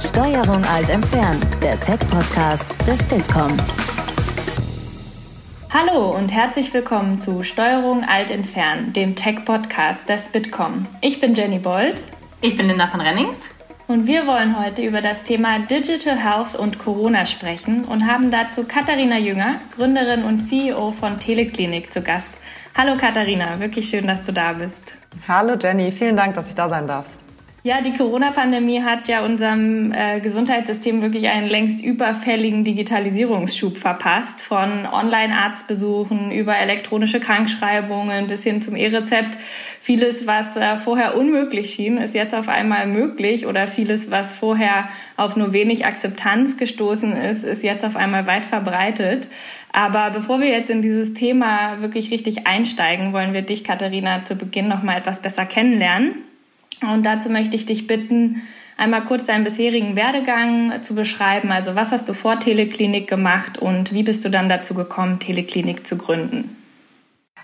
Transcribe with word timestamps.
Steuerung 0.00 0.62
alt 0.66 0.90
entfernen, 0.90 1.40
der 1.62 1.80
Tech-Podcast 1.80 2.74
des 2.86 3.02
Bitkom. 3.06 3.56
Hallo 5.70 6.14
und 6.14 6.28
herzlich 6.30 6.72
willkommen 6.74 7.18
zu 7.18 7.42
Steuerung 7.42 8.04
alt 8.04 8.30
entfernen, 8.30 8.92
dem 8.92 9.14
Tech-Podcast 9.14 10.06
des 10.06 10.28
Bitkom. 10.28 10.86
Ich 11.00 11.18
bin 11.18 11.34
Jenny 11.34 11.58
Bold. 11.58 12.02
Ich 12.42 12.58
bin 12.58 12.68
Linda 12.68 12.88
von 12.88 13.00
Rennings. 13.00 13.48
Und 13.88 14.06
wir 14.06 14.26
wollen 14.26 14.58
heute 14.62 14.82
über 14.82 15.00
das 15.00 15.22
Thema 15.22 15.60
Digital 15.60 16.16
Health 16.16 16.54
und 16.54 16.78
Corona 16.78 17.24
sprechen 17.24 17.84
und 17.84 18.06
haben 18.06 18.30
dazu 18.30 18.64
Katharina 18.64 19.16
Jünger, 19.16 19.60
Gründerin 19.74 20.24
und 20.24 20.40
CEO 20.40 20.90
von 20.92 21.18
Teleklinik, 21.18 21.90
zu 21.90 22.02
Gast. 22.02 22.28
Hallo 22.76 22.96
Katharina, 22.98 23.58
wirklich 23.60 23.88
schön, 23.88 24.06
dass 24.06 24.22
du 24.24 24.32
da 24.32 24.52
bist. 24.52 24.94
Hallo 25.26 25.54
Jenny, 25.58 25.90
vielen 25.90 26.16
Dank, 26.16 26.34
dass 26.34 26.48
ich 26.48 26.54
da 26.54 26.68
sein 26.68 26.86
darf. 26.86 27.06
Ja, 27.66 27.80
die 27.80 27.94
Corona-Pandemie 27.94 28.80
hat 28.82 29.08
ja 29.08 29.24
unserem 29.24 29.90
äh, 29.90 30.20
Gesundheitssystem 30.20 31.02
wirklich 31.02 31.26
einen 31.26 31.48
längst 31.48 31.84
überfälligen 31.84 32.62
Digitalisierungsschub 32.62 33.76
verpasst. 33.76 34.40
Von 34.40 34.86
Online-Arztbesuchen 34.86 36.30
über 36.30 36.56
elektronische 36.56 37.18
Krankschreibungen 37.18 38.28
bis 38.28 38.44
hin 38.44 38.62
zum 38.62 38.76
E-Rezept. 38.76 39.36
Vieles, 39.80 40.28
was 40.28 40.56
äh, 40.56 40.76
vorher 40.76 41.16
unmöglich 41.16 41.70
schien, 41.70 41.98
ist 41.98 42.14
jetzt 42.14 42.36
auf 42.36 42.48
einmal 42.48 42.86
möglich 42.86 43.48
oder 43.48 43.66
vieles, 43.66 44.12
was 44.12 44.36
vorher 44.36 44.86
auf 45.16 45.34
nur 45.34 45.52
wenig 45.52 45.86
Akzeptanz 45.86 46.56
gestoßen 46.56 47.16
ist, 47.16 47.42
ist 47.42 47.64
jetzt 47.64 47.84
auf 47.84 47.96
einmal 47.96 48.28
weit 48.28 48.44
verbreitet. 48.44 49.26
Aber 49.72 50.10
bevor 50.10 50.40
wir 50.40 50.50
jetzt 50.50 50.70
in 50.70 50.82
dieses 50.82 51.14
Thema 51.14 51.80
wirklich 51.80 52.12
richtig 52.12 52.46
einsteigen, 52.46 53.12
wollen 53.12 53.32
wir 53.32 53.42
dich, 53.42 53.64
Katharina, 53.64 54.24
zu 54.24 54.36
Beginn 54.36 54.68
noch 54.68 54.84
mal 54.84 54.96
etwas 54.96 55.20
besser 55.20 55.46
kennenlernen. 55.46 56.25
Und 56.82 57.04
dazu 57.04 57.30
möchte 57.30 57.56
ich 57.56 57.66
dich 57.66 57.86
bitten, 57.86 58.42
einmal 58.76 59.02
kurz 59.04 59.24
deinen 59.24 59.44
bisherigen 59.44 59.96
Werdegang 59.96 60.82
zu 60.82 60.94
beschreiben. 60.94 61.50
Also 61.52 61.74
was 61.74 61.92
hast 61.92 62.08
du 62.08 62.12
vor 62.12 62.38
Teleklinik 62.38 63.08
gemacht 63.08 63.58
und 63.58 63.92
wie 63.92 64.02
bist 64.02 64.24
du 64.24 64.28
dann 64.28 64.48
dazu 64.48 64.74
gekommen, 64.74 65.18
Teleklinik 65.18 65.86
zu 65.86 65.96
gründen? 65.96 66.56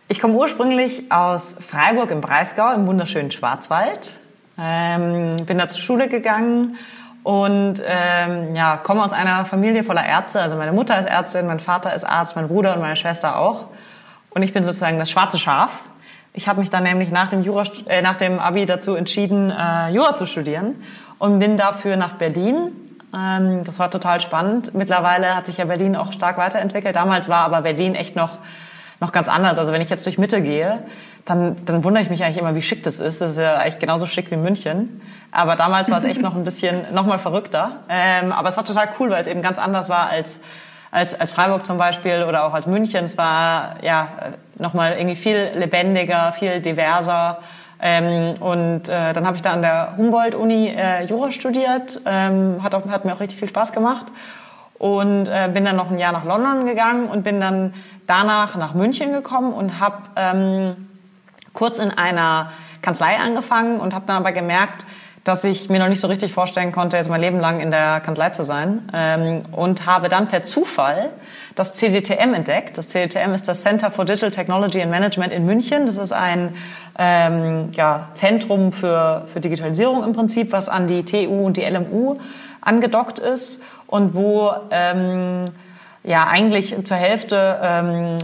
Ich 0.08 0.20
komme 0.20 0.34
ursprünglich 0.34 1.10
aus 1.10 1.56
Freiburg 1.66 2.10
im 2.10 2.20
Breisgau 2.20 2.72
im 2.72 2.86
wunderschönen 2.86 3.30
Schwarzwald. 3.30 4.20
Ähm, 4.58 5.36
bin 5.46 5.56
da 5.56 5.68
zur 5.68 5.80
Schule 5.80 6.08
gegangen 6.08 6.76
und 7.22 7.80
ähm, 7.86 8.54
ja, 8.54 8.76
komme 8.76 9.02
aus 9.02 9.12
einer 9.12 9.46
Familie 9.46 9.84
voller 9.84 10.04
Ärzte. 10.04 10.42
Also 10.42 10.56
meine 10.56 10.72
Mutter 10.72 10.98
ist 10.98 11.06
Ärztin, 11.06 11.46
mein 11.46 11.60
Vater 11.60 11.94
ist 11.94 12.04
Arzt, 12.04 12.36
mein 12.36 12.48
Bruder 12.48 12.74
und 12.74 12.80
meine 12.80 12.96
Schwester 12.96 13.38
auch. 13.38 13.68
Und 14.30 14.42
ich 14.42 14.52
bin 14.52 14.64
sozusagen 14.64 14.98
das 14.98 15.10
schwarze 15.10 15.38
Schaf. 15.38 15.82
Ich 16.34 16.48
habe 16.48 16.60
mich 16.60 16.70
dann 16.70 16.84
nämlich 16.84 17.10
nach 17.10 17.28
dem, 17.28 17.42
Jura, 17.42 17.64
äh, 17.86 18.00
nach 18.00 18.16
dem 18.16 18.38
Abi 18.38 18.64
dazu 18.64 18.94
entschieden, 18.94 19.50
äh, 19.50 19.90
Jura 19.90 20.14
zu 20.14 20.26
studieren 20.26 20.82
und 21.18 21.38
bin 21.38 21.58
dafür 21.58 21.96
nach 21.96 22.14
Berlin. 22.14 22.72
Ähm, 23.14 23.64
das 23.64 23.78
war 23.78 23.90
total 23.90 24.20
spannend. 24.20 24.74
Mittlerweile 24.74 25.36
hat 25.36 25.44
sich 25.44 25.58
ja 25.58 25.66
Berlin 25.66 25.94
auch 25.94 26.12
stark 26.12 26.38
weiterentwickelt. 26.38 26.96
Damals 26.96 27.28
war 27.28 27.44
aber 27.44 27.60
Berlin 27.60 27.94
echt 27.94 28.16
noch, 28.16 28.38
noch 28.98 29.12
ganz 29.12 29.28
anders. 29.28 29.58
Also 29.58 29.72
wenn 29.72 29.82
ich 29.82 29.90
jetzt 29.90 30.06
durch 30.06 30.16
Mitte 30.16 30.40
gehe, 30.40 30.82
dann, 31.26 31.56
dann 31.66 31.84
wundere 31.84 32.02
ich 32.02 32.08
mich 32.08 32.24
eigentlich 32.24 32.38
immer, 32.38 32.54
wie 32.54 32.62
schick 32.62 32.82
das 32.82 32.98
ist. 32.98 33.20
Das 33.20 33.32
ist 33.32 33.38
ja 33.38 33.56
eigentlich 33.56 33.78
genauso 33.78 34.06
schick 34.06 34.30
wie 34.30 34.36
München. 34.36 35.02
Aber 35.32 35.54
damals 35.56 35.90
war 35.90 35.98
es 35.98 36.04
echt 36.04 36.22
noch 36.22 36.34
ein 36.34 36.44
bisschen, 36.44 36.80
noch 36.94 37.04
mal 37.04 37.18
verrückter. 37.18 37.80
Ähm, 37.90 38.32
aber 38.32 38.48
es 38.48 38.56
war 38.56 38.64
total 38.64 38.88
cool, 38.98 39.10
weil 39.10 39.20
es 39.20 39.26
eben 39.26 39.42
ganz 39.42 39.58
anders 39.58 39.90
war 39.90 40.08
als 40.08 40.40
als, 40.92 41.18
als 41.18 41.32
Freiburg 41.32 41.66
zum 41.66 41.78
Beispiel 41.78 42.22
oder 42.28 42.44
auch 42.44 42.54
als 42.54 42.66
München. 42.66 43.04
Es 43.04 43.18
war 43.18 43.82
ja 43.82 44.08
nochmal 44.58 44.92
irgendwie 44.92 45.16
viel 45.16 45.50
lebendiger, 45.54 46.32
viel 46.32 46.60
diverser. 46.60 47.38
Ähm, 47.80 48.34
und 48.40 48.88
äh, 48.88 49.12
dann 49.12 49.26
habe 49.26 49.34
ich 49.34 49.42
da 49.42 49.52
an 49.54 49.62
der 49.62 49.94
Humboldt-Uni 49.96 50.68
äh, 50.68 51.04
Jura 51.06 51.32
studiert. 51.32 52.00
Ähm, 52.04 52.62
hat, 52.62 52.74
auch, 52.74 52.86
hat 52.88 53.04
mir 53.04 53.14
auch 53.14 53.20
richtig 53.20 53.38
viel 53.38 53.48
Spaß 53.48 53.72
gemacht. 53.72 54.06
Und 54.78 55.28
äh, 55.28 55.48
bin 55.52 55.64
dann 55.64 55.76
noch 55.76 55.90
ein 55.90 55.98
Jahr 55.98 56.12
nach 56.12 56.24
London 56.24 56.66
gegangen 56.66 57.06
und 57.06 57.22
bin 57.22 57.40
dann 57.40 57.74
danach 58.06 58.56
nach 58.56 58.74
München 58.74 59.12
gekommen 59.12 59.52
und 59.52 59.80
habe 59.80 59.96
ähm, 60.16 60.76
kurz 61.54 61.78
in 61.78 61.90
einer 61.90 62.50
Kanzlei 62.82 63.16
angefangen 63.16 63.80
und 63.80 63.94
habe 63.94 64.04
dann 64.06 64.16
aber 64.16 64.32
gemerkt, 64.32 64.84
dass 65.24 65.44
ich 65.44 65.68
mir 65.68 65.78
noch 65.78 65.88
nicht 65.88 66.00
so 66.00 66.08
richtig 66.08 66.32
vorstellen 66.32 66.72
konnte, 66.72 66.96
jetzt 66.96 67.08
mein 67.08 67.20
Leben 67.20 67.38
lang 67.38 67.60
in 67.60 67.70
der 67.70 68.00
Kanzlei 68.00 68.30
zu 68.30 68.42
sein. 68.42 68.88
Ähm, 68.92 69.42
und 69.52 69.86
habe 69.86 70.08
dann 70.08 70.26
per 70.26 70.42
Zufall 70.42 71.10
das 71.54 71.74
CDTM 71.74 72.34
entdeckt. 72.34 72.76
Das 72.76 72.88
CDTM 72.88 73.32
ist 73.32 73.46
das 73.46 73.62
Center 73.62 73.90
for 73.90 74.04
Digital 74.04 74.30
Technology 74.30 74.82
and 74.82 74.90
Management 74.90 75.32
in 75.32 75.46
München. 75.46 75.86
Das 75.86 75.96
ist 75.96 76.12
ein 76.12 76.54
ähm, 76.98 77.70
ja, 77.72 78.08
Zentrum 78.14 78.72
für, 78.72 79.26
für 79.26 79.40
Digitalisierung 79.40 80.02
im 80.02 80.12
Prinzip, 80.12 80.50
was 80.50 80.68
an 80.68 80.88
die 80.88 81.04
TU 81.04 81.46
und 81.46 81.56
die 81.56 81.62
LMU 81.62 82.18
angedockt 82.60 83.18
ist 83.20 83.62
und 83.86 84.14
wo 84.14 84.52
ähm, 84.70 85.44
ja 86.02 86.26
eigentlich 86.26 86.74
zur 86.84 86.96
Hälfte 86.96 87.60
ähm, 87.62 88.18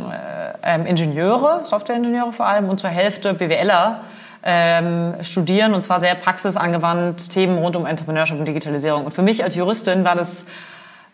äh, 0.63 0.89
Ingenieure, 0.89 1.61
Softwareingenieure 1.65 2.33
vor 2.33 2.47
allem, 2.47 2.69
und 2.69 2.81
zur 2.81 2.91
Hälfte 2.91 3.35
BWLer 3.35 4.01
ähm, 4.43 5.15
studieren 5.23 5.75
und 5.75 5.83
zwar 5.83 6.01
sehr 6.01 6.15
praxisangewandt 6.15 7.31
Themen 7.31 7.59
rund 7.59 7.77
um 7.77 7.87
Entrepreneurship 7.87 8.39
und 8.39 8.47
Digitalisierung. 8.47 9.05
Und 9.05 9.13
für 9.13 9.23
mich 9.23 9.43
als 9.43 9.55
Juristin 9.55 10.05
war 10.05 10.15
das 10.15 10.47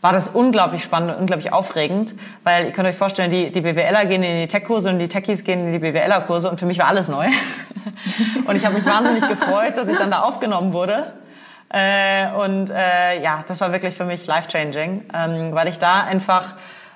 war 0.04 0.12
das 0.12 0.28
unglaublich 0.28 0.84
spannend 0.84 1.12
und 1.12 1.20
unglaublich 1.20 1.50
aufregend, 1.50 2.14
weil 2.42 2.66
ihr 2.66 2.72
könnt 2.72 2.86
euch 2.86 2.94
vorstellen, 2.94 3.30
die, 3.30 3.50
die 3.50 3.62
BWLer 3.62 4.04
gehen 4.04 4.22
in 4.22 4.36
die 4.36 4.48
Tech-Kurse 4.48 4.90
und 4.90 4.98
die 4.98 5.08
Techies 5.08 5.44
gehen 5.44 5.64
in 5.64 5.72
die 5.72 5.78
BWLer-Kurse 5.78 6.50
und 6.50 6.60
für 6.60 6.66
mich 6.66 6.78
war 6.78 6.88
alles 6.88 7.08
neu. 7.08 7.26
und 8.46 8.54
ich 8.54 8.66
habe 8.66 8.74
mich 8.74 8.84
wahnsinnig 8.84 9.26
gefreut, 9.26 9.78
dass 9.78 9.88
ich 9.88 9.96
dann 9.96 10.10
da 10.10 10.20
aufgenommen 10.20 10.74
wurde. 10.74 11.14
Äh, 11.70 12.30
und 12.32 12.68
äh, 12.68 13.22
ja, 13.22 13.44
das 13.46 13.62
war 13.62 13.72
wirklich 13.72 13.94
für 13.94 14.04
mich 14.04 14.26
life-changing, 14.26 15.06
ähm, 15.14 15.54
weil 15.54 15.68
ich 15.68 15.78
da 15.78 16.02
einfach 16.02 16.52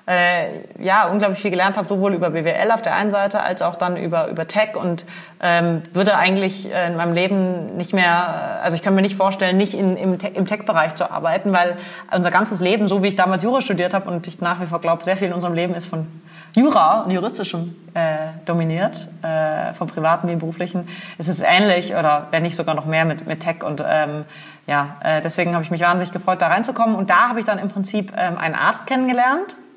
äh, 0.09 0.61
ja 0.79 1.07
unglaublich 1.07 1.39
viel 1.39 1.51
gelernt 1.51 1.77
habe, 1.77 1.87
sowohl 1.87 2.15
über 2.15 2.31
BWL 2.31 2.71
auf 2.71 2.81
der 2.81 2.95
einen 2.95 3.11
Seite 3.11 3.41
als 3.41 3.61
auch 3.61 3.75
dann 3.75 3.95
über 3.95 4.27
über 4.27 4.47
Tech 4.47 4.75
und 4.75 5.05
ähm, 5.39 5.83
würde 5.93 6.17
eigentlich 6.17 6.71
äh, 6.73 6.87
in 6.87 6.97
meinem 6.97 7.13
Leben 7.13 7.77
nicht 7.77 7.93
mehr, 7.93 8.59
also 8.63 8.75
ich 8.75 8.81
kann 8.81 8.95
mir 8.95 9.03
nicht 9.03 9.15
vorstellen, 9.15 9.55
nicht 9.55 9.75
in, 9.75 9.95
im, 9.97 10.17
im 10.33 10.45
Tech-Bereich 10.47 10.95
zu 10.95 11.11
arbeiten, 11.11 11.53
weil 11.53 11.77
unser 12.11 12.31
ganzes 12.31 12.59
Leben, 12.59 12.87
so 12.87 13.03
wie 13.03 13.09
ich 13.09 13.15
damals 13.15 13.43
Jura 13.43 13.61
studiert 13.61 13.93
habe 13.93 14.09
und 14.09 14.25
ich 14.25 14.41
nach 14.41 14.59
wie 14.59 14.65
vor 14.65 14.81
glaube, 14.81 15.03
sehr 15.03 15.15
viel 15.15 15.27
in 15.27 15.33
unserem 15.33 15.53
Leben 15.53 15.75
ist 15.75 15.85
von 15.85 16.07
Jura 16.55 17.01
und 17.01 17.11
Juristischem 17.11 17.75
äh, 17.93 18.15
dominiert, 18.45 19.07
äh, 19.21 19.73
vom 19.73 19.87
privaten 19.87 20.27
wie 20.27 20.33
im 20.33 20.39
beruflichen, 20.39 20.87
ist 21.19 21.27
es 21.27 21.41
ähnlich 21.41 21.93
oder 21.93 22.27
wenn 22.31 22.41
nicht 22.41 22.55
sogar 22.55 22.73
noch 22.73 22.85
mehr 22.85 23.05
mit, 23.05 23.27
mit 23.27 23.41
Tech 23.41 23.63
und 23.63 23.83
ähm, 23.87 24.25
ja, 24.65 24.97
äh, 25.03 25.21
deswegen 25.21 25.53
habe 25.53 25.63
ich 25.63 25.71
mich 25.71 25.81
wahnsinnig 25.81 26.13
gefreut, 26.13 26.41
da 26.43 26.47
reinzukommen. 26.47 26.95
Und 26.95 27.09
da 27.09 27.29
habe 27.29 27.39
ich 27.39 27.45
dann 27.45 27.57
im 27.57 27.69
Prinzip 27.69 28.13
ähm, 28.15 28.37
einen 28.37 28.53
Arzt 28.53 28.85
kennengelernt, 28.85 29.55
äh, 29.55 29.68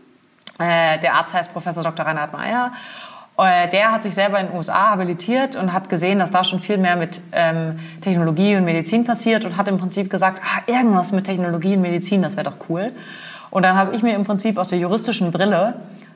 der 0.99 1.15
Arzt 1.15 1.35
heißt 1.35 1.53
Professor 1.53 1.83
Dr. 1.83 2.07
Reinhard 2.07 2.33
Meyer. 2.33 2.73
Äh, 3.39 3.69
der 3.69 3.93
hat 3.93 4.03
sich 4.03 4.15
selber 4.15 4.39
in 4.39 4.49
den 4.49 4.57
USA 4.57 4.91
habilitiert 4.91 5.57
und 5.57 5.73
hat 5.73 5.89
gesehen, 5.89 6.19
dass 6.19 6.31
da 6.31 6.45
schon 6.45 6.61
viel 6.61 6.79
mehr 6.79 6.97
mit 6.97 7.21
ähm, 7.33 7.79
Technologie 8.01 8.57
und 8.57 8.65
Medizin 8.65 9.05
passiert 9.05 9.45
und 9.45 9.57
hat 9.57 9.69
im 9.69 9.79
Prinzip 9.79 10.11
gesagt, 10.11 10.41
ah, 10.45 10.63
irgendwas 10.67 11.13
mit 11.13 11.25
Technologie 11.25 11.77
und 11.77 11.83
Medizin, 11.83 12.23
das 12.23 12.37
wäre 12.37 12.51
doch 12.51 12.69
cool. 12.69 12.93
Und 13.51 13.63
dann 13.63 13.77
habe 13.77 13.95
ich 13.95 14.03
mir 14.03 14.15
im 14.15 14.25
Prinzip 14.25 14.59
aus 14.59 14.69
der 14.69 14.79
juristischen 14.79 15.33
Brille 15.33 15.75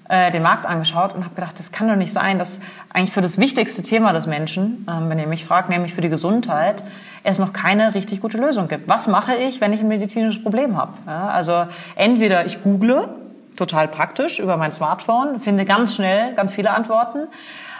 äh, 0.09 0.31
den 0.31 0.43
Markt 0.43 0.67
angeschaut 0.67 1.15
und 1.15 1.25
habe 1.25 1.34
gedacht, 1.34 1.59
das 1.59 1.73
kann 1.73 1.89
doch 1.89 1.97
nicht 1.97 2.13
sein, 2.13 2.39
dass 2.39 2.61
eigentlich 2.93 3.13
für 3.13 3.23
das 3.23 3.39
wichtigste 3.39 3.83
Thema 3.83 4.13
des 4.13 4.27
Menschen, 4.27 4.87
ähm, 4.89 5.09
wenn 5.09 5.19
ihr 5.19 5.27
mich 5.27 5.45
fragt, 5.45 5.71
nämlich 5.71 5.95
für 5.95 6.03
die 6.03 6.11
Gesundheit, 6.11 6.83
es 7.25 7.39
noch 7.39 7.53
keine 7.53 7.95
richtig 7.95 8.21
gute 8.21 8.39
Lösung 8.39 8.69
gibt. 8.69 8.89
Was 8.89 9.09
mache 9.09 9.34
ich, 9.34 9.61
wenn 9.61 9.73
ich 9.73 9.81
ein 9.81 9.89
medizinisches 9.89 10.43
Problem 10.43 10.77
habe? 10.77 10.93
Ja, 11.07 11.28
also 11.28 11.67
entweder 11.97 12.45
ich 12.45 12.63
google 12.63 13.09
total 13.56 13.89
praktisch 13.89 14.39
über 14.39 14.56
mein 14.56 14.72
Smartphone, 14.72 15.41
finde 15.41 15.65
ganz 15.65 15.94
schnell 15.94 16.34
ganz 16.34 16.53
viele 16.53 16.71
Antworten. 16.71 17.28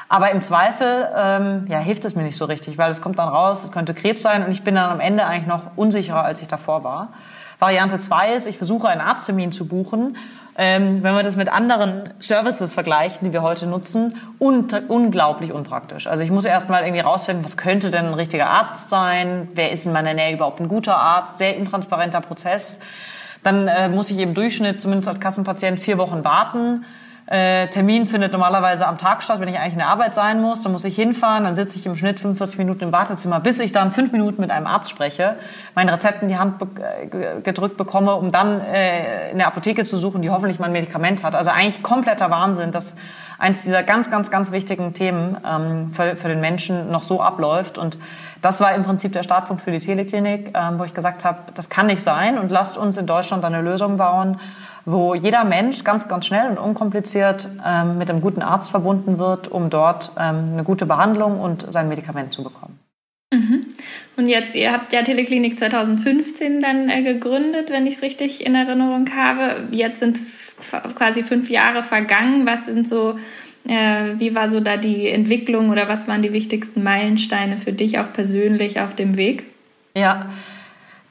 Aber 0.09 0.31
im 0.31 0.41
Zweifel 0.41 1.09
ähm, 1.17 1.67
ja, 1.69 1.79
hilft 1.79 2.05
es 2.05 2.15
mir 2.15 2.23
nicht 2.23 2.37
so 2.37 2.45
richtig, 2.45 2.79
weil 2.79 2.91
es 2.91 3.01
kommt 3.01 3.19
dann 3.19 3.29
raus, 3.29 3.65
es 3.65 3.73
könnte 3.73 3.93
Krebs 3.93 4.23
sein 4.23 4.45
und 4.45 4.53
ich 4.53 4.63
bin 4.63 4.77
dann 4.77 4.91
am 4.91 5.01
Ende 5.01 5.25
eigentlich 5.25 5.47
noch 5.47 5.63
unsicherer, 5.77 6.23
als 6.23 6.41
ich 6.41 6.49
davor 6.49 6.85
war. 6.85 7.09
Variante 7.59 7.99
zwei 7.99 8.35
ist, 8.35 8.47
ich 8.47 8.57
versuche 8.59 8.89
einen 8.89 9.01
Arzttermin 9.01 9.51
zu 9.51 9.67
buchen. 9.67 10.17
Ähm, 10.59 11.03
wenn 11.03 11.15
wir 11.15 11.23
das 11.23 11.37
mit 11.37 11.51
anderen 11.51 12.15
Services 12.19 12.73
vergleichen, 12.73 13.27
die 13.27 13.33
wir 13.33 13.43
heute 13.43 13.67
nutzen, 13.67 14.17
un 14.39 14.69
unglaublich 14.89 15.53
unpraktisch. 15.53 16.07
Also 16.07 16.23
ich 16.23 16.31
muss 16.31 16.47
erstmal 16.47 16.83
irgendwie 16.83 17.01
rausfinden, 17.01 17.45
was 17.45 17.59
könnte 17.59 17.91
denn 17.91 18.07
ein 18.07 18.15
richtiger 18.15 18.47
Arzt 18.47 18.89
sein? 18.89 19.49
Wer 19.53 19.71
ist 19.71 19.85
in 19.85 19.93
meiner 19.93 20.15
Nähe 20.15 20.33
überhaupt 20.33 20.61
ein 20.61 20.69
guter 20.69 20.97
Arzt? 20.97 21.37
Sehr 21.37 21.57
intransparenter 21.57 22.23
Prozess. 22.23 22.81
Dann 23.47 23.69
äh, 23.69 23.89
muss 23.89 24.11
ich 24.11 24.19
im 24.19 24.35
Durchschnitt, 24.35 24.81
zumindest 24.81 25.07
als 25.09 25.21
Kassenpatient, 25.21 25.79
vier 25.79 25.99
Wochen 25.99 26.25
warten. 26.25 26.85
Äh, 27.27 27.69
Termin 27.69 28.07
findet 28.07 28.33
normalerweise 28.33 28.89
am 28.89 28.99
Tag 28.99 29.23
statt, 29.23 29.39
wenn 29.39 29.47
ich 29.47 29.57
eigentlich 29.57 29.75
in 29.75 29.79
der 29.79 29.87
Arbeit 29.87 30.17
sein 30.17 30.43
muss. 30.43 30.63
Dann 30.63 30.73
muss 30.73 30.83
ich 30.83 30.97
hinfahren, 30.97 31.45
dann 31.45 31.55
sitze 31.55 31.79
ich 31.79 31.87
im 31.87 31.95
Schnitt 31.95 32.19
45 32.19 32.59
Minuten 32.59 32.83
im 32.83 32.91
Wartezimmer, 32.91 33.39
bis 33.39 33.61
ich 33.61 33.71
dann 33.71 33.93
fünf 33.93 34.11
Minuten 34.11 34.41
mit 34.41 34.51
einem 34.51 34.67
Arzt 34.67 34.91
spreche, 34.91 35.37
mein 35.77 35.89
Rezept 35.89 36.23
in 36.23 36.29
die 36.29 36.39
Hand 36.39 36.59
be 36.59 36.67
äh, 36.83 37.41
gedrückt 37.41 37.77
bekomme, 37.77 38.17
um 38.17 38.33
dann 38.33 38.61
äh, 38.61 39.31
in 39.31 39.39
der 39.39 39.47
Apotheke 39.47 39.85
zu 39.85 39.97
suchen, 39.97 40.23
die 40.23 40.31
hoffentlich 40.31 40.59
mein 40.59 40.73
Medikament 40.73 41.23
hat. 41.23 41.37
Also 41.37 41.51
eigentlich 41.51 41.85
kompletter 41.85 42.33
Wahnsinn, 42.33 42.73
dass 42.73 42.97
eins 43.39 43.63
dieser 43.63 43.85
ganz, 43.85 44.11
ganz, 44.11 44.33
ganz 44.33 44.51
wichtigen 44.51 44.93
Themen 44.93 45.37
ähm, 45.47 45.93
für, 45.93 46.17
für 46.17 46.29
den 46.29 46.41
Menschen 46.41 46.91
noch 46.91 47.05
so 47.05 47.23
abläuft. 47.23 47.79
Und 47.79 47.97
das 48.47 48.61
war 48.61 48.73
im 48.77 48.85
Prinzip 48.85 49.13
der 49.13 49.25
Startpunkt 49.25 49.61
für 49.61 49.73
die 49.73 49.81
Teleklinik, 49.81 50.53
ähm, 50.55 50.79
wo 50.79 50.85
ich 50.85 50.95
gesagt 50.95 51.25
habe, 51.25 51.39
das 51.57 51.69
kann 51.69 51.87
nicht 51.87 52.01
sein 52.01 52.39
und 52.39 52.49
lasst 52.49 52.79
uns 52.79 52.97
in 52.97 53.05
Deutschland 53.05 53.45
eine 53.45 53.61
Lösung 53.61 53.97
bauen, 53.97 54.39
wo 54.85 55.17
jeder 55.17 55.43
Mensch 55.43 55.83
ganz, 55.83 56.07
ganz 56.07 56.27
schnell 56.27 56.49
und 56.51 56.57
unkompliziert 56.57 57.49
ähm, 57.67 57.99
mit 57.99 58.09
einem 58.09 58.21
guten 58.21 58.43
Arzt 58.43 58.71
verbunden 58.71 59.19
wird, 59.19 59.49
um 59.49 59.69
dort 59.69 60.13
ähm, 60.17 60.51
eine 60.53 60.63
gute 60.63 60.87
Behandlung 60.87 61.41
und 61.41 61.73
sein 61.73 61.89
Medikament 61.89 62.33
zu 62.33 62.45
bekommen. 62.45 62.79
Mhm. 63.33 63.67
Und 64.17 64.29
jetzt, 64.29 64.55
ihr 64.55 64.71
habt 64.71 64.93
ja 64.93 65.03
Teleklinik 65.03 65.59
2015 65.59 66.61
dann 66.61 66.89
äh, 66.89 67.03
gegründet, 67.03 67.71
wenn 67.71 67.89
ich 67.89 67.95
es 67.95 68.03
richtig 68.03 68.47
in 68.47 68.55
Erinnerung 68.55 69.11
habe. 69.13 69.67
Jetzt 69.73 69.99
sind 69.99 70.21
quasi 70.95 71.25
fünf 71.25 71.51
Jahre 71.51 71.83
vergangen. 71.83 72.47
Was 72.47 72.67
sind 72.67 72.89
so, 72.89 73.17
äh, 73.69 74.19
wie 74.19 74.35
war 74.35 74.51
so 74.51 74.61
da 74.61 74.77
die 74.77 75.09
Entwicklung 75.09 75.71
oder 75.71 75.89
was 75.89 76.09
waren 76.09 76.23
die 76.23 76.33
wichtigsten 76.33 76.83
Meilensteine 76.83 77.59
für 77.59 77.73
dich 77.73 77.99
auch 77.99 78.13
persönlich 78.13 78.81
auf 78.81 78.95
dem 78.95 79.17
Weg? 79.17 79.45
Ja, 79.95 80.27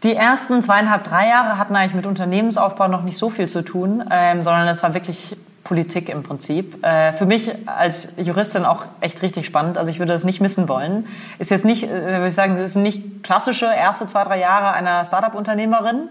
die 0.04 0.14
ersten 0.14 0.62
zweieinhalb, 0.62 1.04
drei 1.04 1.28
Jahre 1.30 1.58
hatten 1.58 1.76
eigentlich 1.76 1.96
mit 1.96 2.06
Unternehmensaufbau 2.06 2.88
noch 2.88 3.04
nicht 3.04 3.18
so 3.18 3.30
viel 3.30 3.48
zu 3.48 3.64
tun, 3.64 4.04
ähm, 4.12 4.44
sondern 4.44 4.68
es 4.68 4.84
war 4.84 4.94
wirklich 4.94 5.36
Politik 5.64 6.10
im 6.10 6.22
Prinzip. 6.22 6.86
Äh, 6.86 7.12
für 7.14 7.26
mich 7.26 7.52
als 7.66 8.14
Juristin 8.18 8.66
auch 8.66 8.86
echt 9.02 9.22
richtig 9.24 9.48
spannend. 9.48 9.80
Also 9.80 9.90
ich 9.90 9.98
würde 9.98 10.14
das 10.14 10.24
nicht 10.24 10.40
missen 10.40 10.70
wollen. 10.70 11.08
Ist 11.40 11.50
jetzt 11.50 11.66
nicht, 11.66 11.86
äh, 11.86 11.90
würde 11.90 12.28
ich 12.28 12.36
sagen, 12.36 12.68
sind 12.68 12.84
nicht 12.84 13.24
klassische 13.24 13.66
erste 13.66 14.06
zwei, 14.06 14.24
drei 14.24 14.40
Jahre 14.40 14.74
einer 14.74 15.04
Startup-Unternehmerin. 15.06 16.10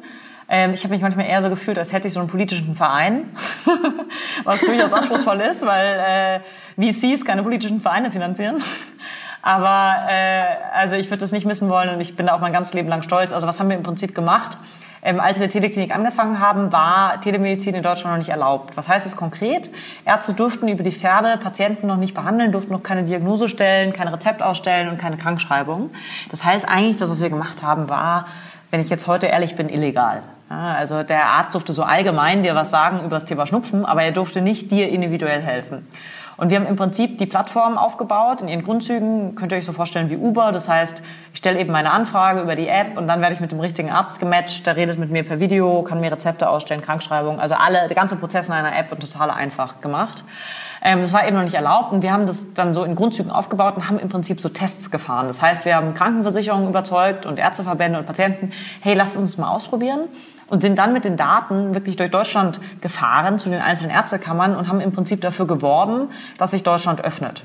Ähm, 0.49 0.75
ich 0.75 0.85
habe 0.85 0.95
mich 0.95 1.03
manchmal 1.03 1.27
eher 1.27 1.41
so 1.41 1.51
gefühlt, 1.51 1.79
als 1.79 1.93
hätte 1.93 2.09
ich 2.09 2.15
so 2.15 2.21
einen 2.21 2.29
politischen 2.29 2.77
Verein, 2.77 3.31
was 4.45 4.61
durchaus 4.61 4.93
anspruchsvoll 4.93 5.41
ist, 5.41 5.65
weil 5.65 6.43
äh, 6.79 6.93
VCs 6.93 7.25
keine 7.25 7.43
politischen 7.43 7.81
Vereine 7.81 8.11
finanzieren. 8.11 8.63
Aber 9.43 10.09
äh, 10.09 10.45
also 10.75 10.97
ich 10.97 11.11
würde 11.11 11.21
das 11.21 11.33
nicht 11.33 11.45
missen 11.45 11.69
wollen 11.69 11.91
und 11.91 12.01
ich 12.01 12.17
bin 12.17 12.27
da 12.27 12.35
auch 12.35 12.41
mein 12.41 12.53
ganzes 12.53 12.73
Leben 12.73 12.89
lang 12.89 13.03
stolz. 13.03 13.33
Also 13.33 13.47
was 13.47 13.61
haben 13.61 13.69
wir 13.69 13.77
im 13.77 13.83
Prinzip 13.83 14.15
gemacht? 14.15 14.57
Ähm, 15.03 15.21
als 15.21 15.39
wir 15.39 15.51
Teleklinik 15.51 15.95
angefangen 15.95 16.41
haben, 16.41 16.73
war 16.73 17.21
Telemedizin 17.21 17.75
in 17.75 17.83
Deutschland 17.83 18.13
noch 18.13 18.19
nicht 18.19 18.31
erlaubt. 18.31 18.75
Was 18.75 18.89
heißt 18.89 19.05
es 19.05 19.17
konkret? 19.17 19.71
Ärzte 20.07 20.33
durften 20.33 20.67
über 20.67 20.83
die 20.83 20.93
Pferde 20.93 21.37
Patienten 21.37 21.87
noch 21.87 21.99
nicht 21.99 22.15
behandeln, 22.15 22.53
durften 22.53 22.73
noch 22.73 22.83
keine 22.83 23.05
Diagnose 23.05 23.51
stellen, 23.51 23.93
kein 23.93 24.09
Rezept 24.09 24.43
ausstellen 24.43 24.89
und 24.89 24.99
keine 24.99 25.19
Krankschreibung. 25.19 25.91
Das 26.31 26.43
heißt 26.43 26.67
eigentlich, 26.67 26.97
das, 26.97 27.11
was 27.11 27.21
wir 27.21 27.29
gemacht 27.29 27.63
haben, 27.63 27.91
war, 27.91 28.27
wenn 28.71 28.81
ich 28.81 28.89
jetzt 28.89 29.07
heute 29.07 29.27
ehrlich 29.27 29.57
bin, 29.57 29.69
illegal. 29.69 30.23
Also 30.49 31.03
der 31.03 31.27
Arzt 31.27 31.55
durfte 31.55 31.73
so 31.73 31.83
allgemein 31.83 32.43
dir 32.43 32.55
was 32.55 32.71
sagen 32.71 33.01
über 33.01 33.17
das 33.17 33.25
Thema 33.25 33.47
Schnupfen, 33.47 33.85
aber 33.85 34.03
er 34.03 34.13
durfte 34.13 34.41
nicht 34.41 34.71
dir 34.71 34.89
individuell 34.89 35.41
helfen. 35.41 35.87
Und 36.37 36.51
wir 36.51 36.59
haben 36.59 36.67
im 36.67 36.77
Prinzip 36.77 37.19
die 37.19 37.27
Plattform 37.27 37.79
aufgebaut. 37.79 38.43
In 38.43 38.49
ihren 38.49 38.65
Grundzügen 38.65 39.37
könnt 39.37 39.53
ihr 39.53 39.59
euch 39.59 39.65
so 39.65 39.73
vorstellen 39.73 40.11
wie 40.11 40.17
Uber. 40.17 40.51
Das 40.51 40.69
heißt, 40.69 41.03
ich 41.33 41.39
stelle 41.39 41.61
eben 41.61 41.71
meine 41.71 41.93
Anfrage 41.93 42.41
über 42.41 42.57
die 42.57 42.67
App 42.67 42.99
und 42.99 43.07
dann 43.07 43.21
werde 43.21 43.35
ich 43.35 43.41
mit 43.41 43.53
dem 43.53 43.61
richtigen 43.61 43.91
Arzt 43.91 44.19
gematcht. 44.19 44.67
Der 44.67 44.77
redet 44.77 44.99
mit 44.99 45.11
mir 45.11 45.23
per 45.23 45.39
Video, 45.39 45.83
kann 45.83 46.01
mir 46.01 46.11
Rezepte 46.11 46.49
ausstellen, 46.49 46.83
Krankschreibung. 46.83 47.39
Also 47.39 47.55
alle, 47.55 47.87
der 47.87 47.95
ganze 47.95 48.17
Prozess 48.17 48.49
in 48.49 48.55
einer 48.55 48.77
App 48.77 48.91
und 48.91 49.01
total 49.01 49.31
einfach 49.31 49.81
gemacht. 49.81 50.25
Ähm, 50.83 51.03
das 51.03 51.13
war 51.13 51.27
eben 51.27 51.37
noch 51.37 51.45
nicht 51.45 51.55
erlaubt 51.55 51.93
und 51.93 52.03
wir 52.03 52.13
haben 52.13 52.27
das 52.27 52.53
dann 52.55 52.75
so 52.75 52.83
in 52.83 52.97
Grundzügen 52.97 53.31
aufgebaut 53.31 53.77
und 53.77 53.89
haben 53.89 53.99
im 53.99 54.09
Prinzip 54.09 54.41
so 54.41 54.49
Tests 54.49 54.91
gefahren. 54.91 55.29
Das 55.29 55.41
heißt, 55.41 55.65
wir 55.65 55.77
haben 55.77 55.95
Krankenversicherungen 55.95 56.69
überzeugt 56.69 57.27
und 57.27 57.39
Ärzteverbände 57.39 57.99
und 57.99 58.07
Patienten, 58.07 58.53
hey, 58.81 58.95
lasst 58.95 59.17
uns 59.17 59.39
mal 59.39 59.51
ausprobieren 59.51 60.01
und 60.49 60.63
sind 60.63 60.79
dann 60.79 60.93
mit 60.93 61.05
den 61.05 61.17
Daten 61.17 61.75
wirklich 61.75 61.97
durch 61.97 62.11
Deutschland 62.11 62.61
gefahren 62.81 63.39
zu 63.39 63.49
den 63.49 63.61
einzelnen 63.61 63.91
Ärztekammern 63.91 64.57
und 64.57 64.69
haben 64.69 64.81
im 64.81 64.93
Prinzip 64.93 65.21
dafür 65.21 65.47
geworben, 65.47 66.11
dass 66.39 66.51
sich 66.51 66.63
Deutschland 66.63 67.05
öffnet. 67.05 67.45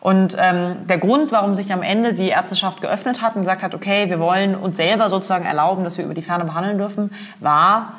Und 0.00 0.36
ähm, 0.38 0.86
der 0.86 0.98
Grund, 0.98 1.32
warum 1.32 1.54
sich 1.54 1.72
am 1.72 1.82
Ende 1.82 2.14
die 2.14 2.28
Ärzteschaft 2.28 2.80
geöffnet 2.80 3.22
hat 3.22 3.34
und 3.34 3.42
gesagt 3.42 3.62
hat, 3.62 3.74
okay, 3.74 4.08
wir 4.08 4.20
wollen 4.20 4.54
uns 4.54 4.76
selber 4.76 5.08
sozusagen 5.08 5.44
erlauben, 5.44 5.82
dass 5.82 5.98
wir 5.98 6.04
über 6.04 6.14
die 6.14 6.22
Ferne 6.22 6.44
behandeln 6.44 6.78
dürfen, 6.78 7.10
war, 7.40 7.94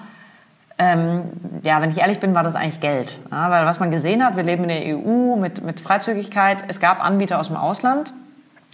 ähm, 0.79 1.23
ja, 1.63 1.81
wenn 1.81 1.89
ich 1.89 1.97
ehrlich 1.97 2.19
bin, 2.19 2.35
war 2.35 2.43
das 2.43 2.55
eigentlich 2.55 2.79
Geld. 2.79 3.17
Ja, 3.31 3.49
weil 3.49 3.65
was 3.65 3.79
man 3.79 3.89
gesehen 3.89 4.23
hat, 4.23 4.35
wir 4.35 4.43
leben 4.43 4.63
in 4.63 4.69
der 4.69 4.97
EU 4.97 5.35
mit, 5.35 5.63
mit 5.63 5.79
Freizügigkeit. 5.79 6.63
Es 6.67 6.79
gab 6.79 7.03
Anbieter 7.03 7.39
aus 7.39 7.47
dem 7.47 7.57
Ausland, 7.57 8.13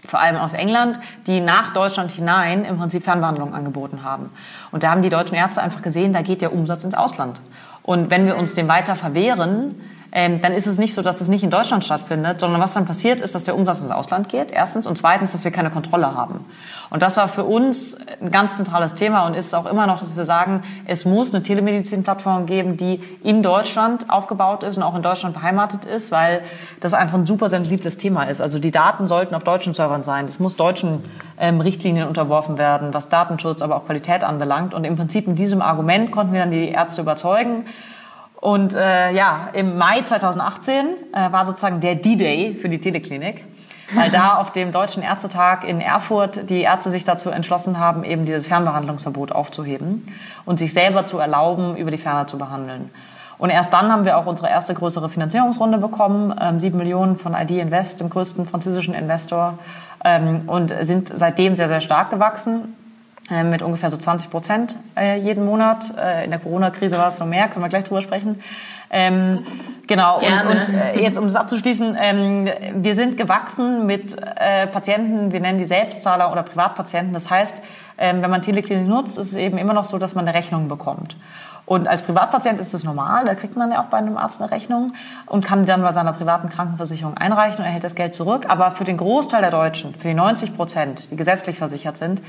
vor 0.05 0.19
allem 0.19 0.35
aus 0.35 0.53
England, 0.53 0.99
die 1.27 1.39
nach 1.39 1.71
Deutschland 1.71 2.11
hinein 2.11 2.65
im 2.65 2.77
Prinzip 2.77 3.03
Fernbehandlung 3.03 3.53
angeboten 3.53 4.03
haben. 4.03 4.31
Und 4.71 4.83
da 4.83 4.91
haben 4.91 5.01
die 5.01 5.09
deutschen 5.09 5.35
Ärzte 5.35 5.61
einfach 5.61 5.81
gesehen, 5.81 6.13
da 6.13 6.21
geht 6.21 6.41
der 6.41 6.53
Umsatz 6.53 6.83
ins 6.83 6.95
Ausland. 6.95 7.39
Und 7.83 8.09
wenn 8.11 8.25
wir 8.25 8.37
uns 8.37 8.55
dem 8.55 8.67
weiter 8.67 8.95
verwehren, 8.95 9.75
ähm, 10.15 10.41
dann 10.41 10.53
ist 10.53 10.67
es 10.67 10.77
nicht 10.77 10.93
so, 10.93 11.01
dass 11.01 11.21
es 11.21 11.27
nicht 11.27 11.43
in 11.43 11.49
Deutschland 11.49 11.83
stattfindet, 11.83 12.39
sondern 12.39 12.61
was 12.61 12.73
dann 12.73 12.85
passiert 12.85 13.19
ist, 13.19 13.33
dass 13.33 13.45
der 13.45 13.55
Umsatz 13.55 13.81
ins 13.81 13.91
Ausland 13.91 14.29
geht, 14.29 14.51
erstens, 14.51 14.85
und 14.85 14.95
zweitens, 14.95 15.31
dass 15.31 15.43
wir 15.43 15.49
keine 15.49 15.71
Kontrolle 15.71 16.13
haben. 16.13 16.45
Und 16.91 17.01
das 17.01 17.17
war 17.17 17.27
für 17.27 17.43
uns 17.43 17.97
ein 18.21 18.29
ganz 18.29 18.57
zentrales 18.57 18.93
Thema 18.93 19.25
und 19.25 19.33
ist 19.33 19.55
auch 19.55 19.65
immer 19.65 19.87
noch, 19.87 19.99
dass 19.99 20.15
wir 20.15 20.23
sagen, 20.23 20.61
es 20.85 21.05
muss 21.05 21.33
eine 21.33 21.41
Telemedizin-Plattform 21.41 22.45
geben, 22.45 22.77
die 22.77 23.01
in 23.23 23.41
Deutschland 23.41 24.11
aufgebaut 24.11 24.61
ist 24.61 24.77
und 24.77 24.83
auch 24.83 24.93
in 24.93 25.01
Deutschland 25.01 25.33
beheimatet 25.33 25.85
ist, 25.85 26.11
weil 26.11 26.43
das 26.79 26.93
einfach 26.93 27.17
ein 27.17 27.25
super 27.25 27.49
sensibles 27.49 27.97
Thema 27.97 28.25
ist. 28.25 28.39
Also 28.39 28.59
die 28.59 28.69
Daten 28.69 29.07
sollten 29.07 29.33
auf 29.33 29.43
deutschen 29.43 29.73
Servern 29.73 30.03
sein. 30.03 30.25
Es 30.25 30.37
muss 30.37 30.55
deutschen 30.55 31.03
ähm, 31.39 31.59
Richtlinien 31.59 32.07
unterworfen 32.07 32.59
werden, 32.59 32.93
was 32.93 33.09
Datenschutz, 33.09 33.63
aber 33.63 33.77
auch 33.77 33.85
Qualität 33.85 34.23
anbelangt. 34.23 34.75
Und 34.75 34.83
im 34.83 34.95
Prinzip 34.95 35.27
mit 35.27 35.39
diesem 35.39 35.63
Argument 35.63 36.11
konnten 36.11 36.33
wir 36.33 36.41
dann 36.41 36.51
die 36.51 36.69
Ärzte 36.69 37.01
überzeugen, 37.01 37.65
und 38.43 38.75
äh, 38.75 39.13
ja, 39.13 39.47
im 39.53 39.77
Mai 39.77 40.01
2018 40.01 40.85
äh, 41.13 41.31
war 41.31 41.45
sozusagen 41.45 41.79
der 41.79 41.95
D-Day 41.95 42.55
für 42.55 42.67
die 42.67 42.81
Teleklinik, 42.81 43.41
weil 43.95 44.11
da 44.11 44.35
auf 44.35 44.51
dem 44.51 44.73
Deutschen 44.73 45.01
Ärztetag 45.01 45.63
in 45.63 45.79
Erfurt 45.79 46.49
die 46.49 46.59
Ärzte 46.59 46.89
sich 46.89 47.05
dazu 47.05 47.29
entschlossen 47.29 47.79
haben, 47.79 48.03
eben 48.03 48.25
dieses 48.25 48.47
Fernbehandlungsverbot 48.47 49.31
aufzuheben 49.31 50.13
und 50.43 50.59
sich 50.59 50.73
selber 50.73 51.05
zu 51.05 51.19
erlauben, 51.19 51.77
über 51.77 51.89
die 51.89 51.97
Ferne 51.97 52.25
zu 52.25 52.37
behandeln. 52.37 52.89
Und 53.37 53.49
erst 53.49 53.71
dann 53.71 53.89
haben 53.89 54.03
wir 54.03 54.17
auch 54.17 54.25
unsere 54.25 54.49
erste 54.49 54.73
größere 54.73 55.07
Finanzierungsrunde 55.07 55.77
bekommen, 55.77 56.37
ähm, 56.37 56.59
sieben 56.59 56.77
Millionen 56.77 57.15
von 57.15 57.35
ID 57.35 57.51
Invest, 57.51 58.01
dem 58.01 58.09
größten 58.09 58.45
französischen 58.45 58.93
Investor, 58.93 59.57
ähm, 60.03 60.41
und 60.47 60.75
sind 60.81 61.07
seitdem 61.07 61.55
sehr, 61.55 61.69
sehr 61.69 61.79
stark 61.79 62.09
gewachsen. 62.09 62.75
Äh, 63.33 63.43
mit 63.43 63.61
ungefähr 63.63 63.89
so 63.89 63.97
20 63.97 64.29
Prozent 64.29 64.75
äh, 64.95 65.17
jeden 65.17 65.45
Monat. 65.45 65.97
Äh, 65.97 66.25
in 66.25 66.29
der 66.29 66.39
Corona-Krise 66.39 66.97
war 66.97 67.07
es 67.07 67.19
noch 67.19 67.25
mehr, 67.25 67.47
können 67.47 67.65
wir 67.65 67.69
gleich 67.69 67.85
drüber 67.85 68.01
sprechen. 68.01 68.41
Ähm, 68.91 69.45
genau, 69.87 70.19
Gerne. 70.19 70.49
und, 70.49 70.67
und 70.67 70.75
äh, 70.75 71.01
jetzt 71.01 71.17
um 71.17 71.23
das 71.23 71.35
abzuschließen, 71.35 71.97
ähm, 71.99 72.47
wir 72.75 72.93
sind 72.93 73.17
gewachsen 73.17 73.87
mit 73.87 74.15
äh, 74.21 74.67
Patienten, 74.67 75.31
wir 75.31 75.39
nennen 75.39 75.57
die 75.57 75.65
Selbstzahler 75.65 76.31
oder 76.31 76.43
Privatpatienten. 76.43 77.13
Das 77.13 77.31
heißt, 77.31 77.57
ähm, 77.97 78.21
wenn 78.21 78.29
man 78.29 78.43
Teleklinik 78.43 78.87
nutzt, 78.87 79.17
ist 79.17 79.27
es 79.27 79.35
eben 79.35 79.57
immer 79.57 79.73
noch 79.73 79.85
so, 79.85 79.97
dass 79.97 80.13
man 80.13 80.27
eine 80.27 80.37
Rechnung 80.37 80.67
bekommt. 80.67 81.15
Und 81.65 81.87
als 81.87 82.03
Privatpatient 82.03 82.59
ist 82.59 82.73
das 82.73 82.83
normal, 82.83 83.25
da 83.25 83.33
kriegt 83.35 83.55
man 83.55 83.71
ja 83.71 83.81
auch 83.81 83.85
bei 83.85 83.97
einem 83.97 84.17
Arzt 84.17 84.41
eine 84.41 84.51
Rechnung 84.51 84.91
und 85.25 85.45
kann 85.45 85.65
dann 85.65 85.81
bei 85.81 85.91
seiner 85.91 86.13
privaten 86.13 86.49
Krankenversicherung 86.49 87.17
einreichen 87.17 87.59
und 87.59 87.65
erhält 87.65 87.85
das 87.85 87.95
Geld 87.95 88.13
zurück. 88.13 88.45
Aber 88.49 88.71
für 88.71 88.83
den 88.83 88.97
Großteil 88.97 89.41
der 89.41 89.51
Deutschen, 89.51 89.95
für 89.95 90.09
die 90.09 90.13
90 90.13 90.55
Prozent, 90.55 91.09
die 91.09 91.15
gesetzlich 91.15 91.57
versichert 91.57 91.97
sind, 91.97 92.21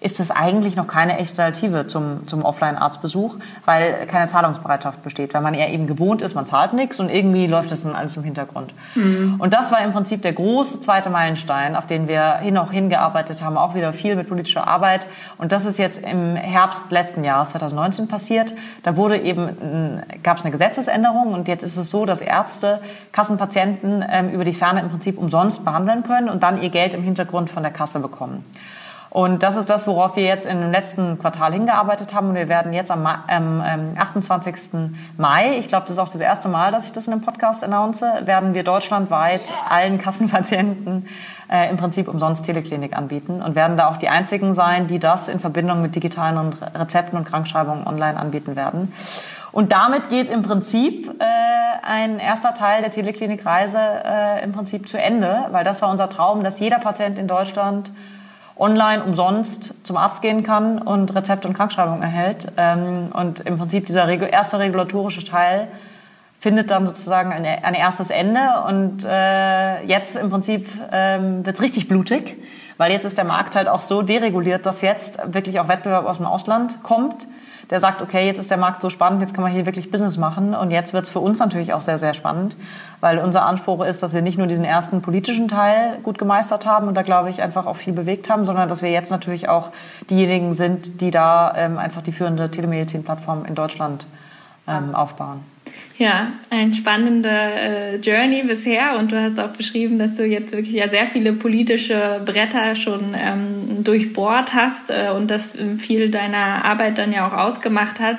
ist 0.00 0.20
es 0.20 0.30
eigentlich 0.30 0.76
noch 0.76 0.86
keine 0.86 1.18
echte 1.18 1.42
Alternative 1.42 1.86
zum, 1.86 2.26
zum 2.26 2.44
Offline-Arztbesuch, 2.44 3.36
weil 3.64 4.06
keine 4.06 4.26
Zahlungsbereitschaft 4.26 5.02
besteht, 5.02 5.34
weil 5.34 5.40
man 5.40 5.54
eher 5.54 5.70
eben 5.70 5.86
gewohnt 5.86 6.22
ist, 6.22 6.34
man 6.34 6.46
zahlt 6.46 6.72
nichts 6.72 7.00
und 7.00 7.08
irgendwie 7.08 7.46
läuft 7.46 7.72
das 7.72 7.82
dann 7.82 7.96
alles 7.96 8.16
im 8.16 8.22
Hintergrund. 8.22 8.72
Mhm. 8.94 9.36
Und 9.38 9.54
das 9.54 9.72
war 9.72 9.80
im 9.82 9.92
Prinzip 9.92 10.22
der 10.22 10.32
große 10.32 10.80
zweite 10.80 11.10
Meilenstein, 11.10 11.74
auf 11.74 11.86
den 11.86 12.06
wir 12.06 12.36
hin 12.36 12.56
auch 12.58 12.70
hingearbeitet 12.70 13.42
haben, 13.42 13.56
auch 13.56 13.74
wieder 13.74 13.92
viel 13.92 14.14
mit 14.14 14.28
politischer 14.28 14.66
Arbeit. 14.68 15.06
Und 15.36 15.50
das 15.50 15.64
ist 15.64 15.78
jetzt 15.78 16.04
im 16.04 16.36
Herbst 16.36 16.90
letzten 16.90 17.24
Jahres, 17.24 17.50
2019, 17.50 18.06
passiert. 18.06 18.54
Da 18.84 18.96
wurde 18.96 19.18
eben, 19.18 20.02
gab 20.22 20.38
es 20.38 20.44
eine 20.44 20.52
Gesetzesänderung 20.52 21.32
und 21.34 21.48
jetzt 21.48 21.64
ist 21.64 21.76
es 21.76 21.90
so, 21.90 22.06
dass 22.06 22.20
Ärzte 22.20 22.80
Kassenpatienten 23.10 24.04
ähm, 24.08 24.30
über 24.30 24.44
die 24.44 24.54
Ferne 24.54 24.80
im 24.80 24.90
Prinzip 24.90 25.18
umsonst 25.18 25.64
behandeln 25.64 26.04
können 26.04 26.28
und 26.28 26.42
dann 26.42 26.62
ihr 26.62 26.70
Geld 26.70 26.94
im 26.94 27.02
Hintergrund 27.02 27.50
von 27.50 27.62
der 27.64 27.72
Kasse 27.72 27.98
bekommen. 27.98 28.44
Und 29.10 29.42
das 29.42 29.56
ist 29.56 29.70
das, 29.70 29.86
worauf 29.86 30.16
wir 30.16 30.24
jetzt 30.24 30.46
im 30.46 30.70
letzten 30.70 31.18
Quartal 31.18 31.52
hingearbeitet 31.52 32.12
haben. 32.12 32.28
Und 32.28 32.34
wir 32.34 32.48
werden 32.48 32.72
jetzt 32.72 32.90
am, 32.90 33.06
ähm, 33.28 33.94
28. 33.96 34.92
Mai, 35.16 35.56
ich 35.58 35.68
glaube, 35.68 35.84
das 35.86 35.92
ist 35.92 35.98
auch 35.98 36.08
das 36.08 36.20
erste 36.20 36.48
Mal, 36.48 36.72
dass 36.72 36.84
ich 36.84 36.92
das 36.92 37.06
in 37.06 37.14
einem 37.14 37.22
Podcast 37.22 37.64
announce, 37.64 38.04
werden 38.24 38.54
wir 38.54 38.64
deutschlandweit 38.64 39.52
allen 39.68 39.98
Kassenpatienten 39.98 41.08
äh, 41.50 41.70
im 41.70 41.78
Prinzip 41.78 42.08
umsonst 42.08 42.44
Teleklinik 42.44 42.96
anbieten 42.96 43.40
und 43.40 43.54
werden 43.54 43.76
da 43.76 43.88
auch 43.88 43.96
die 43.96 44.08
einzigen 44.08 44.54
sein, 44.54 44.86
die 44.88 44.98
das 44.98 45.28
in 45.28 45.40
Verbindung 45.40 45.80
mit 45.80 45.94
digitalen 45.94 46.52
Rezepten 46.74 47.18
und 47.18 47.24
Krankschreibungen 47.24 47.86
online 47.86 48.18
anbieten 48.18 48.56
werden. 48.56 48.92
Und 49.50 49.72
damit 49.72 50.10
geht 50.10 50.28
im 50.28 50.42
Prinzip 50.42 51.10
äh, 51.18 51.24
ein 51.82 52.18
erster 52.18 52.54
Teil 52.54 52.82
der 52.82 52.90
Teleklinikreise 52.90 53.78
äh, 53.80 54.44
im 54.44 54.52
Prinzip 54.52 54.88
zu 54.88 55.00
Ende, 55.00 55.46
weil 55.50 55.64
das 55.64 55.80
war 55.80 55.90
unser 55.90 56.10
Traum, 56.10 56.44
dass 56.44 56.60
jeder 56.60 56.78
Patient 56.78 57.18
in 57.18 57.26
Deutschland 57.26 57.90
online 58.58 59.04
umsonst 59.04 59.74
zum 59.86 59.96
Arzt 59.96 60.22
gehen 60.22 60.42
kann 60.42 60.80
und 60.80 61.14
Rezept 61.14 61.46
und 61.46 61.54
Krankschreibung 61.54 62.02
erhält. 62.02 62.52
Ähm, 62.56 63.10
und 63.12 63.40
im 63.40 63.58
Prinzip 63.58 63.86
dieser 63.86 64.08
erste 64.08 64.58
regulatorische 64.58 65.24
Teil 65.24 65.68
findet 66.40 66.70
dann 66.70 66.86
sozusagen 66.86 67.32
ein, 67.32 67.44
ein 67.44 67.74
erstes 67.74 68.10
Ende. 68.10 68.62
Und 68.66 69.04
äh, 69.04 69.82
jetzt 69.84 70.16
im 70.16 70.30
Prinzip 70.30 70.68
ähm, 70.92 71.44
wird 71.44 71.56
es 71.56 71.62
richtig 71.62 71.88
blutig, 71.88 72.36
Weil 72.76 72.92
jetzt 72.92 73.04
ist 73.04 73.18
der 73.18 73.24
Markt 73.24 73.56
halt 73.56 73.68
auch 73.68 73.80
so 73.80 74.02
dereguliert, 74.02 74.66
dass 74.66 74.82
jetzt 74.82 75.20
wirklich 75.34 75.58
auch 75.60 75.68
Wettbewerb 75.68 76.06
aus 76.06 76.18
dem 76.18 76.26
Ausland 76.26 76.82
kommt 76.82 77.26
der 77.70 77.80
sagt, 77.80 78.00
okay, 78.00 78.26
jetzt 78.26 78.38
ist 78.38 78.50
der 78.50 78.56
Markt 78.56 78.80
so 78.80 78.88
spannend, 78.88 79.20
jetzt 79.20 79.34
kann 79.34 79.42
man 79.42 79.52
hier 79.52 79.66
wirklich 79.66 79.90
Business 79.90 80.16
machen. 80.16 80.54
Und 80.54 80.70
jetzt 80.70 80.94
wird 80.94 81.04
es 81.04 81.10
für 81.10 81.20
uns 81.20 81.38
natürlich 81.38 81.74
auch 81.74 81.82
sehr, 81.82 81.98
sehr 81.98 82.14
spannend, 82.14 82.56
weil 83.00 83.18
unser 83.18 83.44
Anspruch 83.44 83.84
ist, 83.84 84.02
dass 84.02 84.14
wir 84.14 84.22
nicht 84.22 84.38
nur 84.38 84.46
diesen 84.46 84.64
ersten 84.64 85.02
politischen 85.02 85.48
Teil 85.48 85.98
gut 86.02 86.18
gemeistert 86.18 86.64
haben 86.64 86.88
und 86.88 86.94
da, 86.94 87.02
glaube 87.02 87.28
ich, 87.30 87.42
einfach 87.42 87.66
auch 87.66 87.76
viel 87.76 87.92
bewegt 87.92 88.30
haben, 88.30 88.44
sondern 88.44 88.68
dass 88.68 88.82
wir 88.82 88.90
jetzt 88.90 89.10
natürlich 89.10 89.48
auch 89.48 89.70
diejenigen 90.08 90.52
sind, 90.54 91.00
die 91.00 91.10
da 91.10 91.54
ähm, 91.56 91.78
einfach 91.78 92.00
die 92.00 92.12
führende 92.12 92.50
Telemedizin-Plattform 92.50 93.44
in 93.44 93.54
Deutschland 93.54 94.06
ähm, 94.66 94.94
aufbauen. 94.94 95.40
Ja, 95.98 96.34
ein 96.48 96.74
spannender 96.74 97.52
äh, 97.54 97.96
Journey 97.96 98.44
bisher 98.44 98.96
und 98.96 99.10
du 99.10 99.20
hast 99.20 99.40
auch 99.40 99.48
beschrieben, 99.48 99.98
dass 99.98 100.14
du 100.14 100.24
jetzt 100.24 100.52
wirklich 100.52 100.76
ja 100.76 100.88
sehr 100.88 101.06
viele 101.06 101.32
politische 101.32 102.22
Bretter 102.24 102.76
schon 102.76 103.16
ähm, 103.18 103.82
durchbohrt 103.82 104.54
hast 104.54 104.90
äh, 104.90 105.10
und 105.10 105.28
das 105.28 105.58
viel 105.78 106.08
deiner 106.08 106.64
Arbeit 106.64 106.98
dann 106.98 107.12
ja 107.12 107.26
auch 107.26 107.32
ausgemacht 107.32 107.98
hat. 107.98 108.18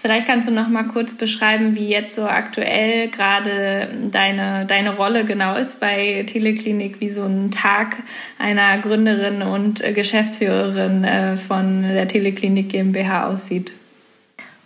Vielleicht 0.00 0.26
kannst 0.26 0.48
du 0.48 0.52
noch 0.52 0.68
mal 0.68 0.88
kurz 0.88 1.14
beschreiben, 1.14 1.76
wie 1.76 1.88
jetzt 1.88 2.16
so 2.16 2.24
aktuell 2.24 3.08
gerade 3.08 3.88
deine, 4.10 4.66
deine 4.66 4.96
Rolle 4.96 5.24
genau 5.24 5.54
ist 5.54 5.78
bei 5.78 6.24
Teleklinik, 6.26 7.00
wie 7.00 7.10
so 7.10 7.22
ein 7.22 7.52
Tag 7.52 7.98
einer 8.40 8.76
Gründerin 8.78 9.40
und 9.42 9.82
Geschäftsführerin 9.94 11.04
äh, 11.04 11.36
von 11.36 11.84
der 11.84 12.08
Teleklinik 12.08 12.70
GmbH 12.70 13.28
aussieht. 13.28 13.72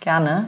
Gerne. 0.01 0.45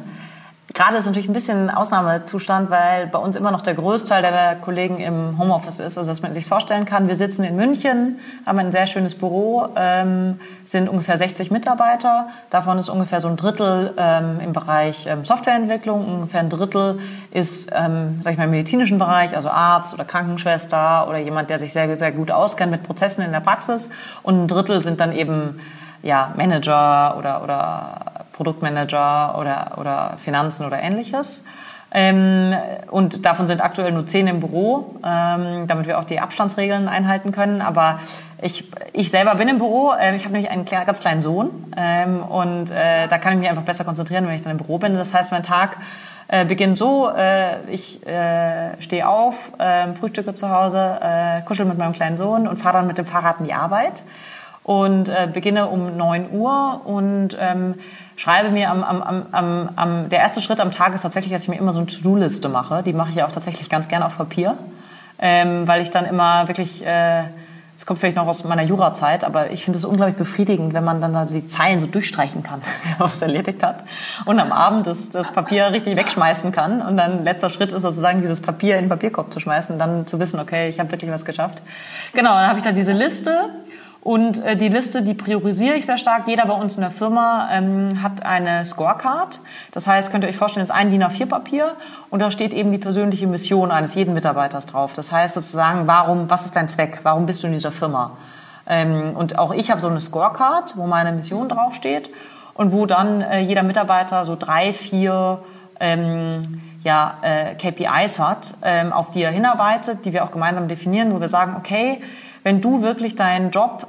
Gerade 0.73 0.97
ist 0.97 1.05
natürlich 1.05 1.27
ein 1.27 1.33
bisschen 1.33 1.69
ein 1.69 1.75
Ausnahmezustand, 1.75 2.69
weil 2.69 3.07
bei 3.07 3.19
uns 3.19 3.35
immer 3.35 3.51
noch 3.51 3.61
der 3.61 3.73
Großteil 3.73 4.21
der 4.21 4.55
Kollegen 4.55 4.99
im 4.99 5.37
Homeoffice 5.37 5.79
ist. 5.79 5.97
Also 5.97 6.09
dass 6.09 6.21
man 6.21 6.33
sich 6.33 6.45
vorstellen 6.45 6.85
kann, 6.85 7.07
wir 7.07 7.15
sitzen 7.15 7.43
in 7.43 7.55
München, 7.55 8.19
haben 8.45 8.59
ein 8.59 8.71
sehr 8.71 8.87
schönes 8.87 9.15
Büro, 9.15 9.67
ähm, 9.75 10.39
sind 10.63 10.87
ungefähr 10.87 11.17
60 11.17 11.51
Mitarbeiter. 11.51 12.29
Davon 12.49 12.77
ist 12.77 12.89
ungefähr 12.89 13.19
so 13.19 13.27
ein 13.27 13.35
Drittel 13.35 13.93
ähm, 13.97 14.39
im 14.39 14.53
Bereich 14.53 15.07
ähm, 15.07 15.25
Softwareentwicklung, 15.25 16.05
ungefähr 16.05 16.39
ein 16.39 16.49
Drittel 16.49 16.99
ist, 17.31 17.71
ähm, 17.75 18.21
sag 18.21 18.33
ich 18.33 18.37
mal, 18.37 18.45
im 18.45 18.51
medizinischen 18.51 18.97
Bereich, 18.97 19.35
also 19.35 19.49
Arzt 19.49 19.93
oder 19.93 20.05
Krankenschwester 20.05 21.07
oder 21.09 21.17
jemand, 21.17 21.49
der 21.49 21.59
sich 21.59 21.73
sehr, 21.73 21.97
sehr 21.97 22.11
gut 22.11 22.31
auskennt 22.31 22.71
mit 22.71 22.83
Prozessen 22.83 23.25
in 23.25 23.31
der 23.31 23.41
Praxis. 23.41 23.89
Und 24.23 24.43
ein 24.43 24.47
Drittel 24.47 24.81
sind 24.81 25.01
dann 25.01 25.11
eben 25.11 25.59
ja, 26.03 26.33
Manager 26.35 27.17
oder, 27.17 27.43
oder 27.43 28.10
Produktmanager 28.41 29.37
oder, 29.37 29.77
oder 29.77 30.17
Finanzen 30.17 30.65
oder 30.65 30.81
ähnliches. 30.81 31.45
Ähm, 31.93 32.55
und 32.89 33.23
davon 33.23 33.47
sind 33.47 33.61
aktuell 33.61 33.91
nur 33.91 34.07
zehn 34.07 34.25
im 34.25 34.39
Büro, 34.39 34.95
ähm, 35.05 35.67
damit 35.67 35.85
wir 35.85 35.99
auch 35.99 36.05
die 36.05 36.19
Abstandsregeln 36.19 36.87
einhalten 36.87 37.31
können. 37.31 37.61
Aber 37.61 37.99
ich, 38.41 38.71
ich 38.93 39.11
selber 39.11 39.35
bin 39.35 39.47
im 39.47 39.59
Büro. 39.59 39.91
Äh, 39.91 40.15
ich 40.15 40.23
habe 40.23 40.33
nämlich 40.33 40.49
einen 40.49 40.65
ganz 40.65 41.01
kleinen 41.01 41.21
Sohn 41.21 41.51
ähm, 41.77 42.23
und 42.23 42.71
äh, 42.71 43.07
da 43.07 43.19
kann 43.19 43.33
ich 43.33 43.39
mich 43.39 43.49
einfach 43.49 43.63
besser 43.63 43.83
konzentrieren, 43.83 44.25
wenn 44.25 44.33
ich 44.33 44.41
dann 44.41 44.53
im 44.53 44.57
Büro 44.57 44.79
bin. 44.79 44.95
Das 44.95 45.13
heißt, 45.13 45.31
mein 45.31 45.43
Tag 45.43 45.77
äh, 46.29 46.43
beginnt 46.43 46.79
so, 46.79 47.11
äh, 47.15 47.61
ich 47.69 48.07
äh, 48.07 48.81
stehe 48.81 49.07
auf, 49.07 49.51
äh, 49.59 49.93
frühstücke 49.93 50.33
zu 50.33 50.49
Hause, 50.49 50.97
äh, 50.99 51.41
kuschel 51.41 51.65
mit 51.65 51.77
meinem 51.77 51.93
kleinen 51.93 52.17
Sohn 52.17 52.47
und 52.47 52.57
fahre 52.57 52.77
dann 52.77 52.87
mit 52.87 52.97
dem 52.97 53.05
Fahrrad 53.05 53.39
in 53.39 53.45
die 53.45 53.53
Arbeit 53.53 54.01
und 54.63 55.09
äh, 55.09 55.27
beginne 55.31 55.67
um 55.67 55.97
9 55.97 56.31
Uhr 56.31 56.81
und 56.85 57.37
ähm, 57.39 57.75
schreibe 58.21 58.51
mir 58.51 58.69
am, 58.69 58.83
am, 58.83 59.25
am, 59.31 59.69
am, 59.75 60.09
der 60.09 60.19
erste 60.19 60.41
Schritt 60.41 60.59
am 60.59 60.71
Tag 60.71 60.93
ist 60.93 61.01
tatsächlich, 61.01 61.33
dass 61.33 61.43
ich 61.43 61.49
mir 61.49 61.57
immer 61.57 61.71
so 61.71 61.79
eine 61.79 61.87
To-Do-Liste 61.87 62.49
mache. 62.49 62.83
Die 62.83 62.93
mache 62.93 63.09
ich 63.09 63.15
ja 63.15 63.25
auch 63.25 63.31
tatsächlich 63.31 63.67
ganz 63.67 63.87
gerne 63.87 64.05
auf 64.05 64.15
Papier, 64.15 64.59
ähm, 65.17 65.67
weil 65.67 65.81
ich 65.81 65.89
dann 65.89 66.05
immer 66.05 66.47
wirklich, 66.47 66.85
äh, 66.85 67.23
das 67.77 67.87
kommt 67.87 67.99
vielleicht 67.99 68.17
noch 68.17 68.27
aus 68.27 68.43
meiner 68.43 68.61
Jurazeit, 68.61 69.23
aber 69.23 69.49
ich 69.49 69.63
finde 69.65 69.79
es 69.79 69.85
unglaublich 69.85 70.17
befriedigend, 70.17 70.75
wenn 70.75 70.83
man 70.83 71.01
dann 71.01 71.13
da 71.13 71.25
die 71.25 71.47
Zeilen 71.47 71.79
so 71.79 71.87
durchstreichen 71.87 72.43
kann, 72.43 72.61
was 72.99 73.19
erledigt 73.23 73.63
hat 73.63 73.85
und 74.27 74.39
am 74.39 74.51
Abend 74.51 74.85
das, 74.85 75.09
das 75.09 75.31
Papier 75.33 75.71
richtig 75.71 75.95
wegschmeißen 75.95 76.51
kann 76.51 76.83
und 76.83 76.97
dann 76.97 77.23
letzter 77.23 77.49
Schritt 77.49 77.71
ist 77.71 77.81
sozusagen 77.81 78.21
dieses 78.21 78.39
Papier 78.39 78.75
in 78.75 78.83
den 78.83 78.89
Papierkorb 78.89 79.33
zu 79.33 79.39
schmeißen, 79.39 79.79
dann 79.79 80.05
zu 80.05 80.19
wissen, 80.19 80.39
okay, 80.39 80.69
ich 80.69 80.79
habe 80.79 80.91
wirklich 80.91 81.09
was 81.09 81.25
geschafft. 81.25 81.59
Genau, 82.13 82.35
dann 82.35 82.47
habe 82.47 82.59
ich 82.59 82.63
da 82.63 82.71
diese 82.71 82.93
Liste 82.93 83.49
und 84.01 84.43
äh, 84.43 84.55
die 84.55 84.67
Liste, 84.67 85.03
die 85.03 85.13
priorisiere 85.13 85.75
ich 85.75 85.85
sehr 85.85 85.99
stark. 85.99 86.27
Jeder 86.27 86.47
bei 86.47 86.55
uns 86.55 86.75
in 86.75 86.81
der 86.81 86.89
Firma 86.89 87.49
ähm, 87.51 88.01
hat 88.01 88.25
eine 88.25 88.65
Scorecard. 88.65 89.39
Das 89.71 89.85
heißt, 89.85 90.11
könnt 90.11 90.23
ihr 90.23 90.29
euch 90.29 90.37
vorstellen, 90.37 90.63
das 90.63 90.69
ist 90.69 90.75
ein 90.75 90.89
DIN 90.89 91.03
A4-Papier 91.03 91.75
und 92.09 92.19
da 92.19 92.31
steht 92.31 92.53
eben 92.53 92.71
die 92.71 92.79
persönliche 92.79 93.27
Mission 93.27 93.69
eines 93.69 93.93
jeden 93.93 94.15
Mitarbeiters 94.15 94.65
drauf. 94.65 94.93
Das 94.93 95.11
heißt 95.11 95.35
sozusagen, 95.35 95.85
warum, 95.85 96.31
was 96.31 96.45
ist 96.45 96.55
dein 96.55 96.67
Zweck? 96.67 97.01
Warum 97.03 97.27
bist 97.27 97.43
du 97.43 97.47
in 97.47 97.53
dieser 97.53 97.71
Firma? 97.71 98.17
Ähm, 98.65 99.15
und 99.15 99.37
auch 99.37 99.53
ich 99.53 99.69
habe 99.69 99.79
so 99.79 99.87
eine 99.87 100.01
Scorecard, 100.01 100.77
wo 100.77 100.87
meine 100.87 101.11
Mission 101.11 101.47
draufsteht 101.47 102.09
und 102.55 102.71
wo 102.71 102.87
dann 102.87 103.21
äh, 103.21 103.39
jeder 103.39 103.61
Mitarbeiter 103.61 104.25
so 104.25 104.35
drei, 104.35 104.73
vier 104.73 105.43
ähm, 105.79 106.61
ja, 106.83 107.17
äh, 107.21 107.53
KPIs 107.53 108.17
hat, 108.17 108.55
ähm, 108.63 108.91
auf 108.93 109.11
die 109.11 109.21
er 109.21 109.31
hinarbeitet, 109.31 110.05
die 110.05 110.13
wir 110.13 110.23
auch 110.23 110.31
gemeinsam 110.31 110.67
definieren, 110.67 111.11
wo 111.11 111.21
wir 111.21 111.27
sagen, 111.27 111.55
okay, 111.55 112.01
wenn 112.43 112.61
du 112.61 112.81
wirklich 112.81 113.15
deinen 113.15 113.51
Job 113.51 113.87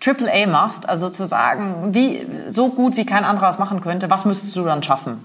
Triple 0.00 0.32
A 0.32 0.46
machst, 0.46 0.88
also 0.88 1.06
sozusagen 1.06 1.94
wie, 1.94 2.26
so 2.48 2.70
gut 2.70 2.96
wie 2.96 3.06
kein 3.06 3.24
anderer 3.24 3.48
es 3.48 3.58
machen 3.58 3.80
könnte, 3.80 4.10
was 4.10 4.24
müsstest 4.24 4.56
du 4.56 4.64
dann 4.64 4.82
schaffen? 4.82 5.24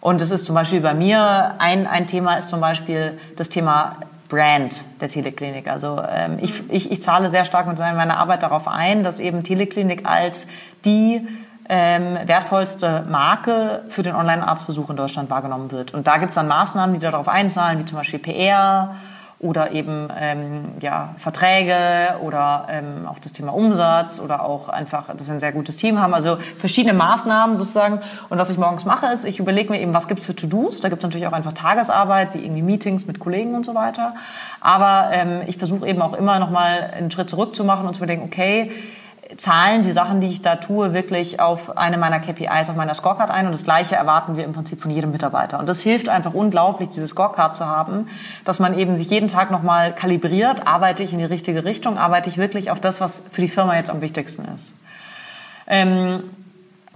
Und 0.00 0.20
es 0.20 0.30
ist 0.30 0.44
zum 0.44 0.54
Beispiel 0.54 0.80
bei 0.80 0.94
mir, 0.94 1.54
ein, 1.58 1.86
ein 1.86 2.06
Thema 2.06 2.34
ist 2.34 2.48
zum 2.48 2.60
Beispiel 2.60 3.18
das 3.36 3.48
Thema 3.48 3.96
Brand 4.28 4.84
der 5.00 5.08
Teleklinik. 5.08 5.68
Also 5.68 6.02
ähm, 6.08 6.38
ich, 6.40 6.70
ich, 6.70 6.90
ich 6.90 7.02
zahle 7.02 7.30
sehr 7.30 7.44
stark 7.44 7.66
mit 7.66 7.78
meiner 7.78 8.18
Arbeit 8.18 8.42
darauf 8.42 8.68
ein, 8.68 9.02
dass 9.02 9.20
eben 9.20 9.42
Teleklinik 9.42 10.06
als 10.06 10.46
die 10.84 11.26
ähm, 11.68 12.18
wertvollste 12.24 13.04
Marke 13.08 13.84
für 13.88 14.02
den 14.02 14.14
Online-Arztbesuch 14.14 14.90
in 14.90 14.96
Deutschland 14.96 15.30
wahrgenommen 15.30 15.70
wird. 15.70 15.94
Und 15.94 16.06
da 16.06 16.16
gibt 16.16 16.30
es 16.30 16.34
dann 16.34 16.48
Maßnahmen, 16.48 16.94
die 16.94 17.00
darauf 17.00 17.28
einzahlen, 17.28 17.78
wie 17.78 17.84
zum 17.84 17.98
Beispiel 17.98 18.18
PR 18.18 18.96
oder 19.40 19.72
eben 19.72 20.08
ähm, 20.14 20.72
ja, 20.80 21.14
Verträge 21.16 22.18
oder 22.22 22.66
ähm, 22.68 23.06
auch 23.08 23.18
das 23.18 23.32
Thema 23.32 23.54
Umsatz 23.54 24.20
oder 24.20 24.44
auch 24.44 24.68
einfach, 24.68 25.16
dass 25.16 25.28
wir 25.28 25.34
ein 25.34 25.40
sehr 25.40 25.52
gutes 25.52 25.78
Team 25.78 25.98
haben. 25.98 26.12
Also 26.12 26.36
verschiedene 26.58 26.92
Maßnahmen 26.92 27.56
sozusagen. 27.56 28.00
Und 28.28 28.36
was 28.36 28.50
ich 28.50 28.58
morgens 28.58 28.84
mache, 28.84 29.06
ist, 29.06 29.24
ich 29.24 29.38
überlege 29.38 29.72
mir 29.72 29.80
eben, 29.80 29.94
was 29.94 30.08
gibt's 30.08 30.26
für 30.26 30.36
To-Dos. 30.36 30.82
Da 30.82 30.90
gibt's 30.90 31.02
natürlich 31.02 31.26
auch 31.26 31.32
einfach 31.32 31.54
Tagesarbeit, 31.54 32.34
wie 32.34 32.44
irgendwie 32.44 32.60
Meetings 32.60 33.06
mit 33.06 33.18
Kollegen 33.18 33.54
und 33.54 33.64
so 33.64 33.74
weiter. 33.74 34.14
Aber 34.60 35.08
ähm, 35.10 35.40
ich 35.46 35.56
versuche 35.56 35.88
eben 35.88 36.02
auch 36.02 36.12
immer 36.12 36.38
nochmal 36.38 36.92
einen 36.94 37.10
Schritt 37.10 37.30
zurück 37.30 37.54
zu 37.56 37.64
machen 37.64 37.86
und 37.86 37.94
zu 37.94 38.04
überlegen, 38.04 38.22
okay, 38.22 38.70
zahlen 39.36 39.82
die 39.82 39.92
Sachen, 39.92 40.20
die 40.20 40.28
ich 40.28 40.42
da 40.42 40.56
tue, 40.56 40.92
wirklich 40.92 41.40
auf 41.40 41.76
eine 41.76 41.98
meiner 41.98 42.20
KPIs, 42.20 42.70
auf 42.70 42.76
meiner 42.76 42.94
Scorecard 42.94 43.30
ein. 43.30 43.46
Und 43.46 43.52
das 43.52 43.64
Gleiche 43.64 43.96
erwarten 43.96 44.36
wir 44.36 44.44
im 44.44 44.52
Prinzip 44.52 44.80
von 44.80 44.90
jedem 44.90 45.12
Mitarbeiter. 45.12 45.58
Und 45.58 45.68
das 45.68 45.80
hilft 45.80 46.08
einfach 46.08 46.34
unglaublich, 46.34 46.88
diese 46.90 47.06
Scorecard 47.06 47.56
zu 47.56 47.66
haben, 47.66 48.08
dass 48.44 48.58
man 48.58 48.76
eben 48.78 48.96
sich 48.96 49.10
jeden 49.10 49.28
Tag 49.28 49.50
nochmal 49.50 49.94
kalibriert, 49.94 50.66
arbeite 50.66 51.02
ich 51.02 51.12
in 51.12 51.18
die 51.18 51.24
richtige 51.24 51.64
Richtung, 51.64 51.98
arbeite 51.98 52.28
ich 52.28 52.38
wirklich 52.38 52.70
auf 52.70 52.80
das, 52.80 53.00
was 53.00 53.28
für 53.30 53.40
die 53.40 53.48
Firma 53.48 53.76
jetzt 53.76 53.90
am 53.90 54.00
wichtigsten 54.00 54.44
ist. 54.54 54.78
Ähm, 55.66 56.24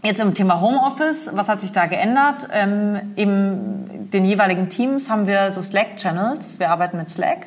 Jetzt 0.03 0.21
im 0.21 0.35
Thema 0.35 0.61
Homeoffice, 0.61 1.31
was 1.33 1.49
hat 1.49 1.63
sich 1.63 1.73
da 1.73 1.87
geändert? 1.87 2.49
Ähm, 2.53 3.13
in 3.17 4.11
den 4.11 4.27
jeweiligen 4.27 4.69
Teams 4.69 5.09
haben 5.09 5.27
wir 5.27 5.51
so 5.51 5.63
Slack-Channels. 5.63 6.61
Wir 6.61 6.71
arbeiten 6.71 6.99
mit 6.99 7.09
Slack. 7.09 7.47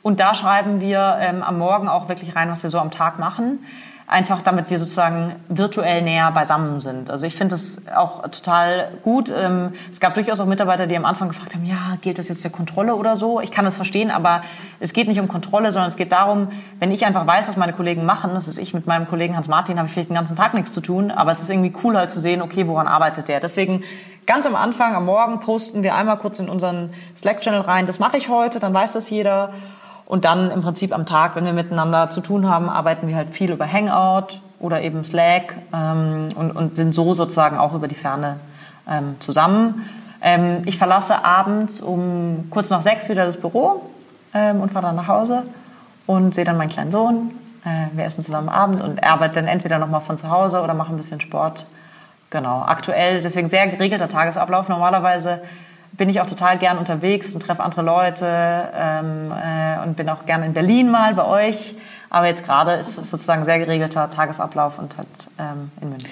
Und 0.00 0.18
da 0.18 0.32
schreiben 0.32 0.80
wir 0.80 1.18
ähm, 1.20 1.42
am 1.42 1.58
Morgen 1.58 1.88
auch 1.88 2.08
wirklich 2.08 2.34
rein, 2.34 2.50
was 2.50 2.62
wir 2.62 2.70
so 2.70 2.78
am 2.78 2.90
Tag 2.90 3.18
machen 3.18 3.58
einfach 4.10 4.42
damit 4.42 4.70
wir 4.70 4.78
sozusagen 4.78 5.36
virtuell 5.48 6.02
näher 6.02 6.32
beisammen 6.32 6.80
sind. 6.80 7.10
Also 7.10 7.28
ich 7.28 7.34
finde 7.36 7.54
das 7.54 7.86
auch 7.94 8.22
total 8.22 8.88
gut. 9.04 9.32
Ähm, 9.34 9.74
es 9.92 10.00
gab 10.00 10.14
durchaus 10.14 10.40
auch 10.40 10.46
Mitarbeiter, 10.46 10.88
die 10.88 10.96
am 10.96 11.04
Anfang 11.04 11.28
gefragt 11.28 11.54
haben, 11.54 11.64
ja, 11.64 11.96
gilt 12.02 12.18
das 12.18 12.28
jetzt 12.28 12.42
der 12.42 12.50
Kontrolle 12.50 12.96
oder 12.96 13.14
so? 13.14 13.40
Ich 13.40 13.52
kann 13.52 13.64
das 13.64 13.76
verstehen, 13.76 14.10
aber 14.10 14.42
es 14.80 14.92
geht 14.92 15.06
nicht 15.06 15.20
um 15.20 15.28
Kontrolle, 15.28 15.70
sondern 15.70 15.88
es 15.88 15.96
geht 15.96 16.10
darum, 16.10 16.48
wenn 16.80 16.90
ich 16.90 17.06
einfach 17.06 17.24
weiß, 17.24 17.46
was 17.46 17.56
meine 17.56 17.72
Kollegen 17.72 18.04
machen, 18.04 18.32
das 18.34 18.48
ist 18.48 18.58
ich 18.58 18.74
mit 18.74 18.88
meinem 18.88 19.06
Kollegen 19.06 19.36
Hans 19.36 19.46
Martin, 19.46 19.78
habe 19.78 19.86
ich 19.86 19.92
vielleicht 19.92 20.10
den 20.10 20.16
ganzen 20.16 20.36
Tag 20.36 20.54
nichts 20.54 20.72
zu 20.72 20.80
tun, 20.80 21.12
aber 21.12 21.30
es 21.30 21.40
ist 21.40 21.48
irgendwie 21.48 21.72
cool 21.84 21.96
halt 21.96 22.10
zu 22.10 22.20
sehen, 22.20 22.42
okay, 22.42 22.66
woran 22.66 22.88
arbeitet 22.88 23.28
der? 23.28 23.38
Deswegen 23.38 23.84
ganz 24.26 24.44
am 24.44 24.56
Anfang, 24.56 24.96
am 24.96 25.06
Morgen 25.06 25.38
posten 25.38 25.84
wir 25.84 25.94
einmal 25.94 26.18
kurz 26.18 26.40
in 26.40 26.48
unseren 26.48 26.92
Slack-Channel 27.16 27.60
rein, 27.60 27.86
das 27.86 28.00
mache 28.00 28.16
ich 28.16 28.28
heute, 28.28 28.58
dann 28.58 28.74
weiß 28.74 28.90
das 28.90 29.08
jeder. 29.08 29.52
Und 30.10 30.24
dann 30.24 30.50
im 30.50 30.60
Prinzip 30.60 30.92
am 30.92 31.06
Tag, 31.06 31.36
wenn 31.36 31.44
wir 31.44 31.52
miteinander 31.52 32.10
zu 32.10 32.20
tun 32.20 32.48
haben, 32.48 32.68
arbeiten 32.68 33.06
wir 33.06 33.14
halt 33.14 33.30
viel 33.30 33.52
über 33.52 33.64
Hangout 33.64 34.40
oder 34.58 34.82
eben 34.82 35.04
Slack 35.04 35.54
ähm, 35.72 36.30
und, 36.34 36.50
und 36.50 36.74
sind 36.74 36.96
so 36.96 37.14
sozusagen 37.14 37.56
auch 37.56 37.74
über 37.74 37.86
die 37.86 37.94
Ferne 37.94 38.40
ähm, 38.90 39.14
zusammen. 39.20 39.88
Ähm, 40.20 40.62
ich 40.66 40.78
verlasse 40.78 41.24
abends 41.24 41.80
um 41.80 42.48
kurz 42.50 42.70
nach 42.70 42.82
sechs 42.82 43.08
wieder 43.08 43.24
das 43.24 43.40
Büro 43.40 43.82
ähm, 44.34 44.60
und 44.60 44.72
fahre 44.72 44.86
dann 44.86 44.96
nach 44.96 45.06
Hause 45.06 45.44
und 46.08 46.34
sehe 46.34 46.44
dann 46.44 46.56
meinen 46.56 46.70
kleinen 46.70 46.90
Sohn. 46.90 47.30
Äh, 47.64 47.96
wir 47.96 48.04
essen 48.04 48.24
zusammen 48.24 48.48
Abend 48.48 48.82
und 48.82 49.04
arbeite 49.04 49.36
dann 49.36 49.46
entweder 49.46 49.78
nochmal 49.78 50.00
von 50.00 50.18
zu 50.18 50.28
Hause 50.28 50.60
oder 50.60 50.74
mache 50.74 50.92
ein 50.92 50.96
bisschen 50.96 51.20
Sport. 51.20 51.66
Genau, 52.30 52.62
aktuell 52.62 53.22
deswegen 53.22 53.46
sehr 53.46 53.68
geregelter 53.68 54.08
Tagesablauf. 54.08 54.68
Normalerweise 54.68 55.40
bin 56.00 56.08
ich 56.08 56.18
auch 56.18 56.26
total 56.26 56.56
gern 56.56 56.78
unterwegs 56.78 57.34
und 57.34 57.42
treffe 57.42 57.62
andere 57.62 57.82
Leute 57.82 58.24
ähm, 58.74 59.30
äh, 59.32 59.86
und 59.86 59.96
bin 59.96 60.08
auch 60.08 60.24
gern 60.24 60.42
in 60.42 60.54
Berlin 60.54 60.90
mal 60.90 61.12
bei 61.12 61.26
euch 61.26 61.74
Aber 62.08 62.26
jetzt 62.26 62.46
gerade 62.46 62.72
ist 62.72 62.96
es 62.96 63.10
sozusagen 63.10 63.44
sehr 63.44 63.58
geregelter 63.58 64.10
Tagesablauf 64.10 64.78
und 64.78 64.96
halt 64.96 65.08
ähm, 65.38 65.70
in 65.82 65.90
München. 65.90 66.08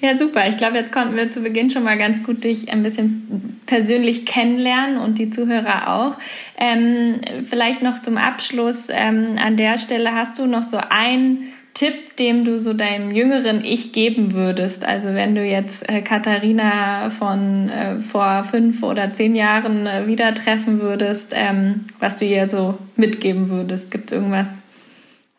Ja, 0.00 0.16
super. 0.16 0.48
Ich 0.48 0.58
glaube, 0.58 0.78
jetzt 0.78 0.92
konnten 0.92 1.16
wir 1.16 1.32
zu 1.32 1.40
Beginn 1.40 1.70
schon 1.70 1.82
mal 1.82 1.98
ganz 1.98 2.22
gut 2.22 2.44
dich 2.44 2.72
ein 2.72 2.84
bisschen 2.84 3.60
persönlich 3.66 4.26
kennenlernen 4.26 4.98
und 4.98 5.18
die 5.18 5.30
Zuhörer 5.30 5.92
auch. 5.92 6.16
Ähm, 6.56 7.20
vielleicht 7.44 7.82
noch 7.82 8.00
zum 8.00 8.18
Abschluss 8.18 8.86
ähm, 8.90 9.38
an 9.44 9.56
der 9.56 9.76
Stelle 9.76 10.14
hast 10.14 10.38
du 10.38 10.46
noch 10.46 10.62
so 10.62 10.78
ein 10.88 11.48
Tipp, 11.74 12.16
dem 12.16 12.44
du 12.44 12.58
so 12.58 12.74
deinem 12.74 13.10
jüngeren 13.10 13.64
Ich 13.64 13.92
geben 13.92 14.34
würdest? 14.34 14.84
Also 14.84 15.14
wenn 15.14 15.34
du 15.34 15.42
jetzt 15.42 15.88
äh, 15.88 16.02
Katharina 16.02 17.08
von 17.08 17.70
äh, 17.70 17.98
vor 18.00 18.44
fünf 18.44 18.82
oder 18.82 19.10
zehn 19.10 19.34
Jahren 19.34 19.86
äh, 19.86 20.06
wieder 20.06 20.34
treffen 20.34 20.80
würdest, 20.80 21.32
ähm, 21.34 21.86
was 21.98 22.16
du 22.16 22.26
ihr 22.26 22.48
so 22.48 22.76
mitgeben 22.96 23.48
würdest? 23.48 23.90
Gibt 23.90 24.10
es 24.10 24.16
irgendwas, 24.18 24.48